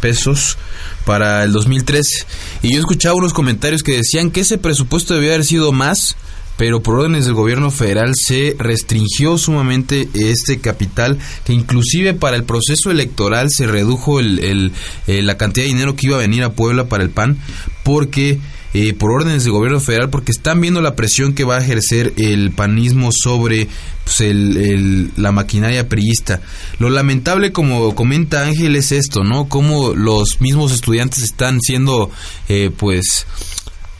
pesos 0.00 0.56
para 1.04 1.42
el 1.44 1.52
2013. 1.52 2.26
Y 2.62 2.74
yo 2.74 2.78
escuchaba 2.80 3.14
unos 3.16 3.32
comentarios 3.32 3.82
que 3.82 3.96
decían 3.96 4.30
que 4.30 4.40
ese 4.40 4.58
presupuesto 4.58 5.14
debía 5.14 5.30
haber 5.34 5.44
sido 5.44 5.72
más, 5.72 6.16
pero 6.56 6.82
por 6.82 6.98
órdenes 6.98 7.24
del 7.24 7.34
gobierno 7.34 7.70
federal 7.70 8.12
se 8.14 8.54
restringió 8.58 9.38
sumamente 9.38 10.08
este 10.14 10.60
capital, 10.60 11.18
que 11.44 11.52
inclusive 11.52 12.14
para 12.14 12.36
el 12.36 12.44
proceso 12.44 12.90
electoral 12.90 13.50
se 13.50 13.66
redujo 13.66 14.20
el, 14.20 14.38
el- 14.44 14.72
eh, 15.06 15.22
la 15.22 15.36
cantidad 15.36 15.64
de 15.64 15.72
dinero 15.72 15.96
que 15.96 16.06
iba 16.08 16.16
a 16.16 16.20
venir 16.20 16.42
a 16.44 16.52
Puebla 16.52 16.88
para 16.88 17.02
el 17.02 17.10
PAN, 17.10 17.38
porque 17.84 18.38
eh, 18.74 18.94
por 18.94 19.10
órdenes 19.12 19.44
del 19.44 19.52
gobierno 19.52 19.80
federal, 19.80 20.08
porque 20.10 20.32
están 20.32 20.60
viendo 20.60 20.80
la 20.80 20.96
presión 20.96 21.34
que 21.34 21.44
va 21.44 21.56
a 21.56 21.60
ejercer 21.62 22.14
el 22.16 22.50
panismo 22.52 23.10
sobre 23.12 23.68
pues, 24.04 24.20
el- 24.22 25.10
la 25.16 25.30
maquinaria 25.30 25.88
priista. 25.88 26.40
Lo 26.78 26.90
lamentable, 26.90 27.52
como 27.52 27.94
comenta 27.94 28.42
Ángel, 28.44 28.74
es 28.76 28.90
esto, 28.92 29.22
¿no? 29.24 29.48
Cómo 29.48 29.94
los 29.94 30.40
mismos 30.40 30.72
estudiantes 30.72 31.22
están 31.22 31.60
siendo, 31.60 32.10
eh, 32.48 32.70
pues, 32.76 33.26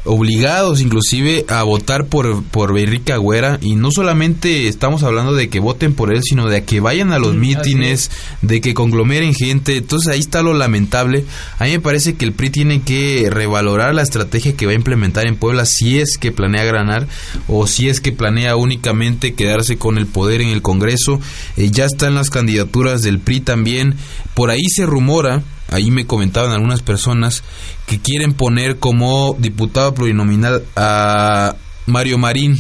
obligados 0.05 0.81
inclusive 0.81 1.45
a 1.49 1.63
votar 1.63 2.07
por, 2.07 2.43
por 2.45 2.77
Enrique 2.77 3.13
Agüera 3.13 3.59
y 3.61 3.77
no 3.77 3.91
solamente 3.91 4.67
estamos 4.67 5.03
hablando 5.03 5.35
de 5.35 5.49
que 5.49 5.61
voten 5.61 5.95
por 5.95 6.13
él, 6.13 6.23
sino 6.23 6.49
de 6.49 6.65
que 6.65 6.81
vayan 6.81 7.13
a 7.13 7.19
los 7.19 7.35
mítines, 7.35 8.11
de 8.43 8.61
que 8.61 8.75
conglomeren 8.75 9.35
gente, 9.35 9.77
entonces 9.77 10.13
ahí 10.13 10.21
está 10.21 10.43
lo 10.43 10.55
lamentable. 10.55 11.25
A 11.59 11.65
mí 11.65 11.71
me 11.73 11.81
parece 11.81 12.15
que 12.15 12.25
el 12.25 12.33
PRI 12.33 12.51
tiene 12.51 12.83
que 12.83 13.29
revalorar 13.31 13.95
la 13.95 14.03
estrategia 14.03 14.57
que 14.57 14.67
va 14.67 14.73
a 14.73 14.77
implementar 14.77 15.27
en 15.27 15.37
Puebla 15.37 15.67
si 15.67 15.99
es 15.99 16.19
que 16.19 16.33
planea 16.33 16.65
ganar 16.65 17.07
o 17.47 17.67
si 17.67 17.89
es 17.89 18.01
que 18.01 18.13
planea 18.13 18.57
únicamente 18.57 19.35
quedarse 19.35 19.79
con 19.79 19.99
el 19.99 20.07
poder 20.07 20.41
en 20.41 20.49
el 20.49 20.63
Congreso. 20.63 21.21
Eh, 21.57 21.71
ya 21.71 21.85
están 21.85 22.15
las 22.15 22.31
candidaturas 22.31 23.03
del 23.03 23.21
PRI 23.21 23.41
también, 23.41 23.97
por 24.35 24.51
ahí 24.51 24.65
se 24.69 24.87
rumora 24.87 25.43
ahí 25.73 25.91
me 25.91 26.07
comentaban 26.07 26.53
algunas 26.53 26.83
personas 26.83 27.43
que 27.87 28.01
quieren 28.01 28.33
poner 28.35 28.79
como 28.79 29.37
diputado 29.39 29.95
plurinominal 29.95 30.63
a 30.77 31.57
Mario 31.87 32.19
Marín. 32.19 32.57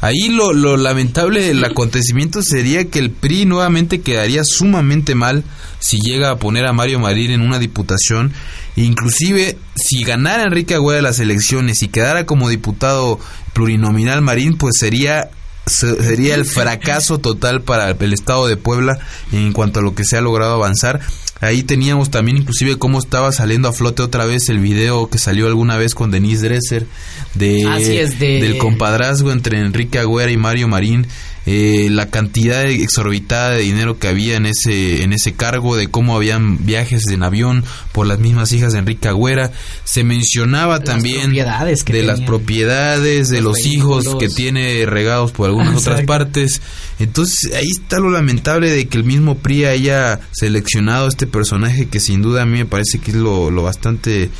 Ahí 0.00 0.28
lo, 0.30 0.52
lo 0.52 0.76
lamentable 0.76 1.42
del 1.42 1.64
acontecimiento 1.64 2.42
sería 2.42 2.90
que 2.90 2.98
el 2.98 3.10
PRI 3.12 3.44
nuevamente 3.44 4.00
quedaría 4.00 4.42
sumamente 4.44 5.14
mal 5.14 5.44
si 5.78 5.98
llega 6.00 6.30
a 6.30 6.36
poner 6.36 6.66
a 6.66 6.72
Mario 6.72 6.98
Marín 6.98 7.30
en 7.30 7.40
una 7.40 7.60
diputación. 7.60 8.32
Inclusive, 8.74 9.58
si 9.76 10.02
ganara 10.02 10.42
Enrique 10.42 10.74
Agüera 10.74 11.02
las 11.02 11.20
elecciones 11.20 11.82
y 11.82 11.88
quedara 11.88 12.26
como 12.26 12.48
diputado 12.48 13.20
plurinominal 13.52 14.22
Marín, 14.22 14.56
pues 14.56 14.74
sería 14.78 15.30
se- 15.66 16.02
sería 16.02 16.34
el 16.34 16.44
fracaso 16.46 17.18
total 17.18 17.62
para 17.62 17.90
el 17.90 18.12
estado 18.12 18.48
de 18.48 18.56
Puebla 18.56 18.98
en 19.30 19.52
cuanto 19.52 19.78
a 19.78 19.82
lo 19.82 19.94
que 19.94 20.04
se 20.04 20.16
ha 20.16 20.20
logrado 20.20 20.54
avanzar. 20.54 21.00
Ahí 21.42 21.62
teníamos 21.64 22.10
también 22.10 22.38
inclusive 22.38 22.78
cómo 22.78 22.98
estaba 22.98 23.32
saliendo 23.32 23.68
a 23.68 23.72
flote 23.72 24.00
otra 24.02 24.24
vez 24.24 24.48
el 24.48 24.60
video 24.60 25.10
que 25.10 25.18
salió 25.18 25.46
alguna 25.48 25.76
vez 25.76 25.94
con 25.94 26.10
Denise 26.10 26.46
Dresser 26.48 26.86
de, 27.34 27.66
Así 27.68 27.98
es, 27.98 28.18
de- 28.18 28.40
del 28.40 28.58
compadrazgo 28.58 29.32
entre 29.32 29.58
Enrique 29.58 29.98
Agüera 29.98 30.30
y 30.30 30.36
Mario 30.36 30.68
Marín. 30.68 31.06
Eh, 31.46 31.88
la 31.90 32.06
cantidad 32.10 32.64
exorbitada 32.64 33.50
de 33.50 33.62
dinero 33.62 33.98
que 33.98 34.08
había 34.08 34.36
en 34.36 34.46
ese 34.46 35.02
en 35.02 35.12
ese 35.12 35.32
cargo 35.32 35.76
de 35.76 35.88
cómo 35.88 36.14
habían 36.14 36.64
viajes 36.64 37.06
en 37.08 37.22
avión 37.22 37.64
por 37.92 38.06
las 38.06 38.18
mismas 38.18 38.52
hijas 38.52 38.72
de 38.72 38.80
Enrique 38.80 39.08
Agüera. 39.08 39.50
Se 39.84 40.04
mencionaba 40.04 40.78
Las 40.78 40.84
también 40.84 41.32
de 41.32 42.02
las 42.02 42.20
propiedades 42.20 43.28
de 43.28 43.40
Los 43.40 43.58
los 43.58 43.66
hijos 43.66 44.16
que 44.18 44.28
tiene 44.28 44.86
regados 44.86 45.32
por 45.32 45.48
algunas 45.48 45.76
otras 45.76 46.02
partes. 46.02 46.62
Entonces 46.98 47.52
ahí 47.54 47.68
está 47.70 47.98
lo 47.98 48.10
lamentable 48.10 48.70
de 48.70 48.86
que 48.86 48.96
el 48.96 49.04
mismo 49.04 49.36
PRI 49.36 49.64
haya 49.66 50.20
seleccionado 50.32 51.08
este 51.08 51.26
personaje 51.26 51.86
que 51.86 52.00
sin 52.00 52.22
duda 52.22 52.42
a 52.42 52.46
mí 52.46 52.58
me 52.58 52.66
parece 52.66 52.98
que 52.98 53.10
es 53.10 53.16
lo, 53.16 53.50
lo 53.50 53.62
bastante 53.62 54.30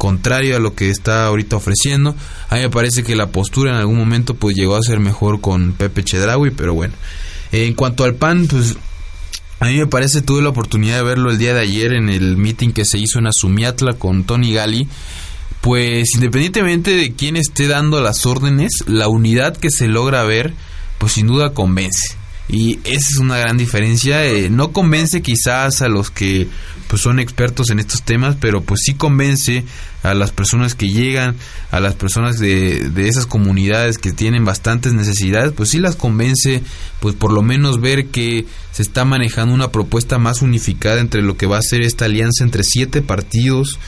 contrario 0.00 0.56
a 0.56 0.60
lo 0.60 0.74
que 0.74 0.88
está 0.88 1.26
ahorita 1.26 1.56
ofreciendo. 1.56 2.16
A 2.48 2.54
mí 2.54 2.62
me 2.62 2.70
parece 2.70 3.02
que 3.02 3.14
la 3.14 3.26
postura 3.26 3.72
en 3.72 3.76
algún 3.76 3.98
momento 3.98 4.34
pues 4.34 4.56
llegó 4.56 4.74
a 4.74 4.82
ser 4.82 4.98
mejor 4.98 5.42
con 5.42 5.72
Pepe 5.72 6.02
Chedraui, 6.02 6.52
pero 6.52 6.72
bueno. 6.72 6.94
En 7.52 7.74
cuanto 7.74 8.04
al 8.04 8.14
PAN, 8.14 8.46
pues 8.46 8.76
a 9.58 9.66
mí 9.66 9.76
me 9.76 9.86
parece, 9.86 10.22
tuve 10.22 10.40
la 10.40 10.48
oportunidad 10.48 10.96
de 10.96 11.02
verlo 11.02 11.30
el 11.30 11.36
día 11.36 11.52
de 11.52 11.60
ayer 11.60 11.92
en 11.92 12.08
el 12.08 12.38
meeting 12.38 12.70
que 12.70 12.86
se 12.86 12.96
hizo 12.96 13.18
en 13.18 13.26
Azumiatla 13.26 13.92
con 13.98 14.24
Tony 14.24 14.54
Gali. 14.54 14.88
Pues 15.60 16.14
independientemente 16.14 16.92
de 16.96 17.12
quién 17.12 17.36
esté 17.36 17.68
dando 17.68 18.00
las 18.00 18.24
órdenes, 18.24 18.84
la 18.86 19.08
unidad 19.08 19.54
que 19.54 19.68
se 19.68 19.86
logra 19.86 20.22
ver, 20.22 20.54
pues 20.96 21.12
sin 21.12 21.26
duda 21.26 21.52
convence. 21.52 22.16
Y 22.52 22.80
esa 22.84 23.08
es 23.12 23.16
una 23.18 23.38
gran 23.38 23.56
diferencia. 23.56 24.24
eh, 24.26 24.50
no 24.50 24.72
convence 24.72 25.22
quizás 25.22 25.82
a 25.82 25.88
los 25.88 26.10
que 26.10 26.48
pues 26.88 27.02
son 27.02 27.20
expertos 27.20 27.70
en 27.70 27.78
estos 27.78 28.02
temas, 28.02 28.36
pero 28.40 28.62
pues 28.62 28.80
sí 28.84 28.94
convence 28.94 29.64
a 30.02 30.12
las 30.12 30.32
personas 30.32 30.74
que 30.74 30.88
llegan, 30.88 31.36
a 31.70 31.78
las 31.78 31.94
personas 31.94 32.40
de, 32.40 32.90
de 32.90 33.08
esas 33.08 33.26
comunidades 33.26 33.98
que 33.98 34.12
tienen 34.12 34.44
bastantes 34.44 34.92
necesidades, 34.92 35.52
pues 35.52 35.68
sí 35.68 35.78
las 35.78 35.94
convence, 35.94 36.62
pues 36.98 37.14
por 37.14 37.32
lo 37.32 37.42
menos 37.42 37.80
ver 37.80 38.06
que 38.06 38.44
se 38.72 38.82
está 38.82 39.04
manejando 39.04 39.54
una 39.54 39.70
propuesta 39.70 40.18
más 40.18 40.42
unificada 40.42 41.00
entre 41.00 41.22
lo 41.22 41.36
que 41.36 41.46
va 41.46 41.58
a 41.58 41.62
ser 41.62 41.82
esta 41.82 42.06
alianza 42.06 42.42
entre 42.42 42.64
siete 42.64 43.02
partidos, 43.02 43.78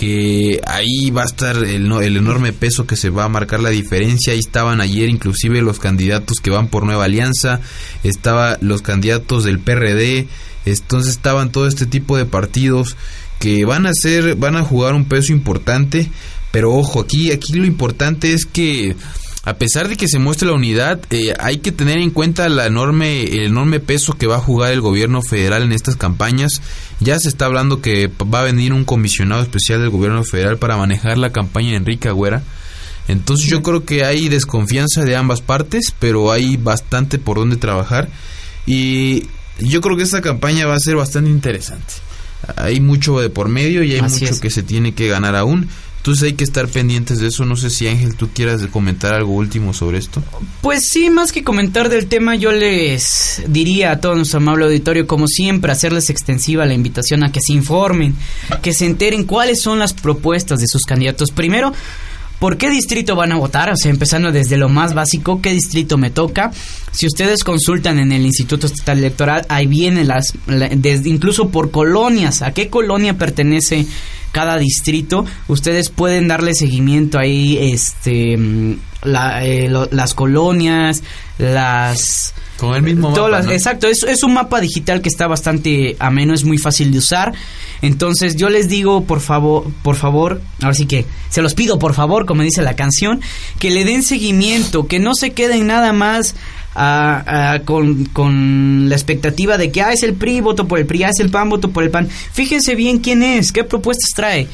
que 0.00 0.62
ahí 0.66 1.10
va 1.10 1.24
a 1.24 1.26
estar 1.26 1.54
el, 1.58 1.92
el 1.92 2.16
enorme 2.16 2.54
peso 2.54 2.86
que 2.86 2.96
se 2.96 3.10
va 3.10 3.24
a 3.24 3.28
marcar 3.28 3.60
la 3.60 3.68
diferencia. 3.68 4.32
Ahí 4.32 4.38
estaban 4.38 4.80
ayer 4.80 5.10
inclusive 5.10 5.60
los 5.60 5.78
candidatos 5.78 6.38
que 6.42 6.48
van 6.48 6.68
por 6.68 6.86
Nueva 6.86 7.04
Alianza, 7.04 7.60
estaba 8.02 8.56
los 8.62 8.80
candidatos 8.80 9.44
del 9.44 9.58
PRD, 9.58 10.26
entonces 10.64 11.12
estaban 11.12 11.52
todo 11.52 11.66
este 11.66 11.84
tipo 11.84 12.16
de 12.16 12.24
partidos 12.24 12.96
que 13.40 13.66
van 13.66 13.84
a 13.84 13.92
ser, 13.92 14.36
van 14.36 14.56
a 14.56 14.62
jugar 14.62 14.94
un 14.94 15.04
peso 15.04 15.34
importante, 15.34 16.10
pero 16.50 16.72
ojo, 16.72 17.00
aquí, 17.00 17.30
aquí 17.30 17.52
lo 17.52 17.66
importante 17.66 18.32
es 18.32 18.46
que 18.46 18.96
a 19.44 19.54
pesar 19.54 19.88
de 19.88 19.96
que 19.96 20.08
se 20.08 20.18
muestre 20.18 20.48
la 20.48 20.54
unidad, 20.54 21.00
eh, 21.10 21.34
hay 21.38 21.58
que 21.58 21.72
tener 21.72 21.98
en 21.98 22.10
cuenta 22.10 22.48
la 22.48 22.66
enorme, 22.66 23.24
el 23.24 23.44
enorme 23.44 23.80
peso 23.80 24.12
que 24.14 24.26
va 24.26 24.36
a 24.36 24.40
jugar 24.40 24.72
el 24.72 24.80
gobierno 24.80 25.22
federal 25.22 25.62
en 25.62 25.72
estas 25.72 25.96
campañas. 25.96 26.60
Ya 27.00 27.18
se 27.18 27.28
está 27.28 27.46
hablando 27.46 27.80
que 27.80 28.10
va 28.32 28.40
a 28.40 28.44
venir 28.44 28.72
un 28.72 28.84
comisionado 28.84 29.42
especial 29.42 29.80
del 29.80 29.90
gobierno 29.90 30.22
federal 30.22 30.58
para 30.58 30.76
manejar 30.76 31.16
la 31.18 31.30
campaña 31.32 31.70
de 31.70 31.76
Enrique 31.76 32.08
Agüera. 32.08 32.42
Entonces 33.08 33.46
yo 33.46 33.62
creo 33.62 33.84
que 33.84 34.04
hay 34.04 34.28
desconfianza 34.28 35.04
de 35.04 35.16
ambas 35.16 35.40
partes, 35.40 35.92
pero 35.98 36.30
hay 36.30 36.56
bastante 36.56 37.18
por 37.18 37.38
donde 37.38 37.56
trabajar. 37.56 38.08
Y 38.66 39.26
yo 39.58 39.80
creo 39.80 39.96
que 39.96 40.02
esta 40.02 40.20
campaña 40.20 40.66
va 40.66 40.74
a 40.74 40.80
ser 40.80 40.96
bastante 40.96 41.30
interesante. 41.30 41.94
Hay 42.56 42.80
mucho 42.80 43.18
de 43.20 43.30
por 43.30 43.48
medio 43.48 43.82
y 43.82 43.92
hay 43.94 44.00
Así 44.00 44.20
mucho 44.20 44.34
es. 44.34 44.40
que 44.40 44.50
se 44.50 44.62
tiene 44.62 44.94
que 44.94 45.08
ganar 45.08 45.36
aún. 45.36 45.68
Entonces 46.00 46.24
hay 46.24 46.32
que 46.32 46.44
estar 46.44 46.66
pendientes 46.66 47.18
de 47.18 47.28
eso. 47.28 47.44
No 47.44 47.56
sé 47.56 47.68
si 47.68 47.86
Ángel, 47.86 48.16
tú 48.16 48.30
quieras 48.32 48.66
comentar 48.68 49.12
algo 49.12 49.34
último 49.34 49.74
sobre 49.74 49.98
esto. 49.98 50.22
Pues 50.62 50.88
sí, 50.90 51.10
más 51.10 51.30
que 51.30 51.44
comentar 51.44 51.90
del 51.90 52.06
tema, 52.06 52.36
yo 52.36 52.52
les 52.52 53.42
diría 53.46 53.92
a 53.92 54.00
todo 54.00 54.14
nuestro 54.14 54.38
amable 54.38 54.64
auditorio, 54.64 55.06
como 55.06 55.26
siempre, 55.26 55.72
hacerles 55.72 56.08
extensiva 56.08 56.64
la 56.64 56.72
invitación 56.72 57.22
a 57.22 57.32
que 57.32 57.40
se 57.46 57.52
informen, 57.52 58.14
que 58.62 58.72
se 58.72 58.86
enteren 58.86 59.24
cuáles 59.24 59.60
son 59.60 59.78
las 59.78 59.92
propuestas 59.92 60.60
de 60.60 60.68
sus 60.68 60.84
candidatos. 60.84 61.32
Primero, 61.32 61.74
¿por 62.40 62.56
qué 62.56 62.68
distrito 62.70 63.14
van 63.14 63.30
a 63.30 63.36
votar? 63.36 63.70
O 63.70 63.76
sea, 63.76 63.90
empezando 63.92 64.32
desde 64.32 64.56
lo 64.56 64.68
más 64.68 64.92
básico, 64.94 65.40
¿qué 65.40 65.52
distrito 65.52 65.96
me 65.98 66.10
toca? 66.10 66.50
Si 66.90 67.06
ustedes 67.06 67.44
consultan 67.44 68.00
en 68.00 68.10
el 68.10 68.26
Instituto 68.26 68.66
Estatal 68.66 68.98
Electoral, 68.98 69.46
ahí 69.48 69.68
vienen 69.68 70.08
las, 70.08 70.34
la- 70.48 70.68
desde 70.70 71.08
incluso 71.08 71.50
por 71.50 71.70
colonias, 71.70 72.42
a 72.42 72.52
qué 72.52 72.68
colonia 72.68 73.16
pertenece 73.16 73.86
cada 74.32 74.56
distrito, 74.58 75.24
ustedes 75.46 75.88
pueden 75.90 76.26
darle 76.28 76.54
seguimiento 76.54 77.18
ahí, 77.18 77.56
este, 77.60 78.36
mm, 78.36 78.76
la, 79.04 79.44
eh, 79.44 79.68
lo- 79.68 79.88
las 79.92 80.14
colonias, 80.14 81.02
las... 81.38 82.34
Con 82.60 82.74
el 82.76 82.82
mismo 82.82 83.10
mapa, 83.10 83.28
las- 83.30 83.46
¿no? 83.46 83.52
Exacto, 83.52 83.86
es, 83.88 84.02
es 84.02 84.22
un 84.22 84.34
mapa 84.34 84.60
digital 84.60 85.00
que 85.00 85.08
está 85.08 85.26
bastante 85.26 85.96
ameno, 85.98 86.34
es 86.34 86.44
muy 86.44 86.58
fácil 86.58 86.92
de 86.92 86.98
usar. 86.98 87.32
Entonces 87.82 88.36
yo 88.36 88.50
les 88.50 88.68
digo, 88.68 89.04
por 89.04 89.20
favor, 89.20 89.64
por 89.82 89.96
favor, 89.96 90.42
ahora 90.60 90.74
sí 90.74 90.84
que 90.86 91.06
se 91.30 91.40
los 91.40 91.54
pido, 91.54 91.78
por 91.78 91.94
favor, 91.94 92.26
como 92.26 92.42
dice 92.42 92.60
la 92.62 92.76
canción, 92.76 93.20
que 93.58 93.70
le 93.70 93.84
den 93.84 94.02
seguimiento, 94.02 94.86
que 94.86 94.98
no 94.98 95.14
se 95.14 95.30
queden 95.30 95.66
nada 95.66 95.92
más 95.94 96.34
a- 96.74 97.52
a- 97.54 97.60
con, 97.62 98.04
con 98.06 98.88
la 98.90 98.94
expectativa 98.94 99.56
de 99.56 99.72
que, 99.72 99.80
ah, 99.82 99.92
es 99.92 100.02
el 100.02 100.12
PRI, 100.14 100.40
voto 100.42 100.68
por 100.68 100.78
el 100.78 100.86
PRI, 100.86 101.04
ah, 101.04 101.08
es 101.08 101.18
el 101.20 101.30
PAN, 101.30 101.48
voto 101.48 101.70
por 101.70 101.82
el 101.82 101.90
PAN. 101.90 102.08
Fíjense 102.32 102.74
bien 102.74 102.98
quién 102.98 103.22
es, 103.22 103.50
qué 103.52 103.64
propuestas 103.64 104.10
trae. 104.14 104.46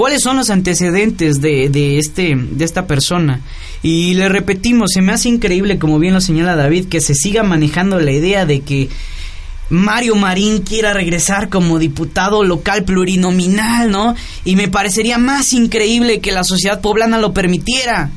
¿Cuáles 0.00 0.22
son 0.22 0.38
los 0.38 0.48
antecedentes 0.48 1.42
de, 1.42 1.68
de, 1.68 1.98
este, 1.98 2.34
de 2.34 2.64
esta 2.64 2.86
persona? 2.86 3.42
Y 3.82 4.14
le 4.14 4.30
repetimos, 4.30 4.92
se 4.94 5.02
me 5.02 5.12
hace 5.12 5.28
increíble, 5.28 5.78
como 5.78 5.98
bien 5.98 6.14
lo 6.14 6.22
señala 6.22 6.56
David, 6.56 6.86
que 6.86 7.02
se 7.02 7.12
siga 7.14 7.42
manejando 7.42 8.00
la 8.00 8.10
idea 8.10 8.46
de 8.46 8.62
que 8.62 8.88
Mario 9.68 10.14
Marín 10.14 10.62
quiera 10.62 10.94
regresar 10.94 11.50
como 11.50 11.78
diputado 11.78 12.44
local 12.44 12.84
plurinominal, 12.84 13.90
¿no? 13.90 14.14
Y 14.42 14.56
me 14.56 14.68
parecería 14.68 15.18
más 15.18 15.52
increíble 15.52 16.20
que 16.20 16.32
la 16.32 16.44
sociedad 16.44 16.80
poblana 16.80 17.18
lo 17.18 17.34
permitiera. 17.34 18.10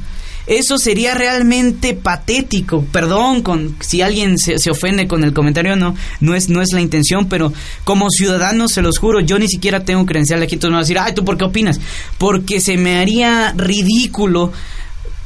Eso 0.46 0.78
sería 0.78 1.14
realmente 1.14 1.94
patético. 1.94 2.86
Perdón 2.92 3.42
con 3.42 3.76
si 3.80 4.02
alguien 4.02 4.38
se, 4.38 4.58
se 4.60 4.72
ofende 4.72 5.08
con 5.08 5.24
el 5.24 5.34
comentario, 5.34 5.76
no, 5.76 5.96
no 6.20 6.36
es, 6.36 6.50
no 6.50 6.62
es 6.62 6.74
la 6.74 6.82
intención, 6.82 7.28
pero 7.30 7.54
como 7.84 8.10
ciudadano 8.10 8.68
se 8.68 8.82
los 8.82 8.98
juro, 8.98 9.20
yo 9.22 9.40
ni 9.40 9.48
siquiera 9.48 9.86
tengo 9.86 10.06
credencial 10.06 10.42
aquí, 10.42 10.56
entonces 10.56 10.72
me 10.72 10.76
van 10.76 10.82
a 10.82 10.84
decir, 10.84 11.00
ay, 11.00 11.14
¿tú 11.14 11.24
por 11.24 11.38
qué 11.38 11.46
opinas? 11.46 11.80
Porque 12.18 12.60
se 12.60 12.78
me 12.78 12.98
haría 12.98 13.54
ridículo 13.56 14.52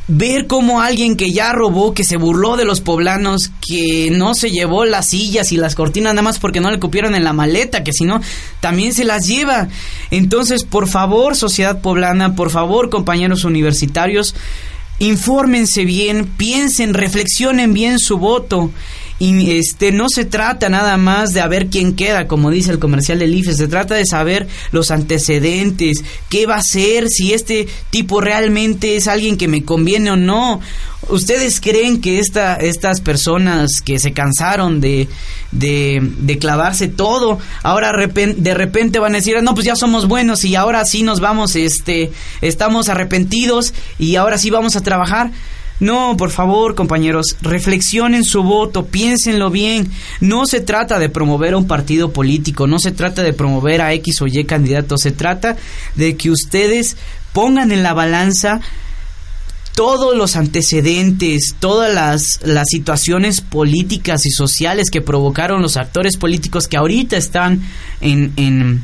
ver 0.07 0.47
cómo 0.47 0.81
alguien 0.81 1.17
que 1.17 1.31
ya 1.31 1.51
robó, 1.51 1.93
que 1.93 2.03
se 2.03 2.17
burló 2.17 2.55
de 2.55 2.65
los 2.65 2.79
poblanos, 2.79 3.51
que 3.67 4.09
no 4.11 4.35
se 4.35 4.51
llevó 4.51 4.85
las 4.85 5.09
sillas 5.09 5.51
y 5.51 5.57
las 5.57 5.75
cortinas 5.75 6.13
nada 6.13 6.23
más 6.23 6.39
porque 6.39 6.61
no 6.61 6.71
le 6.71 6.79
cupieron 6.79 7.13
en 7.15 7.23
la 7.23 7.33
maleta, 7.33 7.83
que 7.83 7.91
si 7.91 8.05
no, 8.05 8.21
también 8.61 8.93
se 8.93 9.03
las 9.03 9.27
lleva. 9.27 9.67
Entonces, 10.09 10.63
por 10.63 10.87
favor, 10.87 11.35
sociedad 11.35 11.81
poblana, 11.81 12.35
por 12.35 12.49
favor, 12.49 12.89
compañeros 12.89 13.43
universitarios, 13.43 14.33
infórmense 14.99 15.85
bien, 15.85 16.25
piensen, 16.25 16.93
reflexionen 16.93 17.73
bien 17.73 17.99
su 17.99 18.17
voto. 18.17 18.71
Y 19.19 19.51
este 19.57 19.91
no 19.91 20.09
se 20.09 20.25
trata 20.25 20.69
nada 20.69 20.95
más 20.97 21.33
de 21.33 21.41
a 21.41 21.47
ver 21.47 21.67
quién 21.67 21.95
queda, 21.95 22.27
como 22.27 22.51
dice 22.51 22.71
el 22.71 22.79
comercial 22.79 23.19
del 23.19 23.33
IFE, 23.33 23.55
se 23.55 23.67
trata 23.67 23.95
de 23.95 24.05
saber 24.05 24.47
los 24.71 24.91
antecedentes, 24.91 26.03
qué 26.29 26.45
va 26.45 26.57
a 26.57 26.63
ser, 26.63 27.07
si 27.09 27.33
este 27.33 27.67
tipo 27.89 28.21
realmente 28.21 28.95
es 28.95 29.07
alguien 29.07 29.37
que 29.37 29.47
me 29.47 29.63
conviene 29.63 30.11
o 30.11 30.15
no. 30.15 30.61
¿Ustedes 31.09 31.59
creen 31.61 32.01
que 32.01 32.19
esta, 32.19 32.55
estas 32.55 33.01
personas 33.01 33.81
que 33.83 33.97
se 33.97 34.13
cansaron 34.13 34.81
de, 34.81 35.07
de, 35.51 35.99
de 36.01 36.37
clavarse 36.37 36.87
todo, 36.87 37.39
ahora 37.63 37.91
de 37.91 38.53
repente 38.53 38.99
van 38.99 39.13
a 39.13 39.17
decir, 39.17 39.41
no, 39.41 39.55
pues 39.55 39.65
ya 39.65 39.75
somos 39.75 40.07
buenos 40.07 40.43
y 40.45 40.55
ahora 40.55 40.85
sí 40.85 41.03
nos 41.03 41.21
vamos, 41.21 41.55
este, 41.55 42.11
estamos 42.41 42.89
arrepentidos 42.89 43.73
y 43.97 44.15
ahora 44.15 44.37
sí 44.37 44.49
vamos 44.51 44.75
a 44.75 44.81
trabajar? 44.81 45.31
No, 45.79 46.17
por 46.17 46.31
favor, 46.31 46.73
compañeros, 46.73 47.35
reflexionen 47.41 48.23
su 48.23 48.41
voto, 48.43 48.87
piénsenlo 48.87 49.51
bien. 49.51 49.91
No 50.19 50.45
se 50.47 50.59
trata 50.59 50.97
de 50.97 51.09
promover 51.09 51.53
a 51.53 51.57
un 51.57 51.67
partido 51.67 52.11
político, 52.11 52.65
no 52.65 52.79
se 52.79 52.91
trata 52.91 53.21
de 53.21 53.33
promover 53.33 53.81
a 53.81 53.93
X 53.93 54.21
o 54.21 54.27
Y 54.27 54.43
candidato, 54.45 54.97
se 54.97 55.11
trata 55.11 55.55
de 55.95 56.17
que 56.17 56.31
ustedes 56.31 56.97
pongan 57.31 57.71
en 57.71 57.83
la 57.83 57.93
balanza 57.93 58.61
todos 59.75 60.17
los 60.17 60.35
antecedentes, 60.35 61.55
todas 61.59 61.93
las, 61.93 62.39
las 62.43 62.65
situaciones 62.67 63.41
políticas 63.41 64.25
y 64.25 64.31
sociales 64.31 64.89
que 64.89 65.01
provocaron 65.01 65.61
los 65.61 65.77
actores 65.77 66.17
políticos 66.17 66.67
que 66.67 66.77
ahorita 66.77 67.15
están 67.15 67.61
en, 68.01 68.33
en 68.37 68.81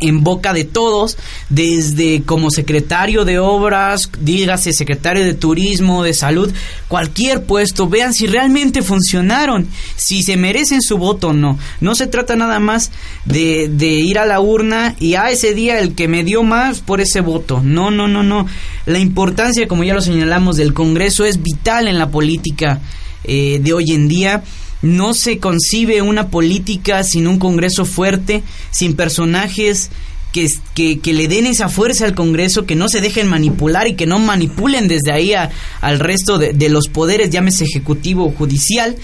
en 0.00 0.24
boca 0.24 0.52
de 0.52 0.64
todos, 0.64 1.16
desde 1.48 2.22
como 2.22 2.50
secretario 2.50 3.24
de 3.24 3.38
obras, 3.38 4.10
dígase 4.20 4.72
secretario 4.72 5.24
de 5.24 5.34
turismo, 5.34 6.02
de 6.02 6.14
salud, 6.14 6.52
cualquier 6.88 7.44
puesto, 7.44 7.88
vean 7.88 8.12
si 8.12 8.26
realmente 8.26 8.82
funcionaron, 8.82 9.68
si 9.96 10.22
se 10.22 10.36
merecen 10.36 10.82
su 10.82 10.98
voto 10.98 11.28
o 11.28 11.32
no. 11.32 11.58
No 11.80 11.94
se 11.94 12.06
trata 12.06 12.36
nada 12.36 12.58
más 12.58 12.90
de, 13.24 13.68
de 13.68 13.86
ir 13.86 14.18
a 14.18 14.26
la 14.26 14.40
urna 14.40 14.96
y 14.98 15.14
a 15.14 15.24
ah, 15.24 15.30
ese 15.30 15.54
día 15.54 15.78
el 15.78 15.94
que 15.94 16.08
me 16.08 16.24
dio 16.24 16.42
más 16.42 16.80
por 16.80 17.00
ese 17.00 17.20
voto. 17.20 17.60
No, 17.62 17.90
no, 17.90 18.08
no, 18.08 18.22
no. 18.22 18.46
La 18.86 18.98
importancia, 18.98 19.68
como 19.68 19.84
ya 19.84 19.94
lo 19.94 20.00
señalamos, 20.00 20.56
del 20.56 20.74
Congreso 20.74 21.24
es 21.24 21.42
vital 21.42 21.88
en 21.88 21.98
la 21.98 22.10
política 22.10 22.80
eh, 23.24 23.60
de 23.62 23.72
hoy 23.72 23.92
en 23.92 24.08
día 24.08 24.42
no 24.84 25.14
se 25.14 25.38
concibe 25.38 26.02
una 26.02 26.28
política 26.28 27.02
sin 27.02 27.26
un 27.26 27.38
Congreso 27.38 27.84
fuerte, 27.84 28.42
sin 28.70 28.94
personajes 28.94 29.90
que, 30.32 30.98
que, 30.98 31.12
le 31.12 31.28
den 31.28 31.46
esa 31.46 31.68
fuerza 31.68 32.04
al 32.04 32.14
Congreso, 32.14 32.66
que 32.66 32.74
no 32.74 32.88
se 32.88 33.00
dejen 33.00 33.28
manipular 33.28 33.86
y 33.86 33.94
que 33.94 34.06
no 34.06 34.18
manipulen 34.18 34.88
desde 34.88 35.12
ahí 35.12 35.32
al 35.32 36.00
resto 36.00 36.38
de, 36.38 36.52
de, 36.52 36.68
los 36.68 36.88
poderes, 36.88 37.30
llámese 37.30 37.64
ejecutivo 37.64 38.26
o 38.26 38.32
judicial. 38.32 38.96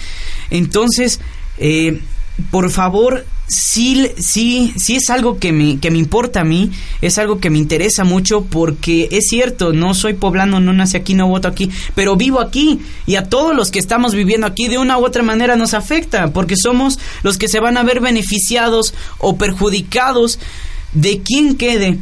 Entonces, 0.51 1.21
eh, 1.59 2.01
por 2.51 2.71
favor, 2.71 3.25
sí, 3.51 4.07
sí, 4.17 4.73
sí 4.77 4.97
es 4.97 5.11
algo 5.11 5.39
que 5.39 5.53
me, 5.53 5.79
que 5.81 5.91
me 5.91 5.99
importa 5.99 6.43
a 6.43 6.45
mí, 6.45 6.71
es 7.03 7.19
algo 7.19 7.41
que 7.41 7.51
me 7.51 7.59
interesa 7.59 8.05
mucho 8.05 8.45
porque 8.45 9.09
es 9.11 9.27
cierto, 9.29 9.73
no 9.73 9.93
soy 9.95 10.15
poblano, 10.15 10.61
no 10.61 10.73
nací 10.73 10.97
aquí, 10.97 11.15
no 11.15 11.27
voto 11.27 11.49
aquí, 11.49 11.69
pero 11.97 12.17
vivo 12.17 12.41
aquí 12.41 12.79
y 13.07 13.17
a 13.17 13.25
todos 13.25 13.55
los 13.55 13.73
que 13.73 13.81
estamos 13.81 14.15
viviendo 14.15 14.47
aquí 14.47 14.69
de 14.69 14.79
una 14.79 14.99
u 14.99 15.05
otra 15.05 15.25
manera 15.25 15.57
nos 15.57 15.75
afecta 15.75 16.33
porque 16.33 16.55
somos 16.57 17.01
los 17.25 17.39
que 17.39 17.49
se 17.49 17.59
van 17.59 17.77
a 17.77 17.83
ver 17.83 18.01
beneficiados 18.01 18.95
o 19.19 19.37
perjudicados 19.37 20.39
de 20.93 21.21
quien 21.21 21.57
quede. 21.57 21.99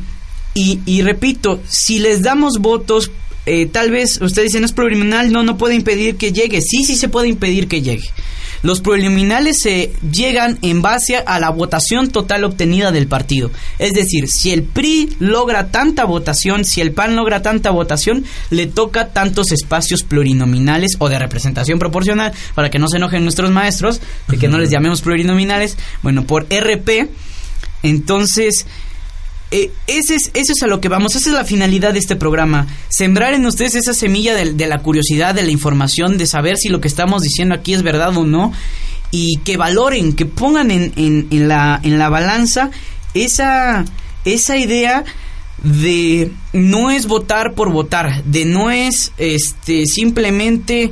Y, 0.55 0.81
y 0.85 1.03
repito, 1.03 1.61
si 1.67 1.99
les 1.99 2.23
damos 2.23 2.59
votos 2.59 3.11
eh, 3.47 3.65
tal 3.65 3.91
vez 3.91 4.21
ustedes 4.21 4.49
dicen 4.49 4.65
es 4.65 4.73
pluriminal, 4.73 5.33
no, 5.33 5.43
no 5.43 5.57
puede 5.57 5.75
impedir 5.75 6.17
que 6.17 6.33
llegue. 6.33 6.61
Sí, 6.61 6.85
sí 6.85 6.97
se 6.97 7.09
puede 7.09 7.29
impedir 7.29 7.67
que 7.67 7.81
llegue. 7.81 8.11
Los 8.63 8.81
preliminares 8.81 9.61
se 9.63 9.93
llegan 10.11 10.59
en 10.63 10.83
base 10.83 11.17
a 11.17 11.39
la 11.39 11.51
votación 11.51 12.11
total 12.11 12.45
obtenida 12.45 12.91
del 12.93 13.07
partido. 13.07 13.51
Es 13.79 13.93
decir, 13.93 14.29
si 14.29 14.53
el 14.53 14.65
PRI 14.65 15.17
logra 15.19 15.71
tanta 15.71 16.05
votación, 16.05 16.65
si 16.65 16.81
el 16.81 16.93
PAN 16.93 17.17
logra 17.17 17.43
tanta 17.43 17.71
votación, 17.71 18.25
le 18.51 18.67
toca 18.67 19.09
tantos 19.09 19.53
espacios 19.53 20.03
plurinominales 20.03 20.97
o 20.99 21.09
de 21.09 21.19
representación 21.19 21.79
proporcional, 21.79 22.33
para 22.55 22.71
que 22.71 22.79
no 22.79 22.89
se 22.89 22.97
enojen 22.97 23.23
nuestros 23.23 23.51
maestros, 23.51 24.01
de 24.29 24.39
que 24.39 24.49
no 24.49 24.59
les 24.59 24.71
llamemos 24.71 25.03
plurinominales. 25.03 25.77
Bueno, 26.03 26.25
por 26.25 26.45
RP. 26.45 27.09
Entonces, 27.83 28.67
eh, 29.51 29.71
ese 29.87 30.15
es, 30.15 30.31
eso 30.35 30.53
es 30.53 30.63
a 30.63 30.67
lo 30.67 30.81
que 30.81 30.89
vamos, 30.89 31.17
esa 31.17 31.31
es 31.31 31.35
la 31.35 31.45
finalidad 31.45 31.95
de 31.95 31.99
este 31.99 32.17
programa, 32.17 32.67
sembrar 32.91 33.33
en 33.33 33.47
ustedes 33.47 33.77
esa 33.77 33.95
semilla 33.95 34.35
de, 34.35 34.67
la 34.67 34.79
curiosidad, 34.81 35.35
de 35.35 35.43
la 35.43 35.51
información, 35.51 36.19
de 36.19 36.27
saber 36.27 36.59
si 36.59 36.69
lo 36.69 36.81
que 36.81 36.89
estamos 36.89 37.23
diciendo 37.23 37.55
aquí 37.55 37.73
es 37.73 37.83
verdad 37.83 38.15
o 38.17 38.25
no, 38.25 38.53
y 39.11 39.39
que 39.45 39.57
valoren, 39.57 40.13
que 40.13 40.27
pongan 40.27 40.71
en, 40.71 40.93
en, 40.97 41.49
la, 41.49 41.81
en 41.83 41.99
la 41.99 42.11
balanza 42.11 42.71
esa, 43.15 43.87
esa 44.27 44.59
idea 44.59 45.05
de 45.63 46.31
no 46.53 46.91
es 46.91 47.07
votar 47.07 47.55
por 47.55 47.73
votar, 47.73 48.23
de 48.25 48.45
no 48.45 48.71
es 48.71 49.13
este 49.17 49.87
simplemente 49.87 50.91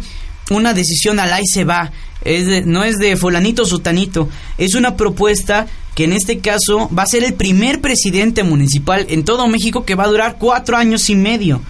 una 0.50 0.72
decisión 0.72 1.20
al 1.20 1.32
ahí 1.32 1.44
se 1.46 1.64
va, 1.64 1.92
es 2.24 2.66
no 2.66 2.84
es 2.84 2.96
de 2.96 3.16
fulanito 3.16 3.66
sutanito, 3.66 4.30
es 4.56 4.74
una 4.74 4.96
propuesta 4.96 5.66
que 5.96 6.04
en 6.04 6.12
este 6.12 6.40
caso 6.40 6.90
va 6.96 7.04
a 7.04 7.06
ser 7.06 7.24
el 7.24 7.32
primer 7.32 7.80
presidente 7.80 8.42
municipal 8.42 9.06
en 9.08 9.24
todo 9.24 9.48
México 9.48 9.86
que 9.86 9.94
va 9.94 10.04
a 10.04 10.08
durar 10.08 10.36
cuatro 10.38 10.76
años 10.76 11.08
y 11.08 11.16
medio. 11.16 11.62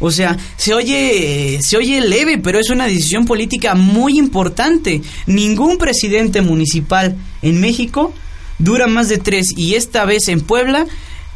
O 0.00 0.10
sea, 0.10 0.36
se 0.58 0.74
oye, 0.74 1.58
se 1.62 1.78
oye 1.78 2.02
leve, 2.02 2.36
pero 2.36 2.58
es 2.58 2.68
una 2.68 2.86
decisión 2.86 3.24
política 3.24 3.74
muy 3.74 4.18
importante. 4.18 5.00
Ningún 5.26 5.78
presidente 5.78 6.42
municipal 6.42 7.16
en 7.40 7.60
México 7.62 8.12
dura 8.58 8.86
más 8.86 9.08
de 9.08 9.16
tres 9.16 9.46
y 9.56 9.74
esta 9.76 10.04
vez 10.04 10.28
en 10.28 10.42
Puebla 10.42 10.84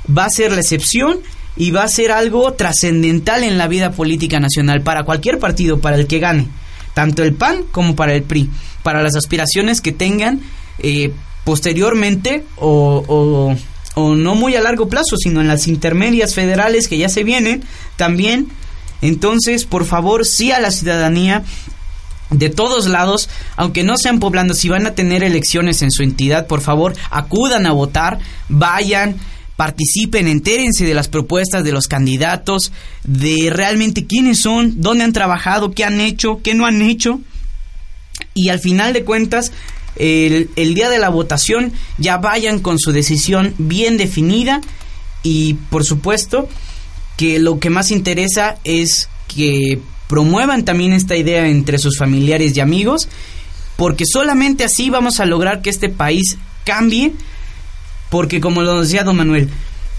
va 0.06 0.26
a 0.26 0.30
ser 0.30 0.52
la 0.52 0.60
excepción 0.60 1.20
y 1.56 1.70
va 1.70 1.84
a 1.84 1.88
ser 1.88 2.12
algo 2.12 2.52
trascendental 2.52 3.42
en 3.42 3.56
la 3.56 3.68
vida 3.68 3.92
política 3.92 4.38
nacional 4.38 4.82
para 4.82 5.04
cualquier 5.04 5.38
partido, 5.38 5.80
para 5.80 5.96
el 5.96 6.06
que 6.06 6.18
gane, 6.18 6.48
tanto 6.92 7.22
el 7.22 7.32
PAN 7.32 7.62
como 7.70 7.96
para 7.96 8.12
el 8.12 8.22
PRI, 8.22 8.50
para 8.82 9.02
las 9.02 9.16
aspiraciones 9.16 9.80
que 9.80 9.92
tengan 9.92 10.42
eh, 10.80 11.10
posteriormente 11.44 12.44
o, 12.56 13.56
o, 13.96 14.14
no 14.14 14.34
muy 14.34 14.56
a 14.56 14.60
largo 14.60 14.88
plazo, 14.88 15.16
sino 15.16 15.40
en 15.40 15.48
las 15.48 15.68
intermedias 15.68 16.34
federales 16.34 16.88
que 16.88 16.98
ya 16.98 17.08
se 17.08 17.22
vienen 17.22 17.62
también. 17.96 18.48
Entonces, 19.02 19.64
por 19.64 19.84
favor, 19.84 20.26
sí 20.26 20.50
a 20.50 20.60
la 20.60 20.70
ciudadanía 20.70 21.44
de 22.30 22.50
todos 22.50 22.86
lados, 22.86 23.28
aunque 23.56 23.84
no 23.84 23.96
sean 23.96 24.18
poblando, 24.18 24.54
si 24.54 24.68
van 24.68 24.86
a 24.86 24.94
tener 24.94 25.22
elecciones 25.22 25.82
en 25.82 25.90
su 25.90 26.02
entidad, 26.02 26.46
por 26.46 26.60
favor, 26.60 26.94
acudan 27.10 27.66
a 27.66 27.72
votar, 27.72 28.18
vayan, 28.48 29.16
participen, 29.56 30.26
entérense 30.26 30.84
de 30.84 30.94
las 30.94 31.08
propuestas 31.08 31.64
de 31.64 31.72
los 31.72 31.86
candidatos, 31.86 32.72
de 33.04 33.50
realmente 33.52 34.06
quiénes 34.06 34.40
son, 34.40 34.80
dónde 34.80 35.04
han 35.04 35.12
trabajado, 35.12 35.72
qué 35.72 35.84
han 35.84 36.00
hecho, 36.00 36.40
qué 36.42 36.54
no 36.54 36.66
han 36.66 36.82
hecho. 36.82 37.20
Y 38.32 38.48
al 38.48 38.58
final 38.58 38.92
de 38.92 39.04
cuentas, 39.04 39.52
el, 39.96 40.74
día 40.74 40.88
de 40.88 40.98
la 40.98 41.08
votación 41.08 41.72
ya 41.98 42.18
vayan 42.18 42.60
con 42.60 42.78
su 42.78 42.92
decisión 42.92 43.54
bien 43.58 43.96
definida 43.96 44.60
y 45.22 45.54
por 45.54 45.84
supuesto 45.84 46.48
que 47.16 47.38
lo 47.38 47.60
que 47.60 47.70
más 47.70 47.90
interesa 47.90 48.58
es 48.64 49.08
que 49.28 49.80
promuevan 50.08 50.64
también 50.64 50.92
esta 50.92 51.16
idea 51.16 51.48
entre 51.48 51.78
sus 51.78 51.98
familiares 51.98 52.56
y 52.56 52.60
amigos, 52.60 53.08
porque 53.76 54.04
solamente 54.04 54.64
así 54.64 54.90
vamos 54.90 55.20
a 55.20 55.26
lograr 55.26 55.62
que 55.62 55.70
este 55.70 55.88
país 55.88 56.36
cambie, 56.64 57.12
porque 58.10 58.40
como 58.40 58.62
lo 58.62 58.82
decía 58.82 59.04
don 59.04 59.16
Manuel, 59.16 59.48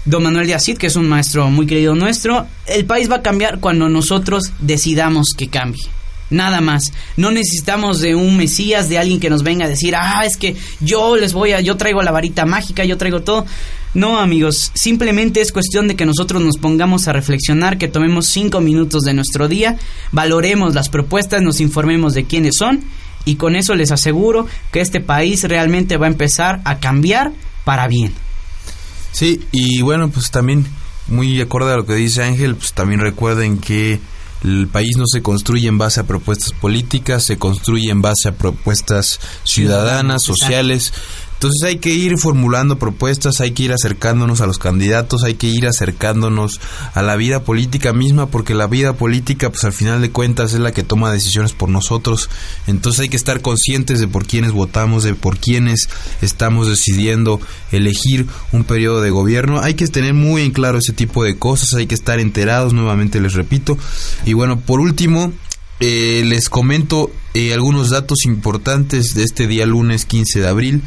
don 0.04 0.22
Manuel 0.22 0.46
de 0.46 0.54
Acid, 0.54 0.78
que 0.78 0.86
es 0.86 0.96
un 0.96 1.08
maestro 1.08 1.50
muy 1.50 1.66
querido 1.66 1.94
nuestro, 1.94 2.46
el 2.66 2.84
país 2.84 3.10
va 3.10 3.16
a 3.16 3.22
cambiar 3.22 3.60
cuando 3.60 3.88
nosotros 3.88 4.52
decidamos 4.60 5.28
que 5.36 5.48
cambie. 5.48 5.82
Nada 6.30 6.60
más. 6.60 6.92
No 7.16 7.30
necesitamos 7.30 8.00
de 8.00 8.14
un 8.14 8.36
Mesías, 8.36 8.88
de 8.88 8.98
alguien 8.98 9.20
que 9.20 9.30
nos 9.30 9.42
venga 9.42 9.66
a 9.66 9.68
decir, 9.68 9.94
ah, 9.96 10.24
es 10.24 10.36
que 10.36 10.56
yo 10.80 11.16
les 11.16 11.32
voy 11.32 11.52
a, 11.52 11.60
yo 11.60 11.76
traigo 11.76 12.02
la 12.02 12.10
varita 12.10 12.44
mágica, 12.44 12.84
yo 12.84 12.98
traigo 12.98 13.22
todo. 13.22 13.46
No, 13.94 14.18
amigos, 14.18 14.72
simplemente 14.74 15.40
es 15.40 15.52
cuestión 15.52 15.88
de 15.88 15.96
que 15.96 16.04
nosotros 16.04 16.42
nos 16.42 16.58
pongamos 16.58 17.08
a 17.08 17.12
reflexionar, 17.12 17.78
que 17.78 17.88
tomemos 17.88 18.26
cinco 18.26 18.60
minutos 18.60 19.04
de 19.04 19.14
nuestro 19.14 19.48
día, 19.48 19.78
valoremos 20.12 20.74
las 20.74 20.90
propuestas, 20.90 21.40
nos 21.40 21.60
informemos 21.60 22.12
de 22.12 22.24
quiénes 22.24 22.56
son 22.56 22.82
y 23.24 23.36
con 23.36 23.56
eso 23.56 23.74
les 23.74 23.92
aseguro 23.92 24.46
que 24.70 24.80
este 24.80 25.00
país 25.00 25.44
realmente 25.44 25.96
va 25.96 26.06
a 26.06 26.10
empezar 26.10 26.60
a 26.64 26.78
cambiar 26.78 27.32
para 27.64 27.88
bien. 27.88 28.12
Sí, 29.12 29.40
y 29.50 29.80
bueno, 29.80 30.10
pues 30.10 30.30
también 30.30 30.66
muy 31.08 31.40
acorde 31.40 31.72
a 31.72 31.76
lo 31.76 31.86
que 31.86 31.94
dice 31.94 32.22
Ángel, 32.22 32.54
pues 32.54 32.74
también 32.74 33.00
recuerden 33.00 33.58
que 33.58 33.98
el 34.44 34.68
país 34.68 34.96
no 34.96 35.04
se 35.06 35.22
construye 35.22 35.68
en 35.68 35.78
base 35.78 36.00
a 36.00 36.04
propuestas 36.04 36.52
políticas, 36.52 37.24
se 37.24 37.38
construye 37.38 37.90
en 37.90 38.02
base 38.02 38.28
a 38.28 38.32
propuestas 38.32 39.18
ciudadanas, 39.44 40.22
sociales, 40.22 40.92
Entonces 41.36 41.62
hay 41.64 41.76
que 41.76 41.90
ir 41.90 42.16
formulando 42.16 42.78
propuestas, 42.78 43.42
hay 43.42 43.50
que 43.50 43.64
ir 43.64 43.72
acercándonos 43.72 44.40
a 44.40 44.46
los 44.46 44.58
candidatos, 44.58 45.22
hay 45.22 45.34
que 45.34 45.46
ir 45.46 45.66
acercándonos 45.66 46.60
a 46.94 47.02
la 47.02 47.14
vida 47.16 47.44
política 47.44 47.92
misma, 47.92 48.26
porque 48.26 48.54
la 48.54 48.66
vida 48.66 48.94
política, 48.94 49.50
pues 49.50 49.64
al 49.64 49.74
final 49.74 50.00
de 50.00 50.10
cuentas, 50.10 50.54
es 50.54 50.60
la 50.60 50.72
que 50.72 50.82
toma 50.82 51.12
decisiones 51.12 51.52
por 51.52 51.68
nosotros. 51.68 52.30
Entonces 52.66 53.00
hay 53.00 53.08
que 53.10 53.18
estar 53.18 53.42
conscientes 53.42 54.00
de 54.00 54.08
por 54.08 54.26
quiénes 54.26 54.52
votamos, 54.52 55.04
de 55.04 55.14
por 55.14 55.36
quiénes 55.36 55.90
estamos 56.22 56.68
decidiendo 56.68 57.38
elegir 57.70 58.26
un 58.52 58.64
periodo 58.64 59.02
de 59.02 59.10
gobierno. 59.10 59.60
Hay 59.60 59.74
que 59.74 59.86
tener 59.88 60.14
muy 60.14 60.40
en 60.40 60.52
claro 60.52 60.78
ese 60.78 60.94
tipo 60.94 61.22
de 61.22 61.36
cosas, 61.36 61.74
hay 61.74 61.86
que 61.86 61.94
estar 61.94 62.18
enterados, 62.18 62.72
nuevamente 62.72 63.20
les 63.20 63.34
repito. 63.34 63.76
Y 64.24 64.32
bueno, 64.32 64.58
por 64.58 64.80
último, 64.80 65.34
eh, 65.80 66.22
les 66.24 66.48
comento 66.48 67.10
eh, 67.34 67.52
algunos 67.52 67.90
datos 67.90 68.24
importantes 68.24 69.14
de 69.14 69.24
este 69.24 69.46
día 69.46 69.66
lunes 69.66 70.06
15 70.06 70.40
de 70.40 70.48
abril. 70.48 70.82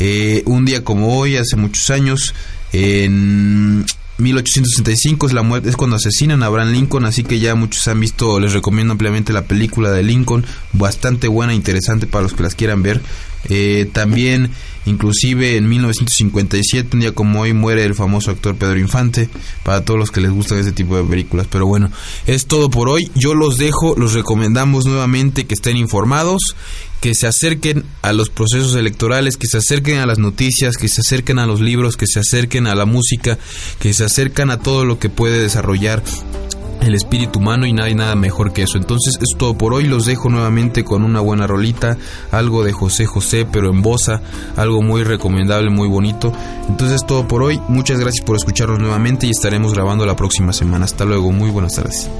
Eh, 0.00 0.42
un 0.46 0.64
día 0.64 0.82
como 0.82 1.18
hoy, 1.18 1.36
hace 1.36 1.56
muchos 1.56 1.90
años, 1.90 2.34
en 2.72 3.84
1865 4.18 5.28
es 5.28 5.32
la 5.32 5.42
muerte 5.42 5.68
es 5.68 5.76
cuando 5.76 5.96
asesinan 5.96 6.42
a 6.42 6.46
Abraham 6.46 6.72
Lincoln, 6.72 7.04
así 7.04 7.22
que 7.22 7.38
ya 7.38 7.54
muchos 7.54 7.86
han 7.88 8.00
visto, 8.00 8.40
les 8.40 8.52
recomiendo 8.52 8.92
ampliamente 8.92 9.32
la 9.32 9.44
película 9.44 9.92
de 9.92 10.02
Lincoln, 10.02 10.44
bastante 10.72 11.28
buena, 11.28 11.54
interesante 11.54 12.06
para 12.06 12.22
los 12.22 12.32
que 12.32 12.42
las 12.42 12.54
quieran 12.54 12.82
ver. 12.82 13.00
también 13.92 14.50
Inclusive 14.86 15.56
en 15.56 15.68
1957, 15.68 16.90
un 16.94 17.00
día 17.00 17.12
como 17.12 17.42
hoy, 17.42 17.52
muere 17.52 17.84
el 17.84 17.94
famoso 17.94 18.30
actor 18.30 18.56
Pedro 18.56 18.78
Infante, 18.78 19.28
para 19.62 19.84
todos 19.84 20.00
los 20.00 20.10
que 20.10 20.20
les 20.20 20.30
gustan 20.30 20.58
ese 20.58 20.72
tipo 20.72 20.96
de 20.96 21.04
películas. 21.04 21.46
Pero 21.50 21.66
bueno, 21.66 21.90
es 22.26 22.46
todo 22.46 22.70
por 22.70 22.88
hoy. 22.88 23.10
Yo 23.14 23.34
los 23.34 23.58
dejo, 23.58 23.94
los 23.96 24.14
recomendamos 24.14 24.86
nuevamente 24.86 25.46
que 25.46 25.54
estén 25.54 25.76
informados, 25.76 26.56
que 27.00 27.14
se 27.14 27.26
acerquen 27.26 27.84
a 28.02 28.12
los 28.12 28.30
procesos 28.30 28.74
electorales, 28.74 29.36
que 29.36 29.46
se 29.46 29.58
acerquen 29.58 29.98
a 29.98 30.06
las 30.06 30.18
noticias, 30.18 30.76
que 30.76 30.88
se 30.88 31.00
acerquen 31.00 31.38
a 31.38 31.46
los 31.46 31.60
libros, 31.60 31.96
que 31.96 32.06
se 32.06 32.20
acerquen 32.20 32.66
a 32.66 32.74
la 32.74 32.84
música, 32.84 33.38
que 33.78 33.92
se 33.92 34.04
acerquen 34.04 34.50
a 34.50 34.58
todo 34.58 34.84
lo 34.84 34.98
que 34.98 35.08
puede 35.08 35.40
desarrollar 35.40 36.02
el 36.80 36.94
espíritu 36.94 37.38
humano 37.38 37.66
y 37.66 37.72
no 37.72 37.84
hay 37.84 37.94
nada 37.94 38.14
mejor 38.14 38.52
que 38.52 38.62
eso. 38.62 38.78
Entonces 38.78 39.18
es 39.20 39.36
todo 39.36 39.54
por 39.54 39.74
hoy, 39.74 39.84
los 39.84 40.06
dejo 40.06 40.28
nuevamente 40.28 40.84
con 40.84 41.02
una 41.02 41.20
buena 41.20 41.46
rolita, 41.46 41.96
algo 42.30 42.64
de 42.64 42.72
José 42.72 43.06
José, 43.06 43.46
pero 43.50 43.70
en 43.70 43.82
bosa, 43.82 44.22
algo 44.56 44.82
muy 44.82 45.02
recomendable, 45.04 45.70
muy 45.70 45.88
bonito. 45.88 46.32
Entonces 46.68 47.02
es 47.02 47.06
todo 47.06 47.26
por 47.26 47.42
hoy, 47.42 47.60
muchas 47.68 47.98
gracias 47.98 48.24
por 48.24 48.36
escucharnos 48.36 48.78
nuevamente 48.78 49.26
y 49.26 49.30
estaremos 49.30 49.74
grabando 49.74 50.06
la 50.06 50.16
próxima 50.16 50.52
semana. 50.52 50.84
Hasta 50.84 51.04
luego, 51.04 51.32
muy 51.32 51.50
buenas 51.50 51.74
tardes. 51.74 52.10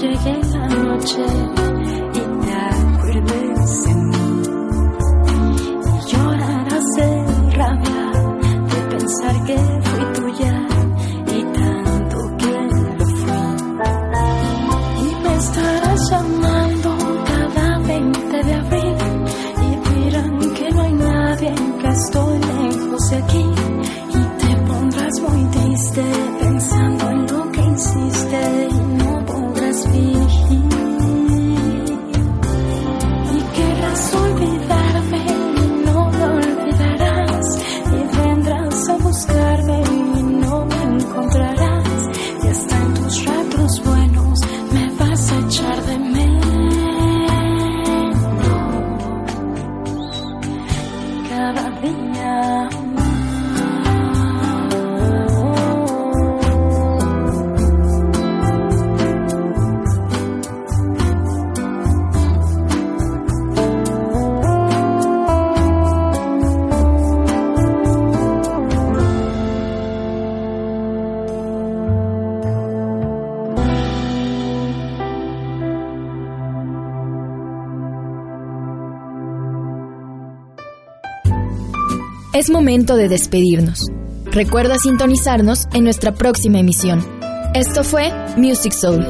llegué 0.00 0.40
esa 0.40 0.66
noche 0.66 1.24
y 2.14 2.46
te 2.46 2.49
Es 82.40 82.48
momento 82.48 82.96
de 82.96 83.10
despedirnos. 83.10 83.80
Recuerda 84.32 84.78
sintonizarnos 84.78 85.68
en 85.74 85.84
nuestra 85.84 86.14
próxima 86.14 86.58
emisión. 86.58 87.06
Esto 87.54 87.84
fue 87.84 88.10
Music 88.38 88.72
Soul. 88.72 89.06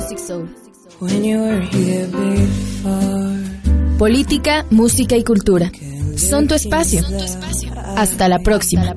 Política, 3.98 4.66
música 4.70 5.16
y 5.16 5.22
cultura. 5.22 5.70
Son 6.16 6.48
tu 6.48 6.56
espacio. 6.56 7.04
Hasta 7.96 8.28
la 8.28 8.40
próxima. 8.40 8.96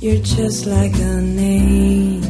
You're 0.00 0.22
just 0.22 0.66
like 0.66 0.94
an 1.02 1.36
angel. 1.36 2.29